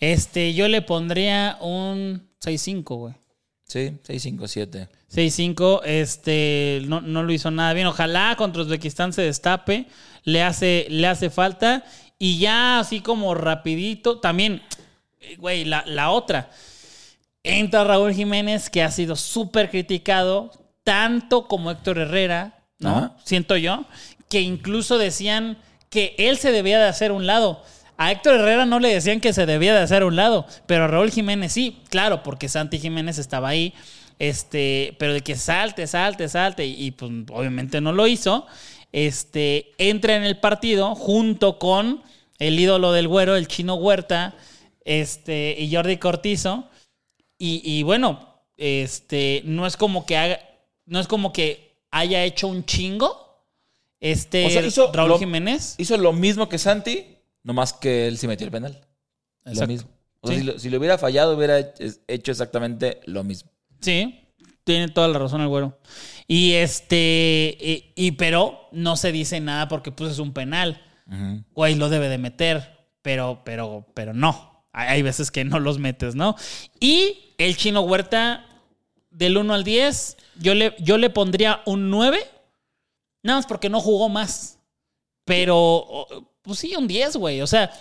Este, 0.00 0.52
yo 0.52 0.68
le 0.68 0.82
pondría 0.82 1.56
un 1.62 2.28
6-5, 2.44 2.82
güey. 2.98 3.14
Sí, 3.66 3.98
6, 4.02 4.22
5, 4.22 4.48
7. 4.48 4.88
6-5, 5.12 5.80
este, 5.84 6.82
no, 6.86 7.00
no 7.00 7.22
lo 7.22 7.32
hizo 7.32 7.50
nada 7.50 7.72
bien. 7.72 7.86
Ojalá 7.86 8.34
contra 8.36 8.62
Uzbekistán 8.62 9.12
se 9.12 9.22
destape, 9.22 9.86
le 10.24 10.42
hace, 10.42 10.86
le 10.90 11.06
hace 11.06 11.30
falta. 11.30 11.84
Y 12.18 12.38
ya 12.38 12.78
así 12.80 13.00
como 13.00 13.34
rapidito, 13.34 14.20
también, 14.20 14.62
güey, 15.38 15.64
la, 15.64 15.84
la 15.86 16.10
otra. 16.10 16.50
Entra 17.42 17.84
Raúl 17.84 18.14
Jiménez, 18.14 18.70
que 18.70 18.82
ha 18.82 18.90
sido 18.90 19.16
súper 19.16 19.70
criticado, 19.70 20.50
tanto 20.82 21.48
como 21.48 21.70
Héctor 21.70 21.98
Herrera, 21.98 22.64
¿no? 22.78 22.96
Ajá. 22.96 23.16
Siento 23.24 23.56
yo, 23.56 23.84
que 24.28 24.40
incluso 24.40 24.98
decían 24.98 25.58
que 25.90 26.14
él 26.18 26.38
se 26.38 26.52
debía 26.52 26.78
de 26.78 26.88
hacer 26.88 27.12
un 27.12 27.26
lado. 27.26 27.62
A 27.96 28.10
Héctor 28.12 28.34
Herrera 28.40 28.66
no 28.66 28.80
le 28.80 28.92
decían 28.92 29.20
que 29.20 29.32
se 29.32 29.46
debía 29.46 29.74
de 29.74 29.80
hacer 29.80 30.02
a 30.02 30.06
un 30.06 30.16
lado, 30.16 30.46
pero 30.66 30.84
a 30.84 30.88
Raúl 30.88 31.10
Jiménez 31.10 31.52
sí, 31.52 31.80
claro, 31.90 32.22
porque 32.22 32.48
Santi 32.48 32.78
Jiménez 32.78 33.18
estaba 33.18 33.48
ahí, 33.48 33.72
este, 34.18 34.96
pero 34.98 35.12
de 35.12 35.20
que 35.20 35.36
salte, 35.36 35.86
salte, 35.86 36.28
salte, 36.28 36.66
y, 36.66 36.74
y, 36.86 36.90
pues 36.92 37.10
obviamente 37.32 37.80
no 37.80 37.92
lo 37.92 38.06
hizo, 38.06 38.46
este, 38.92 39.72
entra 39.78 40.16
en 40.16 40.24
el 40.24 40.38
partido 40.38 40.94
junto 40.94 41.58
con 41.58 42.02
el 42.38 42.58
ídolo 42.58 42.92
del 42.92 43.08
güero, 43.08 43.36
el 43.36 43.46
chino 43.48 43.74
Huerta, 43.74 44.34
este, 44.84 45.56
y 45.58 45.72
Jordi 45.74 45.96
Cortizo, 45.98 46.68
y, 47.38 47.60
y 47.64 47.82
bueno, 47.84 48.34
este, 48.56 49.42
no 49.44 49.66
es 49.66 49.76
como 49.76 50.04
que 50.06 50.16
haga, 50.16 50.40
no 50.86 51.00
es 51.00 51.06
como 51.06 51.32
que 51.32 51.76
haya 51.90 52.24
hecho 52.24 52.48
un 52.48 52.64
chingo, 52.64 53.22
este, 54.00 54.46
O 54.46 54.50
sea, 54.50 54.62
hizo 54.66 54.92
Raúl 54.92 55.10
lo- 55.10 55.18
Jiménez. 55.18 55.76
Hizo 55.78 55.96
lo 55.96 56.12
mismo 56.12 56.48
que 56.48 56.58
Santi, 56.58 57.13
nomás 57.44 57.72
que 57.72 58.08
él 58.08 58.18
sí 58.18 58.26
metió 58.26 58.44
el 58.46 58.50
penal. 58.50 58.80
Lo 59.44 59.52
Exacto. 59.52 59.72
mismo. 59.72 59.90
O 60.20 60.26
sea, 60.28 60.36
Sí. 60.36 60.40
si, 60.42 60.46
lo, 60.46 60.58
si 60.58 60.70
lo 60.70 60.78
hubiera 60.78 60.98
fallado, 60.98 61.36
hubiera 61.36 61.58
hecho 61.60 62.32
exactamente 62.32 63.00
lo 63.04 63.22
mismo. 63.22 63.50
Sí, 63.80 64.26
tiene 64.64 64.88
toda 64.88 65.06
la 65.08 65.18
razón 65.18 65.42
el 65.42 65.48
güero. 65.48 65.78
Y 66.26 66.54
este, 66.54 67.56
y, 67.60 67.92
y- 67.94 68.12
pero 68.12 68.68
no 68.72 68.96
se 68.96 69.12
dice 69.12 69.38
nada 69.40 69.68
porque 69.68 69.92
pues 69.92 70.10
es 70.12 70.18
un 70.18 70.32
penal. 70.32 70.80
Güey, 71.52 71.74
lo 71.74 71.90
debe 71.90 72.08
de 72.08 72.16
meter, 72.16 72.88
pero, 73.02 73.42
pero, 73.44 73.86
pero 73.92 74.14
no. 74.14 74.64
Hay, 74.72 74.88
hay 74.88 75.02
veces 75.02 75.30
que 75.30 75.44
no 75.44 75.60
los 75.60 75.78
metes, 75.78 76.14
¿no? 76.14 76.34
Y 76.80 77.34
el 77.36 77.58
chino 77.58 77.82
Huerta, 77.82 78.46
del 79.10 79.36
1 79.36 79.52
al 79.52 79.62
10, 79.64 80.16
yo 80.40 80.54
le, 80.54 80.74
yo 80.80 80.96
le 80.96 81.10
pondría 81.10 81.60
un 81.66 81.90
9, 81.90 82.18
nada 83.22 83.38
más 83.40 83.46
porque 83.46 83.68
no 83.68 83.80
jugó 83.82 84.08
más. 84.08 84.58
Pero, 85.26 86.06
pues 86.44 86.58
sí, 86.58 86.76
un 86.76 86.86
10, 86.86 87.16
güey. 87.16 87.40
O 87.40 87.46
sea, 87.46 87.72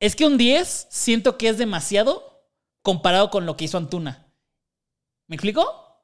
es 0.00 0.16
que 0.16 0.24
un 0.24 0.38
10 0.38 0.88
siento 0.90 1.36
que 1.36 1.48
es 1.48 1.58
demasiado 1.58 2.42
comparado 2.82 3.30
con 3.30 3.46
lo 3.46 3.56
que 3.56 3.66
hizo 3.66 3.76
Antuna. 3.78 4.26
¿Me 5.26 5.36
explico? 5.36 6.02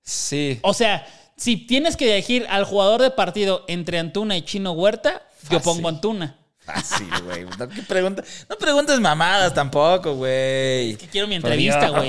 Sí. 0.00 0.58
O 0.62 0.72
sea, 0.72 1.06
si 1.36 1.56
tienes 1.58 1.96
que 1.96 2.10
elegir 2.10 2.46
al 2.48 2.64
jugador 2.64 3.02
de 3.02 3.10
partido 3.10 3.64
entre 3.68 3.98
Antuna 3.98 4.36
y 4.36 4.42
Chino 4.42 4.72
Huerta, 4.72 5.22
yo 5.50 5.60
pongo 5.60 5.88
Antuna. 5.88 6.38
Fácil, 6.64 7.08
güey. 7.24 7.44
No, 7.58 7.68
¿qué 7.68 7.82
pregunta? 7.82 8.22
no 8.48 8.56
preguntes 8.56 9.00
mamadas 9.00 9.52
tampoco, 9.52 10.14
güey. 10.14 10.96
que 10.96 11.08
quiero 11.10 11.26
mi 11.26 11.34
entrevista, 11.34 11.88
güey. 11.90 12.08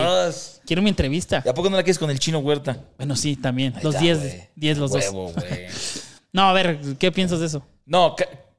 Quiero 0.66 0.82
mi 0.82 0.90
entrevista. 0.90 1.42
¿Y 1.44 1.50
a 1.50 1.54
poco 1.54 1.70
no 1.70 1.76
la 1.76 1.84
quieres 1.84 2.00
con 2.00 2.10
el 2.10 2.20
chino 2.20 2.40
Huerta? 2.40 2.78
Bueno, 2.98 3.16
sí, 3.16 3.36
también. 3.36 3.76
Ahí 3.76 3.84
Los 3.84 3.96
está, 3.96 4.06
10, 4.06 4.20
güey. 4.20 4.50
10 4.56 4.78
los 4.78 4.92
dos. 4.92 5.04
Huevo, 5.06 5.34
güey. 5.34 5.68
No, 6.36 6.50
a 6.50 6.54
ver, 6.54 6.80
¿qué 6.98 7.12
piensas 7.12 7.40
de 7.42 7.46
eso? 7.46 7.64
No, 7.86 8.16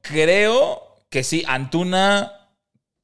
creo 0.07 0.83
que 1.09 1.23
sí, 1.23 1.43
Antuna, 1.47 2.49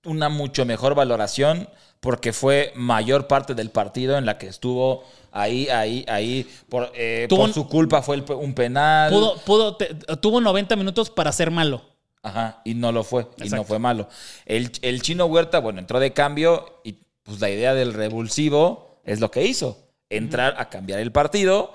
una 0.05 0.29
mucho 0.29 0.65
mejor 0.65 0.95
valoración 0.95 1.69
porque 1.99 2.33
fue 2.33 2.71
mayor 2.75 3.27
parte 3.27 3.53
del 3.53 3.69
partido 3.69 4.17
en 4.17 4.25
la 4.25 4.37
que 4.39 4.47
estuvo 4.47 5.03
ahí, 5.31 5.69
ahí, 5.69 6.03
ahí. 6.07 6.49
Por, 6.67 6.91
eh, 6.95 7.27
por 7.29 7.41
un- 7.41 7.53
su 7.53 7.67
culpa 7.67 8.01
fue 8.01 8.15
el 8.15 8.25
un 8.31 8.53
penal. 8.55 9.11
Pudo, 9.11 9.35
pudo, 9.37 9.75
te- 9.77 9.93
tuvo 10.19 10.41
90 10.41 10.75
minutos 10.75 11.09
para 11.11 11.31
ser 11.31 11.51
malo. 11.51 11.83
Ajá, 12.23 12.61
y 12.65 12.73
no 12.75 12.91
lo 12.91 13.03
fue, 13.03 13.27
y 13.43 13.49
no 13.49 13.63
fue 13.63 13.79
malo. 13.79 14.07
El, 14.45 14.71
el 14.83 15.01
chino 15.01 15.25
Huerta, 15.25 15.59
bueno, 15.59 15.79
entró 15.79 15.99
de 15.99 16.13
cambio 16.13 16.81
y 16.83 16.95
pues 17.23 17.39
la 17.39 17.49
idea 17.49 17.73
del 17.73 17.93
revulsivo 17.93 18.99
es 19.05 19.19
lo 19.19 19.31
que 19.31 19.43
hizo, 19.45 19.77
entrar 20.09 20.55
a 20.57 20.69
cambiar 20.69 20.99
el 20.99 21.11
partido 21.11 21.73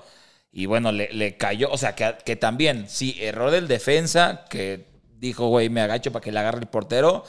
y 0.51 0.65
bueno, 0.65 0.91
le, 0.93 1.11
le 1.13 1.35
cayó, 1.37 1.69
o 1.69 1.77
sea, 1.77 1.95
que, 1.95 2.15
que 2.25 2.35
también, 2.37 2.85
sí, 2.89 3.17
error 3.19 3.51
del 3.51 3.67
defensa, 3.67 4.45
que 4.49 4.85
dijo, 5.19 5.47
güey, 5.47 5.69
me 5.69 5.81
agacho 5.81 6.11
para 6.11 6.23
que 6.23 6.31
le 6.31 6.39
agarre 6.39 6.59
el 6.59 6.67
portero, 6.67 7.23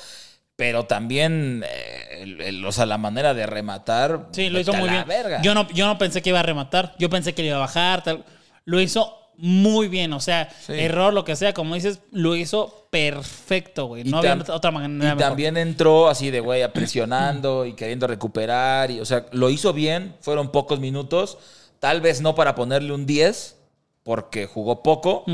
pero 0.57 0.87
también, 0.87 1.65
eh, 1.67 2.23
el- 2.23 2.41
el- 2.41 2.65
o 2.65 2.73
sea, 2.73 2.85
la 2.87 2.99
manera 2.99 3.33
de 3.35 3.47
rematar. 3.47 4.29
Sí, 4.33 4.49
lo 4.51 4.59
vete 4.59 4.71
hizo 4.71 4.79
muy 4.81 4.89
bien. 4.91 5.05
verga. 5.07 5.41
Yo 5.43 5.55
no, 5.55 5.69
yo 5.71 5.87
no 5.87 5.99
pensé 5.99 6.21
que 6.23 6.31
iba 6.31 6.41
a 6.41 6.43
rematar. 6.43 6.95
Yo 6.99 7.09
pensé 7.09 7.35
que 7.35 7.43
le 7.43 7.49
iba 7.49 7.57
a 7.59 7.61
bajar. 7.61 8.03
Tal. 8.03 8.25
Lo 8.65 8.81
hizo 8.81 9.15
muy 9.37 9.87
bien. 9.87 10.13
O 10.13 10.19
sea, 10.21 10.49
Sí. 10.67 10.73
error, 10.73 11.15
lo 11.15 11.25
que 11.25 11.37
sea, 11.37 11.55
como 11.55 11.77
dices, 11.77 12.01
lo 12.11 12.35
hizo 12.35 12.89
perfecto, 12.91 13.87
güey. 13.87 14.03
No 14.03 14.19
había 14.19 14.37
otra 14.49 14.73
manera. 14.73 14.93
Y 14.93 14.99
mejor. 14.99 15.19
también 15.19 15.57
entró 15.57 16.09
así 16.09 16.31
de 16.33 16.41
güey, 16.41 16.67
presionando 16.73 17.65
y 17.65 17.75
queriendo 17.75 18.09
recuperar. 18.09 18.91
Y, 18.91 18.99
o 19.01 19.05
sea, 19.05 19.27
lo 19.31 19.51
hizo 19.51 19.73
bien. 19.73 20.17
Fueron 20.21 20.51
pocos 20.51 20.81
minutos. 20.81 21.39
Tal 21.79 22.01
vez 22.01 22.21
no 22.21 22.35
para 22.35 22.57
ponerle 22.57 22.93
un 22.93 23.07
10, 23.07 23.57
porque 24.03 24.47
jugó 24.47 24.83
poco. 24.83 25.25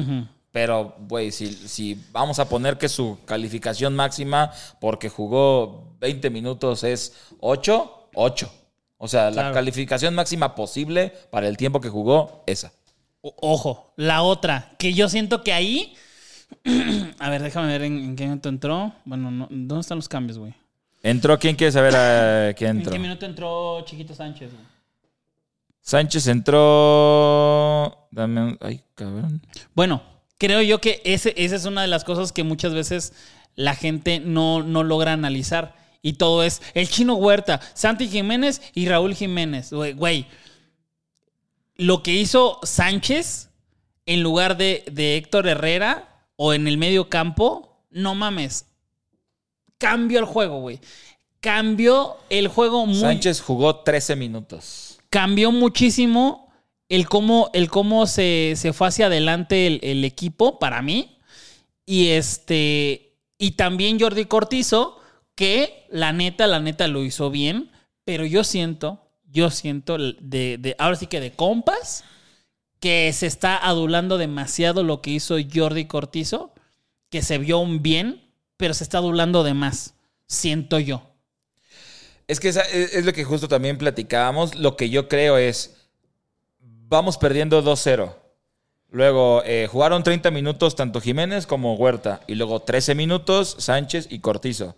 Pero, 0.54 0.94
güey, 1.08 1.32
si, 1.32 1.52
si 1.52 2.00
vamos 2.12 2.38
a 2.38 2.48
poner 2.48 2.78
que 2.78 2.88
su 2.88 3.18
calificación 3.24 3.96
máxima, 3.96 4.52
porque 4.80 5.08
jugó 5.08 5.96
20 5.98 6.30
minutos, 6.30 6.84
es 6.84 7.12
8, 7.40 8.08
8. 8.14 8.52
O 8.98 9.08
sea, 9.08 9.32
la 9.32 9.50
calificación 9.50 10.14
máxima 10.14 10.54
posible 10.54 11.12
para 11.32 11.48
el 11.48 11.56
tiempo 11.56 11.80
que 11.80 11.88
jugó, 11.88 12.44
esa. 12.46 12.72
O- 13.20 13.34
Ojo, 13.40 13.94
la 13.96 14.22
otra, 14.22 14.70
que 14.78 14.94
yo 14.94 15.08
siento 15.08 15.42
que 15.42 15.52
ahí. 15.52 15.96
a 17.18 17.30
ver, 17.30 17.42
déjame 17.42 17.66
ver 17.72 17.82
en, 17.82 17.98
en 17.98 18.14
qué 18.14 18.22
minuto 18.26 18.48
entró. 18.48 18.92
Bueno, 19.04 19.32
no- 19.32 19.48
¿dónde 19.50 19.80
están 19.80 19.98
los 19.98 20.08
cambios, 20.08 20.38
güey? 20.38 20.54
¿Entró? 21.02 21.36
¿Quién 21.36 21.56
quiere 21.56 21.72
saber 21.72 21.96
a 21.96 22.54
quién 22.54 22.70
¿En 22.70 22.76
entró? 22.76 22.92
qué 22.92 22.98
minuto 23.00 23.26
entró 23.26 23.80
Chiquito 23.84 24.14
Sánchez, 24.14 24.52
güey? 24.52 24.64
Sánchez 25.80 26.28
entró. 26.28 28.06
Dame 28.12 28.40
un. 28.40 28.58
Ay, 28.60 28.82
cabrón. 28.94 29.42
Bueno, 29.74 30.00
creo 30.44 30.60
yo 30.60 30.80
que 30.80 31.00
ese, 31.04 31.32
esa 31.36 31.56
es 31.56 31.64
una 31.64 31.80
de 31.80 31.88
las 31.88 32.04
cosas 32.04 32.32
que 32.32 32.44
muchas 32.44 32.74
veces 32.74 33.14
la 33.54 33.74
gente 33.74 34.20
no, 34.20 34.62
no 34.62 34.82
logra 34.82 35.12
analizar. 35.12 35.74
Y 36.02 36.14
todo 36.14 36.42
es 36.42 36.60
el 36.74 36.88
chino 36.88 37.14
Huerta, 37.14 37.60
Santi 37.72 38.08
Jiménez 38.08 38.60
y 38.74 38.86
Raúl 38.86 39.14
Jiménez. 39.14 39.72
Güey, 39.72 40.26
lo 41.76 42.02
que 42.02 42.12
hizo 42.12 42.60
Sánchez 42.62 43.48
en 44.04 44.22
lugar 44.22 44.58
de, 44.58 44.84
de 44.92 45.16
Héctor 45.16 45.48
Herrera 45.48 46.26
o 46.36 46.52
en 46.52 46.68
el 46.68 46.76
medio 46.76 47.08
campo, 47.08 47.80
no 47.90 48.14
mames. 48.14 48.66
Cambió 49.78 50.18
el 50.18 50.26
juego, 50.26 50.60
güey. 50.60 50.78
Cambió 51.40 52.18
el 52.28 52.48
juego 52.48 52.84
muy 52.84 53.00
Sánchez 53.00 53.40
jugó 53.40 53.76
13 53.76 54.16
minutos. 54.16 54.98
cambió 55.08 55.52
muchísimo 55.52 56.43
el 56.94 57.08
cómo, 57.08 57.50
el 57.54 57.68
cómo 57.68 58.06
se, 58.06 58.54
se 58.56 58.72
fue 58.72 58.86
hacia 58.86 59.06
adelante 59.06 59.66
el, 59.66 59.80
el 59.82 60.04
equipo 60.04 60.60
para 60.60 60.80
mí. 60.80 61.18
Y 61.84 62.10
este. 62.10 63.16
Y 63.36 63.52
también 63.52 63.98
Jordi 63.98 64.26
Cortizo, 64.26 65.00
que 65.34 65.86
la 65.90 66.12
neta, 66.12 66.46
la 66.46 66.60
neta 66.60 66.86
lo 66.86 67.02
hizo 67.02 67.30
bien. 67.30 67.72
Pero 68.04 68.24
yo 68.24 68.44
siento, 68.44 69.10
yo 69.24 69.50
siento 69.50 69.98
de, 69.98 70.56
de 70.58 70.76
ahora 70.78 70.94
sí 70.94 71.08
que 71.08 71.20
de 71.20 71.32
compas, 71.32 72.04
que 72.78 73.12
se 73.12 73.26
está 73.26 73.56
adulando 73.56 74.16
demasiado 74.16 74.84
lo 74.84 75.00
que 75.00 75.10
hizo 75.10 75.36
Jordi 75.52 75.86
Cortizo, 75.86 76.52
que 77.10 77.22
se 77.22 77.38
vio 77.38 77.58
un 77.58 77.82
bien, 77.82 78.22
pero 78.56 78.72
se 78.72 78.84
está 78.84 78.98
adulando 78.98 79.42
de 79.42 79.54
más. 79.54 79.94
Siento 80.28 80.78
yo. 80.78 81.02
Es 82.28 82.40
que 82.40 82.50
es, 82.50 82.56
es 82.56 83.04
lo 83.04 83.12
que 83.12 83.24
justo 83.24 83.48
también 83.48 83.78
platicábamos. 83.78 84.54
Lo 84.54 84.76
que 84.76 84.90
yo 84.90 85.08
creo 85.08 85.38
es. 85.38 85.80
Vamos 86.88 87.18
perdiendo 87.18 87.62
2-0. 87.62 88.12
Luego 88.90 89.42
eh, 89.44 89.66
jugaron 89.70 90.02
30 90.02 90.30
minutos 90.30 90.76
tanto 90.76 91.00
Jiménez 91.00 91.46
como 91.46 91.74
Huerta. 91.74 92.20
Y 92.26 92.36
luego 92.36 92.60
13 92.60 92.94
minutos 92.94 93.56
Sánchez 93.58 94.06
y 94.10 94.20
Cortizo. 94.20 94.76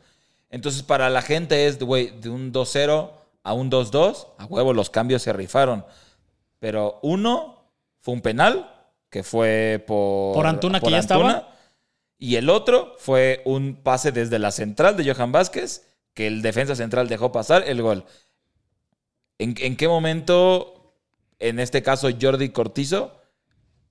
Entonces, 0.48 0.82
para 0.82 1.10
la 1.10 1.20
gente 1.22 1.66
es, 1.66 1.78
güey, 1.78 2.18
de 2.20 2.30
un 2.30 2.52
2-0 2.52 3.10
a 3.42 3.52
un 3.52 3.70
2-2. 3.70 4.28
A 4.38 4.44
huevo, 4.46 4.72
los 4.72 4.88
cambios 4.88 5.22
se 5.22 5.32
rifaron. 5.32 5.84
Pero 6.58 6.98
uno 7.02 7.70
fue 8.00 8.14
un 8.14 8.22
penal, 8.22 8.72
que 9.10 9.22
fue 9.22 9.84
por. 9.86 10.34
Por 10.34 10.46
Antuna, 10.46 10.80
que 10.80 10.90
ya 10.90 10.98
estaba. 10.98 11.52
Y 12.18 12.36
el 12.36 12.48
otro 12.48 12.94
fue 12.98 13.42
un 13.44 13.74
pase 13.82 14.12
desde 14.12 14.38
la 14.38 14.50
central 14.50 14.96
de 14.96 15.12
Johan 15.12 15.32
Vázquez, 15.32 15.86
que 16.14 16.26
el 16.26 16.40
defensa 16.40 16.74
central 16.74 17.08
dejó 17.08 17.32
pasar 17.32 17.64
el 17.66 17.82
gol. 17.82 18.06
¿En, 19.38 19.54
en 19.58 19.76
qué 19.76 19.86
momento, 19.86 20.75
en 21.38 21.58
este 21.60 21.82
caso 21.82 22.08
Jordi 22.20 22.50
Cortizo, 22.50 23.20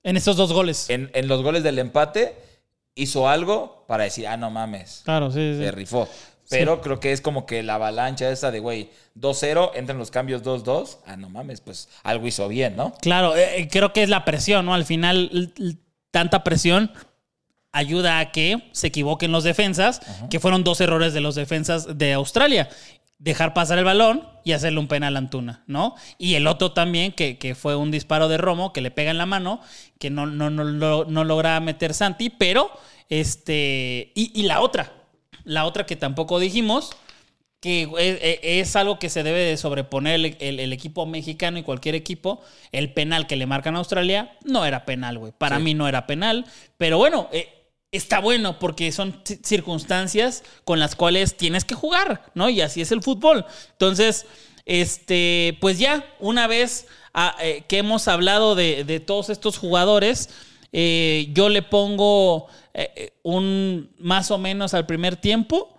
En 0.03 0.17
esos 0.17 0.35
dos 0.37 0.53
goles. 0.53 0.89
en, 0.89 1.09
en 1.13 1.27
los 1.27 1.41
goles 1.43 1.63
del 1.63 1.79
empate, 1.79 2.35
hizo 2.95 3.27
algo 3.27 3.83
para 3.87 4.03
decir, 4.05 4.27
ah, 4.27 4.37
no 4.37 4.49
mames, 4.51 5.01
Claro, 5.05 5.31
sí, 5.31 5.53
sí. 5.57 5.63
se 5.63 5.71
rifó? 5.71 6.07
Pero 6.47 6.79
creo 6.79 6.99
que 6.99 7.11
es 7.11 7.21
como 7.21 7.47
que 7.47 7.63
la 7.63 7.73
avalancha 7.75 8.29
esa 8.29 8.51
de, 8.51 8.59
güey, 8.59 8.91
2-0, 9.19 9.71
entran 9.73 9.97
los 9.97 10.11
cambios 10.11 10.43
2-2. 10.43 10.97
Ah, 11.07 11.17
no 11.17 11.27
mames, 11.27 11.59
pues 11.59 11.89
algo 12.03 12.27
hizo 12.27 12.47
bien, 12.47 12.75
¿no? 12.75 12.93
Claro, 13.01 13.35
eh, 13.35 13.61
eh, 13.61 13.67
creo 13.67 13.93
que 13.93 14.03
es 14.03 14.09
la 14.09 14.25
presión, 14.25 14.63
¿no? 14.67 14.75
Al 14.75 14.85
final, 14.85 15.51
tanta 16.11 16.43
presión 16.43 16.91
ayuda 17.71 18.19
a 18.19 18.31
que 18.31 18.69
se 18.73 18.87
equivoquen 18.87 19.31
los 19.31 19.43
defensas, 19.43 20.01
que 20.29 20.39
fueron 20.39 20.63
dos 20.63 20.79
errores 20.81 21.13
de 21.13 21.19
los 21.21 21.33
defensas 21.35 21.97
de 21.97 22.13
Australia. 22.13 22.69
Dejar 23.17 23.53
pasar 23.53 23.77
el 23.79 23.85
balón 23.85 24.27
y 24.43 24.51
hacerle 24.51 24.79
un 24.79 24.87
penal 24.87 25.15
a 25.15 25.19
Antuna, 25.19 25.63
¿no? 25.67 25.95
Y 26.17 26.35
el 26.35 26.47
otro 26.47 26.73
también, 26.73 27.11
que, 27.13 27.37
que 27.37 27.55
fue 27.55 27.75
un 27.75 27.89
disparo 27.89 28.27
de 28.27 28.37
Romo, 28.37 28.73
que 28.73 28.81
le 28.81 28.91
pega 28.91 29.09
en 29.11 29.17
la 29.17 29.25
mano, 29.25 29.61
que 29.99 30.09
no, 30.09 30.25
no, 30.25 30.49
no, 30.49 30.65
no, 30.65 31.05
no 31.05 31.23
logra 31.23 31.59
meter 31.61 31.93
Santi, 31.93 32.29
pero 32.29 32.69
este. 33.29 34.11
Y, 34.15 34.31
y 34.39 34.43
la 34.43 34.61
otra, 34.61 34.91
la 35.43 35.65
otra 35.65 35.85
que 35.85 35.95
tampoco 35.95 36.39
dijimos, 36.39 36.91
que 37.61 37.83
es, 37.97 38.19
es- 38.21 38.39
es 38.69 38.75
algo 38.75 38.99
que 38.99 39.09
se 39.09 39.23
debe 39.23 39.39
de 39.39 39.57
sobreponer 39.57 40.15
el, 40.15 40.37
el- 40.39 40.59
el 40.59 40.73
equipo 40.73 41.05
mexicano 41.05 41.57
y 41.57 41.63
cualquier 41.63 41.95
equipo. 41.95 42.41
El 42.71 42.91
penal 42.93 43.27
que 43.27 43.37
le 43.37 43.45
marcan 43.47 43.75
a 43.75 43.79
Australia 43.79 44.37
no 44.43 44.65
era 44.65 44.85
penal, 44.85 45.17
güey. 45.17 45.31
Para 45.35 45.57
Sí. 45.57 45.63
mí 45.63 45.73
no 45.73 45.87
era 45.87 46.05
penal. 46.05 46.45
Pero 46.77 46.97
bueno, 46.97 47.29
eh, 47.31 47.47
está 47.91 48.19
bueno 48.19 48.59
porque 48.59 48.91
son 48.91 49.23
ci- 49.23 49.39
circunstancias 49.43 50.43
con 50.63 50.79
las 50.79 50.95
cuales 50.95 51.37
tienes 51.37 51.63
que 51.65 51.75
jugar, 51.75 52.31
¿no? 52.35 52.49
Y 52.49 52.61
así 52.61 52.81
es 52.81 52.91
el 52.91 53.01
fútbol. 53.01 53.45
Entonces, 53.71 54.25
este, 54.65 55.57
pues 55.61 55.79
ya, 55.79 56.05
una 56.19 56.47
vez 56.47 56.87
ah, 57.13 57.35
eh, 57.41 57.63
que 57.67 57.77
hemos 57.77 58.07
hablado 58.07 58.55
de, 58.55 58.83
de 58.83 58.99
todos 58.99 59.29
estos 59.29 59.57
jugadores, 59.57 60.29
eh, 60.73 61.29
yo 61.33 61.49
le 61.49 61.61
pongo 61.61 62.47
eh, 62.73 62.91
eh, 62.95 63.13
un 63.23 63.91
más 63.99 64.31
o 64.31 64.37
menos 64.37 64.73
al 64.73 64.85
primer 64.85 65.15
tiempo 65.15 65.77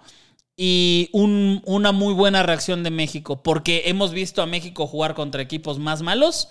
y 0.57 1.11
un- 1.13 1.61
una 1.67 1.93
muy 1.93 2.15
buena 2.15 2.43
reacción 2.43 2.83
de 2.83 2.91
México, 2.91 3.43
porque 3.43 3.83
hemos 3.87 4.13
visto 4.13 4.41
a 4.41 4.47
México 4.47 4.87
jugar 4.87 5.15
contra 5.15 5.43
equipos 5.43 5.79
más 5.79 6.01
malos, 6.01 6.49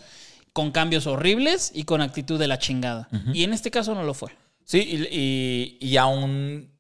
con 0.54 0.72
cambios 0.72 1.08
horribles 1.08 1.72
y 1.74 1.84
con 1.86 2.02
actitud 2.02 2.38
de 2.38 2.48
la 2.48 2.60
chingada. 2.60 3.08
Y 3.34 3.44
en 3.44 3.54
este 3.54 3.72
caso 3.72 3.96
no 3.96 4.04
lo 4.04 4.14
fue. 4.14 4.30
Sí, 4.66 4.80
y, 4.82 5.08
y, 5.12 5.78
y 5.80 5.98
aún 5.98 6.74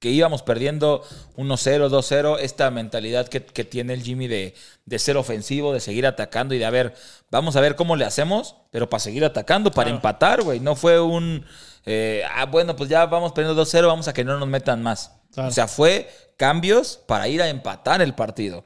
que 0.00 0.10
íbamos 0.10 0.42
perdiendo 0.42 1.02
1-0, 1.36 1.88
2-0, 1.88 2.38
esta 2.40 2.68
mentalidad 2.72 3.28
que, 3.28 3.44
que 3.44 3.62
tiene 3.64 3.92
el 3.94 4.02
Jimmy 4.02 4.26
de, 4.26 4.54
de 4.84 4.98
ser 4.98 5.16
ofensivo, 5.16 5.72
de 5.72 5.78
seguir 5.78 6.06
atacando 6.06 6.54
y 6.54 6.58
de 6.58 6.64
a 6.64 6.70
ver, 6.70 6.94
vamos 7.30 7.54
a 7.54 7.60
ver 7.60 7.76
cómo 7.76 7.94
le 7.94 8.04
hacemos, 8.04 8.56
pero 8.72 8.90
para 8.90 8.98
seguir 8.98 9.24
atacando, 9.24 9.70
para 9.70 9.84
Claro. 9.86 9.96
empatar, 9.98 10.42
güey. 10.42 10.58
No 10.58 10.74
fue 10.74 11.00
un, 11.00 11.46
eh, 11.86 12.24
ah, 12.34 12.46
bueno, 12.46 12.74
pues 12.74 12.90
ya 12.90 13.06
vamos 13.06 13.30
perdiendo 13.30 13.62
2-0, 13.62 13.86
vamos 13.86 14.08
a 14.08 14.12
que 14.12 14.24
no 14.24 14.36
nos 14.40 14.48
metan 14.48 14.82
más. 14.82 15.12
Claro. 15.32 15.50
O 15.50 15.52
sea, 15.52 15.68
fue 15.68 16.10
cambios 16.36 16.98
para 17.06 17.28
ir 17.28 17.40
a 17.40 17.48
empatar 17.48 18.02
el 18.02 18.14
partido. 18.14 18.64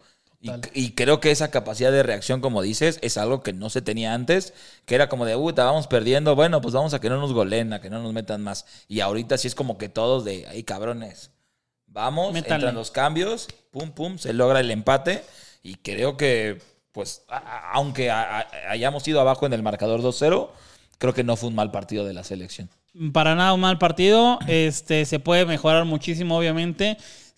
Y, 0.75 0.87
y 0.87 0.91
creo 0.93 1.21
que 1.21 1.31
esa 1.31 1.51
capacidad 1.51 1.91
de 1.93 2.03
reacción, 2.03 2.41
como 2.41 2.63
dices, 2.63 2.99
es 3.03 3.17
algo 3.19 3.43
que 3.43 3.53
no 3.53 3.71
se 3.71 3.83
tenía 3.83 4.15
antes, 4.15 4.53
que 4.85 4.95
era 4.95 5.09
como 5.09 5.25
de, 5.25 5.37
uy, 5.37 5.53
vamos 5.53 5.87
perdiendo, 5.87 6.35
bueno, 6.37 6.61
pues 6.61 6.75
vamos 6.75 6.95
a 6.95 7.01
que 7.01 7.09
no 7.11 7.19
nos 7.21 7.33
goleen, 7.33 7.73
a 7.73 7.81
que 7.81 7.91
no 7.91 8.03
nos 8.03 8.13
metan 8.13 8.43
más. 8.43 8.67
Y 8.89 9.01
ahorita 9.01 9.39
sí 9.39 9.49
es 9.49 9.55
como 9.55 9.79
que 9.79 9.89
todos 9.89 10.25
de, 10.25 10.47
ahí 10.49 10.63
cabrones, 10.63 11.31
vamos, 11.87 12.33
entran 12.55 12.75
los 12.75 12.91
cambios, 12.91 13.49
pum, 13.71 13.91
pum, 13.93 14.19
se 14.19 14.33
logra 14.33 14.61
el 14.61 14.71
empate. 14.71 15.25
Y 15.63 15.77
creo 15.77 16.17
que, 16.17 16.61
pues, 16.93 17.23
a- 17.29 17.73
aunque 17.73 18.11
a- 18.11 18.41
a- 18.41 18.47
hayamos 18.71 19.07
ido 19.09 19.21
abajo 19.21 19.47
en 19.47 19.53
el 19.53 19.63
marcador 19.63 20.03
2-0, 20.03 20.51
creo 20.99 21.13
que 21.15 21.25
no 21.25 21.37
fue 21.37 21.49
un 21.49 21.55
mal 21.57 21.71
partido 21.71 22.05
de 22.05 22.15
la 22.15 22.25
selección. 22.25 22.69
para 23.13 23.35
nada 23.35 23.53
un 23.53 23.61
mal 23.61 23.77
partido. 23.79 24.39
Este, 24.47 25.05
se 25.05 25.19
puede 25.19 25.45
mejorar 25.45 25.85
muchísimo, 25.85 26.39
obviamente. 26.39 26.97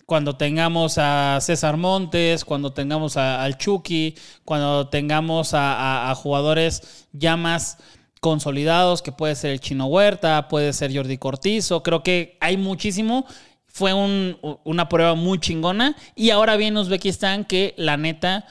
Cuando 0.09 0.37
tengamos 0.37 0.97
a 0.97 1.37
César 1.43 1.77
Montes, 1.77 2.47
cuando 2.47 2.73
tengamos 2.73 3.19
a- 3.19 3.43
al 3.45 3.59
Chucky, 3.59 4.15
cuando 4.43 4.89
tengamos 4.89 5.53
a, 5.53 5.75
a- 5.75 6.11
a 6.11 6.15
jugadores 6.15 7.07
ya 7.13 7.37
más 7.37 7.77
consolidados, 8.21 9.03
que 9.03 9.13
puede 9.13 9.35
ser 9.35 9.51
el 9.51 9.61
Chino 9.61 9.85
Huerta, 9.85 10.49
puede 10.49 10.73
ser 10.73 10.97
Jordi 10.97 11.19
Cortizo. 11.19 11.83
Creo 11.83 12.03
que 12.03 12.39
hay 12.41 12.57
muchísimo. 12.57 13.27
Fue 13.67 13.93
un- 13.93 14.39
una 14.65 14.89
prueba 14.89 15.15
muy 15.15 15.41
chingona. 15.41 15.95
Y 16.17 16.31
ahora 16.31 16.57
viene 16.57 16.81
Uzbekistán, 16.81 17.45
que 17.45 17.75
la 17.77 17.99
neta, 17.99 18.47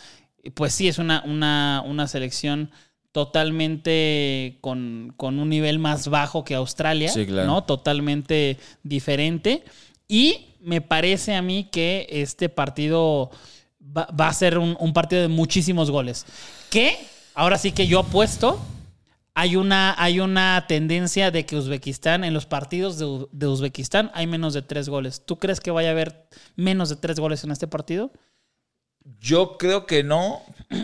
pues 0.53 0.74
sí, 0.76 0.88
es 0.88 0.99
una, 0.99 1.24
una, 1.26 1.82
una 1.88 2.05
selección 2.08 2.70
totalmente 3.14 4.60
con, 4.62 5.12
con 5.18 5.39
un 5.39 5.49
nivel 5.49 5.80
más 5.80 6.08
bajo 6.10 6.43
que 6.43 6.53
Australia, 6.53 7.10
Sí, 7.10 7.26
claro. 7.26 7.47
¿no? 7.47 7.64
Totalmente 7.64 8.60
diferente. 8.84 9.64
Y 10.08 10.45
me 10.68 10.82
parece 10.82 11.34
a 11.34 11.41
mí 11.41 11.70
que 11.72 12.07
este 12.09 12.49
partido 12.49 13.32
va, 13.80 14.28
a 14.28 14.34
ser 14.34 14.57
un, 14.57 14.93
partido 14.93 15.22
de 15.22 15.30
muchísimos 15.30 15.89
goles. 15.89 16.26
Que 16.70 16.97
ahora 17.34 17.57
sí 17.57 17.72
que 17.72 17.88
yo 17.88 17.99
apuesto. 17.99 18.59
Hay 19.34 19.55
una, 19.55 19.95
hay 20.01 20.20
una 20.20 20.65
tendencia 20.68 21.30
de 21.30 21.45
que 21.45 21.55
Uzbekistán, 21.55 22.24
en 22.24 22.34
los 22.34 22.47
partidos 22.47 22.97
de, 22.97 23.28
de 23.32 23.47
Uzbekistán, 23.47 24.11
hay 24.15 24.26
menos 24.26 24.55
de 24.55 24.63
tres 24.63 24.89
goles. 24.89 25.22
¿Tú 25.24 25.38
crees 25.38 25.61
que 25.61 25.72
vaya 25.72 25.89
a 25.89 25.91
haber 25.91 26.28
menos 26.55 26.89
de 26.89 26.95
tres 26.95 27.20
goles 27.20 27.43
en 27.43 27.51
este 27.51 27.68
partido? 27.68 28.11
Yo 29.22 29.57
creo 29.57 29.86
que 29.86 30.03
no, 30.03 30.41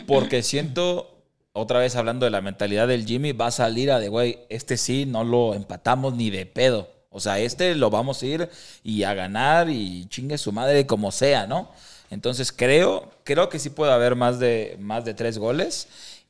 porque 0.08 0.44
siento, 0.44 1.26
otra 1.52 1.80
vez 1.80 1.96
hablando 1.96 2.26
de 2.26 2.30
la 2.30 2.42
mentalidad 2.42 2.88
del 2.88 3.08
Jimmy, 3.08 3.32
va 3.32 3.48
a 3.48 3.52
salir 3.52 3.92
a 3.92 4.00
de, 4.00 4.08
güey, 4.08 4.40
este 4.50 4.78
sí 4.78 5.06
no 5.08 5.24
lo 5.24 5.56
empatamos 5.56 6.14
ni 6.14 6.30
de 6.30 6.46
pedo. 6.46 6.88
O 7.14 7.20
sea, 7.20 7.40
este 7.40 7.76
lo 7.76 7.90
vamos 7.90 8.22
a 8.22 8.26
ir 8.26 8.50
y 8.84 9.04
a 9.04 9.14
ganar 9.14 9.70
y 9.70 10.06
chingue 10.08 10.38
su 10.38 10.52
madre 10.52 10.86
como 10.86 11.12
sea, 11.12 11.48
¿no? 11.48 11.70
Entonces 12.10 12.52
creo, 12.52 13.12
creo 13.24 13.50
que 13.50 13.60
sí 13.60 13.70
puede 13.70 13.94
haber 13.94 14.16
más 14.16 14.40
de, 14.40 14.78
más 14.80 15.06
de 15.06 15.14
tres 15.14 15.38
goles. 15.38 15.88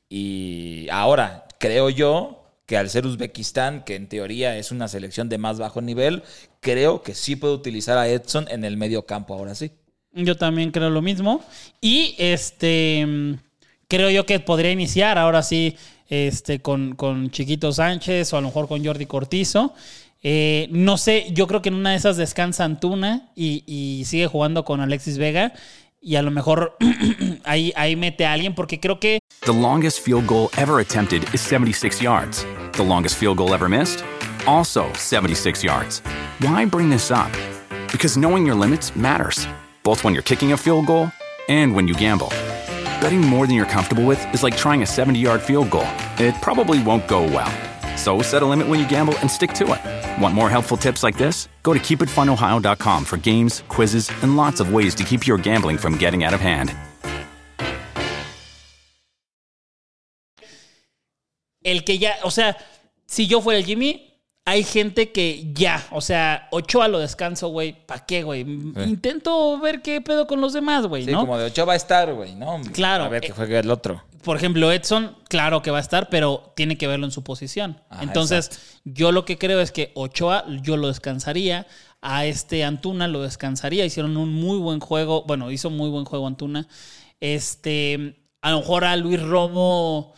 Y 0.10 0.88
ahora, 0.92 1.46
creo 1.58 1.90
yo 1.90 2.44
que 2.66 2.78
al 2.78 2.90
ser 2.90 3.06
Uzbekistán, 3.06 3.84
que 3.84 3.96
en 3.96 4.08
teoría 4.08 4.58
es 4.58 4.72
una 4.72 4.88
selección 4.88 5.30
de 5.30 5.38
más 5.38 5.58
bajo 5.58 5.82
nivel, 5.82 6.24
creo 6.60 7.02
que 7.02 7.16
sí 7.16 7.36
puede 7.36 7.54
utilizar 7.54 7.98
a 7.98 8.08
Edson 8.08 8.46
en 8.50 8.64
el 8.64 8.78
medio 8.78 9.06
campo, 9.06 9.34
ahora 9.34 9.56
sí. 9.56 9.72
Yo 10.14 10.38
también 10.38 10.72
creo 10.72 10.90
lo 10.90 11.02
mismo. 11.02 11.44
Y 11.82 12.16
este 12.20 13.38
creo 13.88 14.10
yo 14.10 14.26
que 14.26 14.40
podría 14.40 14.72
iniciar 14.72 15.18
ahora 15.18 15.44
sí 15.44 15.76
este, 16.10 16.60
con, 16.60 16.96
con 16.96 17.30
Chiquito 17.32 17.72
Sánchez 17.72 18.34
o 18.34 18.38
a 18.38 18.42
lo 18.42 18.48
mejor 18.48 18.68
con 18.68 18.84
Jordi 18.84 19.06
Cortizo. 19.06 19.74
Eh, 20.24 20.70
no 20.72 20.98
sé, 20.98 21.28
yo 21.34 21.48
creo 21.48 21.62
que 21.62 21.70
en 21.70 21.76
una 21.76 21.92
de 21.92 21.98
esas 21.98 22.16
descansa 22.18 22.64
Antuna 22.64 23.30
y, 23.36 23.64
y 23.68 24.06
sigue 24.06 24.28
jugando 24.28 24.64
con 24.64 24.80
Alexis 24.80 25.18
Vega. 25.18 25.54
Y 26.02 26.16
a 26.16 26.22
lo 26.22 26.32
mejor 26.32 26.78
ahí, 27.46 27.72
ahí 27.76 27.96
mete 27.96 28.26
a 28.26 28.34
alguien 28.34 28.56
porque 28.56 28.80
creo 28.80 29.00
que 29.00 29.20
The 29.46 29.54
longest 29.54 30.00
field 30.00 30.26
goal 30.28 30.50
ever 30.58 30.80
attempted 30.80 31.24
is 31.34 31.42
76 31.42 32.02
yards. 32.02 32.46
The 32.74 32.84
longest 32.84 33.18
field 33.18 33.38
goal 33.38 33.54
ever 33.54 33.70
missed? 33.70 34.04
Also 34.48 34.92
76 34.94 35.64
yards. 35.64 36.02
Why 36.40 36.66
bring 36.66 36.90
this 36.90 37.12
up? 37.12 37.32
Because 37.92 38.18
knowing 38.18 38.46
your 38.46 38.56
limits 38.56 38.96
matters, 38.96 39.48
both 39.84 40.04
when 40.04 40.14
you're 40.14 40.24
kicking 40.24 40.54
a 40.54 40.58
field 40.58 40.88
goal 40.88 41.10
and 41.48 41.74
when 41.76 41.88
you 41.88 41.94
gamble. 41.94 42.30
Betting 43.02 43.22
more 43.22 43.46
than 43.48 43.56
you're 43.56 43.66
comfortable 43.66 44.06
with 44.06 44.20
is 44.34 44.44
like 44.44 44.56
trying 44.58 44.82
a 44.82 44.86
70 44.86 45.20
yard 45.20 45.42
field 45.42 45.70
goal, 45.70 45.88
it 46.18 46.36
probably 46.42 46.82
won't 46.82 47.08
go 47.08 47.24
well. 47.24 47.52
So 47.96 48.22
set 48.22 48.42
a 48.42 48.46
limit 48.46 48.68
when 48.68 48.80
you 48.80 48.88
gamble 48.88 49.18
and 49.20 49.30
stick 49.30 49.54
to 49.54 49.74
it. 49.74 50.22
Want 50.22 50.36
more 50.36 50.50
helpful 50.50 50.78
tips 50.78 51.04
like 51.04 51.18
this? 51.18 51.50
Go 51.64 51.74
to 51.74 51.80
keepitfunohio.com 51.80 53.06
for 53.06 53.18
games, 53.18 53.64
quizzes, 53.68 54.12
and 54.22 54.36
lots 54.36 54.60
of 54.60 54.74
ways 54.74 54.96
to 54.96 55.04
keep 55.04 55.28
your 55.28 55.38
gambling 55.38 55.78
from 55.78 55.98
getting 55.98 56.24
out 56.24 56.34
of 56.34 56.40
hand. 56.42 56.74
el 61.64 61.84
que 61.84 61.98
ya, 61.98 62.16
o 62.24 62.32
sea, 62.32 62.58
si 63.06 63.28
yo 63.28 63.42
fuera 63.42 63.60
el 63.60 63.66
Jimmy, 63.66 64.13
hay 64.46 64.64
gente 64.64 65.12
que 65.12 65.52
ya, 65.54 65.86
o 65.92 66.02
sea, 66.02 66.48
Ochoa 66.52 66.88
lo 66.90 67.00
descanso, 67.00 67.48
güey. 67.48 67.86
¿Para 67.86 68.06
qué, 68.06 68.24
güey? 68.24 68.42
Intento 68.42 69.58
ver 69.60 69.82
qué 69.82 70.02
pedo 70.02 70.28
con 70.28 70.42
los 70.42 70.52
demás, 70.54 70.86
güey, 70.86 71.06
Sí, 71.06 71.12
¿no? 71.12 71.22
como 71.22 71.38
de 71.38 71.46
ocho 71.46 71.66
va 71.66 71.74
a 71.74 71.78
estar, 71.78 72.14
güey, 72.14 72.36
¿no? 72.36 72.60
Claro. 72.74 73.06
A 73.06 73.10
ver 73.10 73.22
que 73.22 73.32
juegue 73.32 73.60
el 73.60 73.72
otro. 73.72 74.04
Por 74.22 74.38
ejemplo, 74.38 74.72
Edson, 74.72 75.18
claro 75.30 75.62
que 75.62 75.72
va 75.72 75.78
a 75.78 75.82
estar, 75.82 76.10
pero 76.10 76.54
tiene 76.56 76.78
que 76.78 76.88
verlo 76.88 77.06
en 77.06 77.12
su 77.12 77.24
posición. 77.24 77.82
Ajá, 77.90 78.04
Entonces, 78.04 78.48
exacto. 78.48 78.80
yo 78.86 79.12
lo 79.12 79.26
que 79.26 79.38
creo 79.38 79.60
es 79.62 79.72
que 79.72 79.92
Ochoa, 79.96 80.46
yo 80.62 80.78
lo 80.78 80.88
descansaría. 80.88 81.66
A 82.02 82.26
este 82.26 82.66
Antuna 82.66 83.08
lo 83.08 83.22
descansaría. 83.22 83.86
Hicieron 83.86 84.18
un 84.18 84.34
muy 84.34 84.58
buen 84.58 84.82
juego. 84.82 85.24
Bueno, 85.24 85.52
hizo 85.52 85.70
muy 85.70 85.90
buen 85.90 86.04
juego 86.04 86.28
Antuna. 86.28 86.68
Este, 87.22 88.26
a 88.42 88.52
lo 88.52 88.60
mejor 88.60 88.84
a 88.84 88.96
Luis 88.98 89.22
Romo 89.22 90.14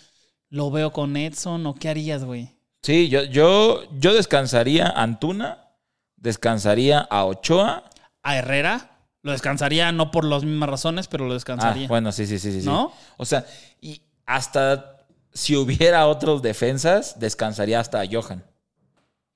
lo 0.49 0.71
veo 0.71 0.91
con 0.91 1.15
Edson. 1.15 1.65
¿O 1.67 1.75
qué 1.75 1.89
harías, 1.89 2.23
güey? 2.23 2.54
Sí, 2.85 3.09
yo, 3.09 3.23
yo, 3.23 3.83
yo 3.97 4.13
descansaría 4.13 4.87
a 4.87 5.01
Antuna, 5.01 5.69
descansaría 6.17 6.99
a 6.99 7.25
Ochoa. 7.25 7.83
A 8.21 8.37
Herrera 8.37 8.91
lo 9.23 9.31
descansaría, 9.31 9.91
no 9.91 10.11
por 10.11 10.23
las 10.23 10.43
mismas 10.43 10.69
razones, 10.69 11.07
pero 11.07 11.25
lo 11.25 11.31
Ah, 11.31 11.33
descansaría. 11.33 11.87
bueno, 11.87 12.11
sí, 12.11 12.27
sí, 12.27 12.37
sí, 12.37 12.51
sí. 12.51 12.61
sí. 12.61 12.67
¿No? 12.67 12.91
O 13.17 13.25
sea, 13.25 13.43
y 13.81 14.01
hasta 14.27 14.97
si 15.33 15.55
hubiera 15.55 16.05
otros 16.05 16.43
defensas, 16.43 17.19
descansaría 17.19 17.79
hasta 17.79 18.01
a 18.01 18.05
Johan. 18.09 18.43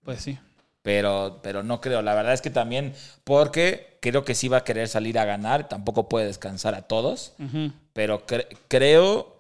Pues 0.04 0.22
sí. 0.22 0.38
Pero, 0.84 1.39
pero 1.41 1.64
no 1.64 1.82
creo. 1.82 2.04
La 2.04 2.14
verdad 2.14 2.34
es 2.34 2.41
que 2.41 2.52
también, 2.52 2.93
porque 3.24 3.97
creo 4.00 4.24
que 4.24 4.36
sí 4.36 4.47
va 4.47 4.58
a 4.58 4.64
querer 4.64 4.88
salir 4.88 5.18
a 5.18 5.26
ganar, 5.26 5.68
tampoco 5.68 6.08
puede 6.08 6.28
descansar 6.28 6.76
a 6.76 6.84
todos. 6.84 7.34
Pero 7.93 8.28
cre- 8.28 8.47
creo. 8.68 9.39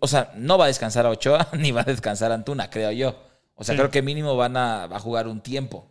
O 0.00 0.08
sea, 0.08 0.32
no 0.36 0.58
va 0.58 0.64
a 0.64 0.68
descansar 0.68 1.06
a 1.06 1.10
Ochoa 1.10 1.48
ni 1.58 1.70
va 1.70 1.82
a 1.82 1.84
descansar 1.84 2.32
a 2.32 2.34
Antuna, 2.34 2.70
creo 2.70 2.90
yo. 2.92 3.16
O 3.54 3.64
sea, 3.64 3.74
Sí. 3.74 3.78
creo 3.78 3.90
que 3.90 4.02
mínimo 4.02 4.36
van 4.36 4.56
a, 4.56 4.86
va 4.86 4.96
a 4.96 5.00
jugar 5.00 5.28
un 5.28 5.40
tiempo. 5.40 5.90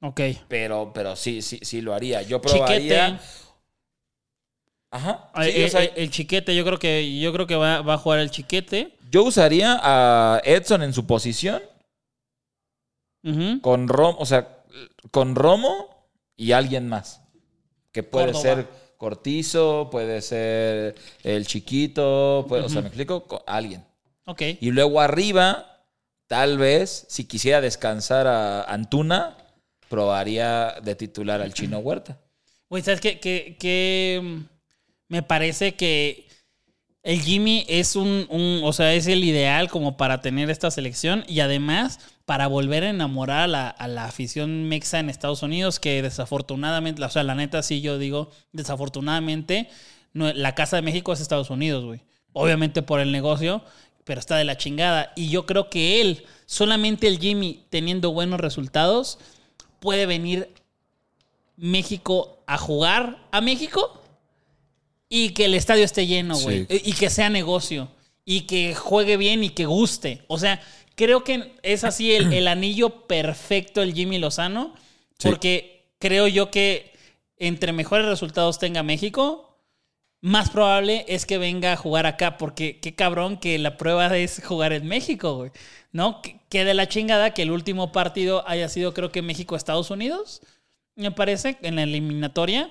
Ok. 0.00 0.20
Pero, 0.48 0.92
pero 0.92 1.16
sí, 1.16 1.42
sí, 1.42 1.58
sí 1.62 1.80
lo 1.80 1.94
haría. 1.94 2.22
Yo 2.22 2.40
probaría. 2.40 3.06
Chiquete. 3.18 3.42
Ajá. 4.90 5.30
Eh, 5.36 5.38
o 5.38 5.42
eh, 5.66 5.70
sea, 5.70 5.84
el 5.84 6.10
chiquete, 6.10 6.54
yo 6.54 6.64
creo 6.64 6.78
que, 6.78 7.18
yo 7.18 7.32
creo 7.32 7.46
que 7.46 7.56
va, 7.56 7.80
va 7.82 7.94
a 7.94 7.98
jugar 7.98 8.18
el 8.18 8.30
chiquete. 8.30 8.96
yo 9.10 9.24
usaría 9.24 9.78
a 9.82 10.40
Edson 10.44 10.82
en 10.82 10.92
su 10.92 11.06
posición 11.06 11.62
con 13.62 13.86
Romo, 13.88 14.18
o 14.18 14.26
sea, 14.26 14.64
con 15.10 15.34
Romo 15.36 16.08
y 16.36 16.52
alguien 16.52 16.88
más. 16.88 17.22
Que 17.92 18.02
puede 18.02 18.32
Córdoba. 18.32 18.42
ser 18.42 18.68
Cortizo, 19.06 19.88
puede 19.90 20.22
ser 20.22 20.94
el 21.24 21.44
chiquito, 21.44 22.46
puede- 22.48 22.62
o 22.62 22.68
sea, 22.68 22.82
me 22.82 22.86
explico, 22.86 23.24
Co- 23.24 23.42
alguien. 23.48 23.84
Ok. 24.26 24.42
Y 24.60 24.70
luego 24.70 25.00
arriba, 25.00 25.82
tal 26.28 26.56
vez, 26.56 27.04
si 27.08 27.24
quisiera 27.24 27.60
descansar 27.60 28.28
a 28.28 28.62
Antuna, 28.62 29.36
probaría 29.88 30.76
de 30.84 30.94
titular 30.94 31.40
al 31.42 31.52
chino 31.52 31.80
Huerta. 31.80 32.16
Güey, 32.70 32.84
¿sabes 32.84 33.00
qué? 33.00 33.18
Que, 33.18 33.56
que, 33.58 34.20
mm, 34.22 34.38
me 35.08 35.22
parece 35.24 35.74
que 35.74 36.28
el 37.02 37.20
Jimmy 37.20 37.64
es 37.68 37.96
un, 37.96 38.28
un- 38.30 38.60
o 38.62 38.72
sea, 38.72 38.94
es 38.94 39.08
el 39.08 39.24
ideal 39.24 39.68
como 39.68 39.96
para 39.96 40.20
tener 40.20 40.48
esta 40.48 40.70
selección 40.70 41.24
y 41.26 41.40
además 41.40 41.98
para 42.32 42.46
volver 42.46 42.82
a 42.82 42.88
enamorar 42.88 43.40
a 43.40 43.46
la, 43.46 43.68
a 43.68 43.88
la 43.88 44.06
afición 44.06 44.64
mexa 44.64 44.98
en 44.98 45.10
Estados 45.10 45.42
Unidos, 45.42 45.78
que 45.78 46.00
desafortunadamente, 46.00 47.04
o 47.04 47.10
sea, 47.10 47.24
la 47.24 47.34
neta 47.34 47.62
sí 47.62 47.82
yo 47.82 47.98
digo, 47.98 48.30
desafortunadamente, 48.52 49.68
no- 50.14 50.32
la 50.32 50.54
Casa 50.54 50.76
de 50.76 50.82
México 50.82 51.12
es 51.12 51.20
Estados 51.20 51.50
Unidos, 51.50 51.84
güey. 51.84 52.00
Obviamente 52.32 52.80
por 52.80 53.00
el 53.00 53.12
negocio, 53.12 53.62
pero 54.04 54.18
está 54.18 54.36
de 54.36 54.44
la 54.44 54.56
chingada. 54.56 55.12
Y 55.14 55.28
yo 55.28 55.44
creo 55.44 55.68
que 55.68 56.00
él, 56.00 56.24
solamente 56.46 57.06
el 57.06 57.18
Jimmy, 57.18 57.66
teniendo 57.68 58.12
buenos 58.12 58.40
resultados, 58.40 59.18
puede 59.78 60.06
venir 60.06 60.48
México 61.58 62.38
a 62.46 62.56
jugar 62.56 63.18
a 63.30 63.42
México 63.42 64.00
y 65.10 65.34
que 65.34 65.44
el 65.44 65.52
estadio 65.52 65.84
esté 65.84 66.06
lleno, 66.06 66.38
güey. 66.38 66.66
Sí. 66.70 66.80
Y 66.82 66.94
que 66.94 67.10
sea 67.10 67.28
negocio. 67.28 67.88
Y 68.24 68.42
que 68.42 68.74
juegue 68.74 69.18
bien 69.18 69.44
y 69.44 69.50
que 69.50 69.66
guste. 69.66 70.22
O 70.28 70.38
sea, 70.38 70.62
creo 71.02 71.24
que 71.24 71.56
es 71.64 71.82
así 71.82 72.14
el, 72.14 72.32
el 72.32 72.46
anillo 72.46 73.08
perfecto 73.08 73.82
el 73.82 73.92
Jimmy 73.92 74.18
Lozano. 74.18 74.72
Sí. 75.18 75.28
Porque 75.28 75.90
creo 75.98 76.28
yo 76.28 76.52
que 76.52 76.92
entre 77.38 77.72
mejores 77.72 78.06
resultados 78.06 78.60
tenga 78.60 78.84
México, 78.84 79.58
más 80.20 80.50
probable 80.50 81.04
es 81.08 81.26
que 81.26 81.38
venga 81.38 81.72
a 81.72 81.76
jugar 81.76 82.06
acá. 82.06 82.38
Porque 82.38 82.78
qué 82.78 82.94
cabrón 82.94 83.36
que 83.36 83.58
la 83.58 83.76
prueba 83.76 84.16
es 84.16 84.40
jugar 84.44 84.72
en 84.72 84.86
México, 84.86 85.34
güey. 85.34 85.50
¿No? 85.90 86.22
Que, 86.22 86.38
que 86.48 86.64
de 86.64 86.72
la 86.72 86.88
chingada 86.88 87.34
que 87.34 87.42
el 87.42 87.50
último 87.50 87.90
partido 87.90 88.48
haya 88.48 88.68
sido, 88.68 88.94
creo 88.94 89.10
que 89.10 89.22
México-Estados 89.22 89.90
Unidos 89.90 90.40
me 90.94 91.10
parece, 91.10 91.58
en 91.62 91.74
la 91.76 91.82
eliminatoria. 91.82 92.70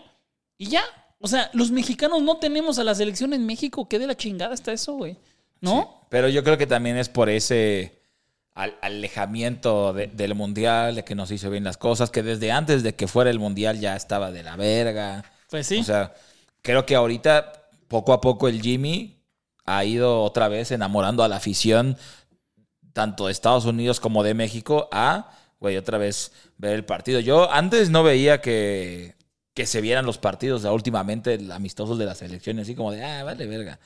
Y 0.57 0.67
ya. 0.67 0.83
O 1.19 1.27
sea, 1.27 1.49
los 1.51 1.69
mexicanos 1.69 2.21
no 2.21 2.37
tenemos 2.37 2.79
a 2.79 2.85
la 2.85 2.95
selección 2.95 3.33
en 3.33 3.45
México. 3.45 3.89
¿Qué 3.89 3.99
de 3.99 4.07
la 4.07 4.15
chingada 4.15 4.53
está 4.53 4.71
eso, 4.71 4.93
güey? 4.93 5.17
¿No? 5.59 5.81
Sí. 5.81 6.07
Pero 6.09 6.29
yo 6.29 6.45
creo 6.45 6.57
que 6.57 6.65
también 6.65 6.95
es 6.95 7.09
por 7.09 7.29
ese. 7.29 8.00
Al 8.53 8.77
alejamiento 8.81 9.93
de- 9.93 10.07
del 10.07 10.35
mundial, 10.35 10.95
de 10.95 11.03
que 11.03 11.15
nos 11.15 11.31
hizo 11.31 11.49
bien 11.49 11.63
las 11.63 11.77
cosas, 11.77 12.11
que 12.11 12.23
desde 12.23 12.51
antes 12.51 12.83
de 12.83 12.95
que 12.95 13.07
fuera 13.07 13.29
el 13.29 13.39
mundial 13.39 13.79
ya 13.79 13.95
estaba 13.95 14.31
de 14.31 14.43
la 14.43 14.55
verga. 14.55 15.23
Pues 15.49 15.67
sí. 15.67 15.79
O 15.79 15.83
sea, 15.83 16.13
creo 16.61 16.85
que 16.85 16.95
ahorita, 16.95 17.53
poco 17.87 18.13
a 18.13 18.21
poco, 18.21 18.47
el 18.47 18.61
Jimmy 18.61 19.17
ha 19.65 19.85
ido 19.85 20.21
otra 20.23 20.47
vez 20.47 20.71
enamorando 20.71 21.23
a 21.23 21.27
la 21.27 21.37
afición, 21.37 21.97
tanto 22.93 23.27
de 23.27 23.31
Estados 23.31 23.65
Unidos 23.65 23.99
como 23.99 24.23
de 24.23 24.33
México, 24.33 24.89
a, 24.91 25.31
güey, 25.59 25.77
otra 25.77 25.97
vez 25.97 26.31
ver 26.57 26.73
el 26.73 26.83
partido. 26.85 27.19
Yo 27.21 27.49
antes 27.51 27.89
no 27.89 28.03
veía 28.03 28.41
que, 28.41 29.15
que 29.53 29.65
se 29.65 29.79
vieran 29.81 30.05
los 30.05 30.17
partidos, 30.17 30.61
o 30.61 30.63
sea, 30.63 30.71
últimamente, 30.73 31.39
amistosos 31.53 31.97
de 31.97 32.05
las 32.05 32.21
elecciones, 32.21 32.63
así 32.63 32.75
como 32.75 32.91
de, 32.91 33.03
ah, 33.03 33.23
vale, 33.23 33.45
verga. 33.47 33.79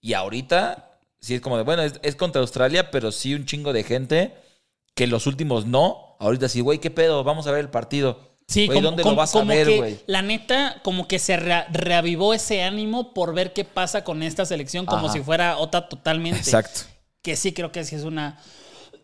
Y 0.00 0.12
ahorita, 0.12 0.89
sí 1.20 1.34
es 1.34 1.40
como 1.40 1.56
de, 1.56 1.62
bueno, 1.64 1.82
es, 1.82 2.00
es 2.02 2.16
contra 2.16 2.40
Australia, 2.40 2.90
pero 2.90 3.12
sí 3.12 3.34
un 3.34 3.46
chingo 3.46 3.72
de 3.72 3.84
gente 3.84 4.34
que 4.94 5.06
los 5.06 5.26
últimos 5.26 5.66
no. 5.66 6.16
Ahorita 6.18 6.48
sí, 6.48 6.60
güey, 6.60 6.78
¿qué 6.78 6.90
pedo? 6.90 7.24
Vamos 7.24 7.46
a 7.46 7.50
ver 7.52 7.60
el 7.60 7.70
partido. 7.70 8.28
Sí, 8.48 8.66
Güey, 8.66 8.78
como, 8.78 8.88
¿dónde 8.88 9.02
como- 9.04 9.12
lo 9.14 9.16
vas 9.18 9.36
a 9.36 9.44
ver, 9.44 9.66
que, 9.68 9.76
güey? 9.78 9.98
la 10.06 10.22
neta, 10.22 10.80
como 10.82 11.06
que 11.06 11.20
se 11.20 11.36
rea- 11.36 11.68
reavivó 11.70 12.34
ese 12.34 12.62
ánimo 12.64 13.14
por 13.14 13.32
ver 13.32 13.52
qué 13.52 13.64
pasa 13.64 14.02
con 14.02 14.24
esta 14.24 14.44
selección, 14.44 14.86
como 14.86 15.04
Ajá. 15.06 15.12
si 15.12 15.20
fuera 15.20 15.56
otra 15.56 15.88
totalmente. 15.88 16.40
Exacto. 16.40 16.80
Que 17.22 17.36
sí 17.36 17.52
creo 17.52 17.70
que 17.70 17.84
sí 17.84 17.94
es 17.94 18.02
una 18.02 18.40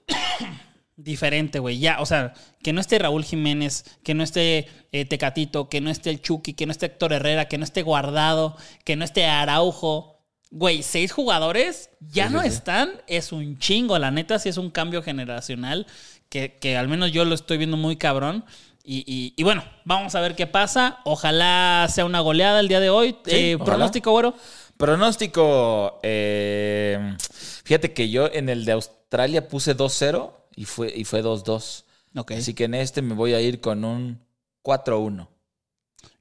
diferente, 0.96 1.58
güey. 1.58 1.78
Ya, 1.78 2.00
o 2.00 2.06
sea, 2.06 2.32
que 2.62 2.72
no 2.72 2.80
esté 2.80 2.98
Raúl 2.98 3.24
Jiménez, 3.24 3.84
que 4.02 4.14
no 4.14 4.24
esté 4.24 4.66
eh, 4.92 5.04
Tecatito, 5.04 5.68
que 5.68 5.80
no 5.80 5.90
esté 5.90 6.10
el 6.10 6.20
Chucky, 6.22 6.54
que 6.54 6.66
no 6.66 6.72
esté 6.72 6.86
Héctor 6.86 7.12
Herrera, 7.12 7.46
que 7.48 7.58
no 7.58 7.64
esté 7.64 7.82
Guardado, 7.82 8.56
que 8.84 8.96
no 8.96 9.04
esté 9.04 9.26
Araujo. 9.26 10.15
Güey, 10.58 10.82
seis 10.82 11.12
jugadores 11.12 11.90
ya 12.00 12.28
Sí, 12.28 12.32
no 12.34 12.40
sí, 12.42 12.48
están. 12.48 12.90
Es 13.06 13.30
un 13.32 13.58
chingo. 13.58 13.98
La 13.98 14.10
neta, 14.10 14.38
sí 14.38 14.48
es 14.48 14.56
un 14.56 14.70
cambio 14.70 15.02
generacional 15.02 15.86
que, 16.30 16.56
que 16.58 16.76
al 16.76 16.88
menos 16.88 17.12
yo 17.12 17.24
lo 17.26 17.34
estoy 17.34 17.58
viendo 17.58 17.76
muy 17.76 17.96
cabrón. 17.96 18.44
Y, 18.82 18.98
y- 19.06 19.34
y 19.36 19.42
bueno, 19.42 19.64
vamos 19.84 20.14
a 20.14 20.20
ver 20.20 20.34
qué 20.36 20.46
pasa. 20.46 21.00
Ojalá 21.04 21.86
sea 21.90 22.04
una 22.04 22.20
goleada 22.20 22.60
el 22.60 22.68
día 22.68 22.80
de 22.80 22.88
hoy. 22.88 23.16
Sí, 23.26 23.52
Eh, 23.52 23.58
pronóstico, 23.62 24.12
güero. 24.12 24.34
Pronóstico. 24.76 26.00
eh, 26.02 27.16
fíjate 27.64 27.92
que 27.92 28.08
yo 28.08 28.28
en 28.32 28.48
el 28.48 28.64
de 28.64 28.72
Australia 28.72 29.48
puse 29.48 29.76
2-0 29.76 30.32
y 30.56 30.64
fue, 30.64 30.92
y 30.96 31.04
fue 31.04 31.22
2-2. 31.22 31.84
Ok. 32.16 32.32
Así 32.32 32.54
que 32.54 32.64
en 32.64 32.74
este 32.74 33.02
me 33.02 33.14
voy 33.14 33.34
a 33.34 33.40
ir 33.40 33.60
con 33.60 33.84
un 33.84 34.20
4-1. 34.62 35.28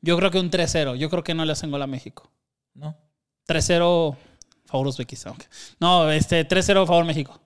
Yo 0.02 0.18
creo 0.18 0.30
que 0.32 0.40
un 0.40 0.50
3-0. 0.52 0.96
Yo 0.98 1.10
creo 1.10 1.24
que 1.24 1.34
no 1.34 1.46
le 1.46 1.54
hacen 1.54 1.72
gol 1.72 1.82
a 1.82 1.88
México. 1.88 2.30
¿No? 2.74 2.98
3-0 3.48 4.16
favor 4.66 4.88
Uzbekistán. 4.88 5.36
No, 5.80 6.10
este 6.12 6.48
3-0 6.48 6.86
favor 6.86 7.06
México. 7.06 7.40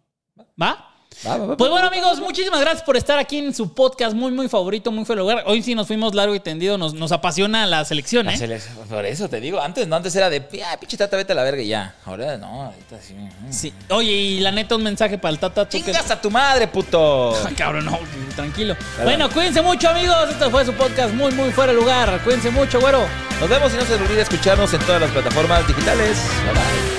¿Va? 0.62 0.89
Va, 1.28 1.36
va, 1.38 1.46
va, 1.48 1.58
Pues 1.58 1.70
bueno, 1.70 1.88
amigos, 1.88 2.20
muchísimas 2.22 2.62
gracias 2.62 2.82
por 2.84 2.96
estar 2.96 3.20
aquí 3.20 3.40
en 3.40 3.54
su 3.54 3.74
podcast 3.74 4.14
muy, 4.16 4.32
muy 4.32 4.48
favorito, 4.48 4.90
muy 4.92 5.04
fue 5.04 5.18
lugar. 5.18 5.44
Hoy 5.48 5.62
sí 5.62 5.76
nos 5.76 5.86
fuimos 5.88 6.16
largo 6.16 6.34
y 6.34 6.40
tendido, 6.40 6.78
nos, 6.78 6.94
nos 6.94 7.12
apasiona 7.12 7.66
la 7.68 7.84
selección, 7.84 8.26
La 8.26 8.34
¿eh? 8.34 8.38
selección- 8.38 8.76
Por 8.88 9.06
eso 9.06 9.28
te 9.28 9.42
digo, 9.42 9.60
antes 9.60 9.86
no, 9.88 9.98
antes 9.98 10.16
era 10.16 10.30
de, 10.30 10.48
ah, 10.66 10.78
pinche 10.80 10.96
tata, 10.96 11.18
vete 11.18 11.34
a 11.34 11.36
la 11.36 11.44
verga 11.44 11.62
y 11.62 11.68
ya. 11.68 11.96
Ahora 12.06 12.38
no, 12.38 12.64
ahorita 12.68 13.02
sí. 13.02 13.14
mm. 13.16 13.52
Sí. 13.52 13.74
Oye, 13.90 14.12
y 14.12 14.40
la 14.40 14.52
neta, 14.52 14.76
un 14.76 14.84
mensaje 14.84 15.18
para 15.18 15.34
el 15.34 15.40
Tata. 15.40 15.68
que- 15.68 15.82
¡Chingas 15.82 16.10
a 16.10 16.22
tu 16.22 16.32
madre, 16.32 16.68
puto! 16.68 17.34
Ah, 17.46 17.50
Cabrón, 17.58 17.86
no, 17.86 18.00
tranquilo. 18.36 18.76
Bueno, 19.04 19.30
cuídense 19.30 19.62
mucho, 19.62 19.90
amigos. 19.90 20.30
Este 20.30 20.50
fue 20.50 20.66
su 20.66 20.74
podcast 20.74 21.14
muy, 21.14 21.32
muy 21.34 21.52
fuera 21.52 21.74
de 21.74 21.80
lugar. 21.80 22.22
Cuídense 22.24 22.50
mucho, 22.50 22.80
güero. 22.80 23.06
Nos 23.42 23.50
vemos 23.50 23.74
y 23.74 23.78
no 23.78 23.84
se 23.84 23.92
les 23.98 24.02
olvide 24.02 24.22
escucharnos 24.22 24.74
en 24.74 24.80
todas 24.82 25.02
las 25.02 25.12
plataformas 25.12 25.68
digitales. 25.68 26.18
Bye 26.46 26.54
bye. 26.54 26.99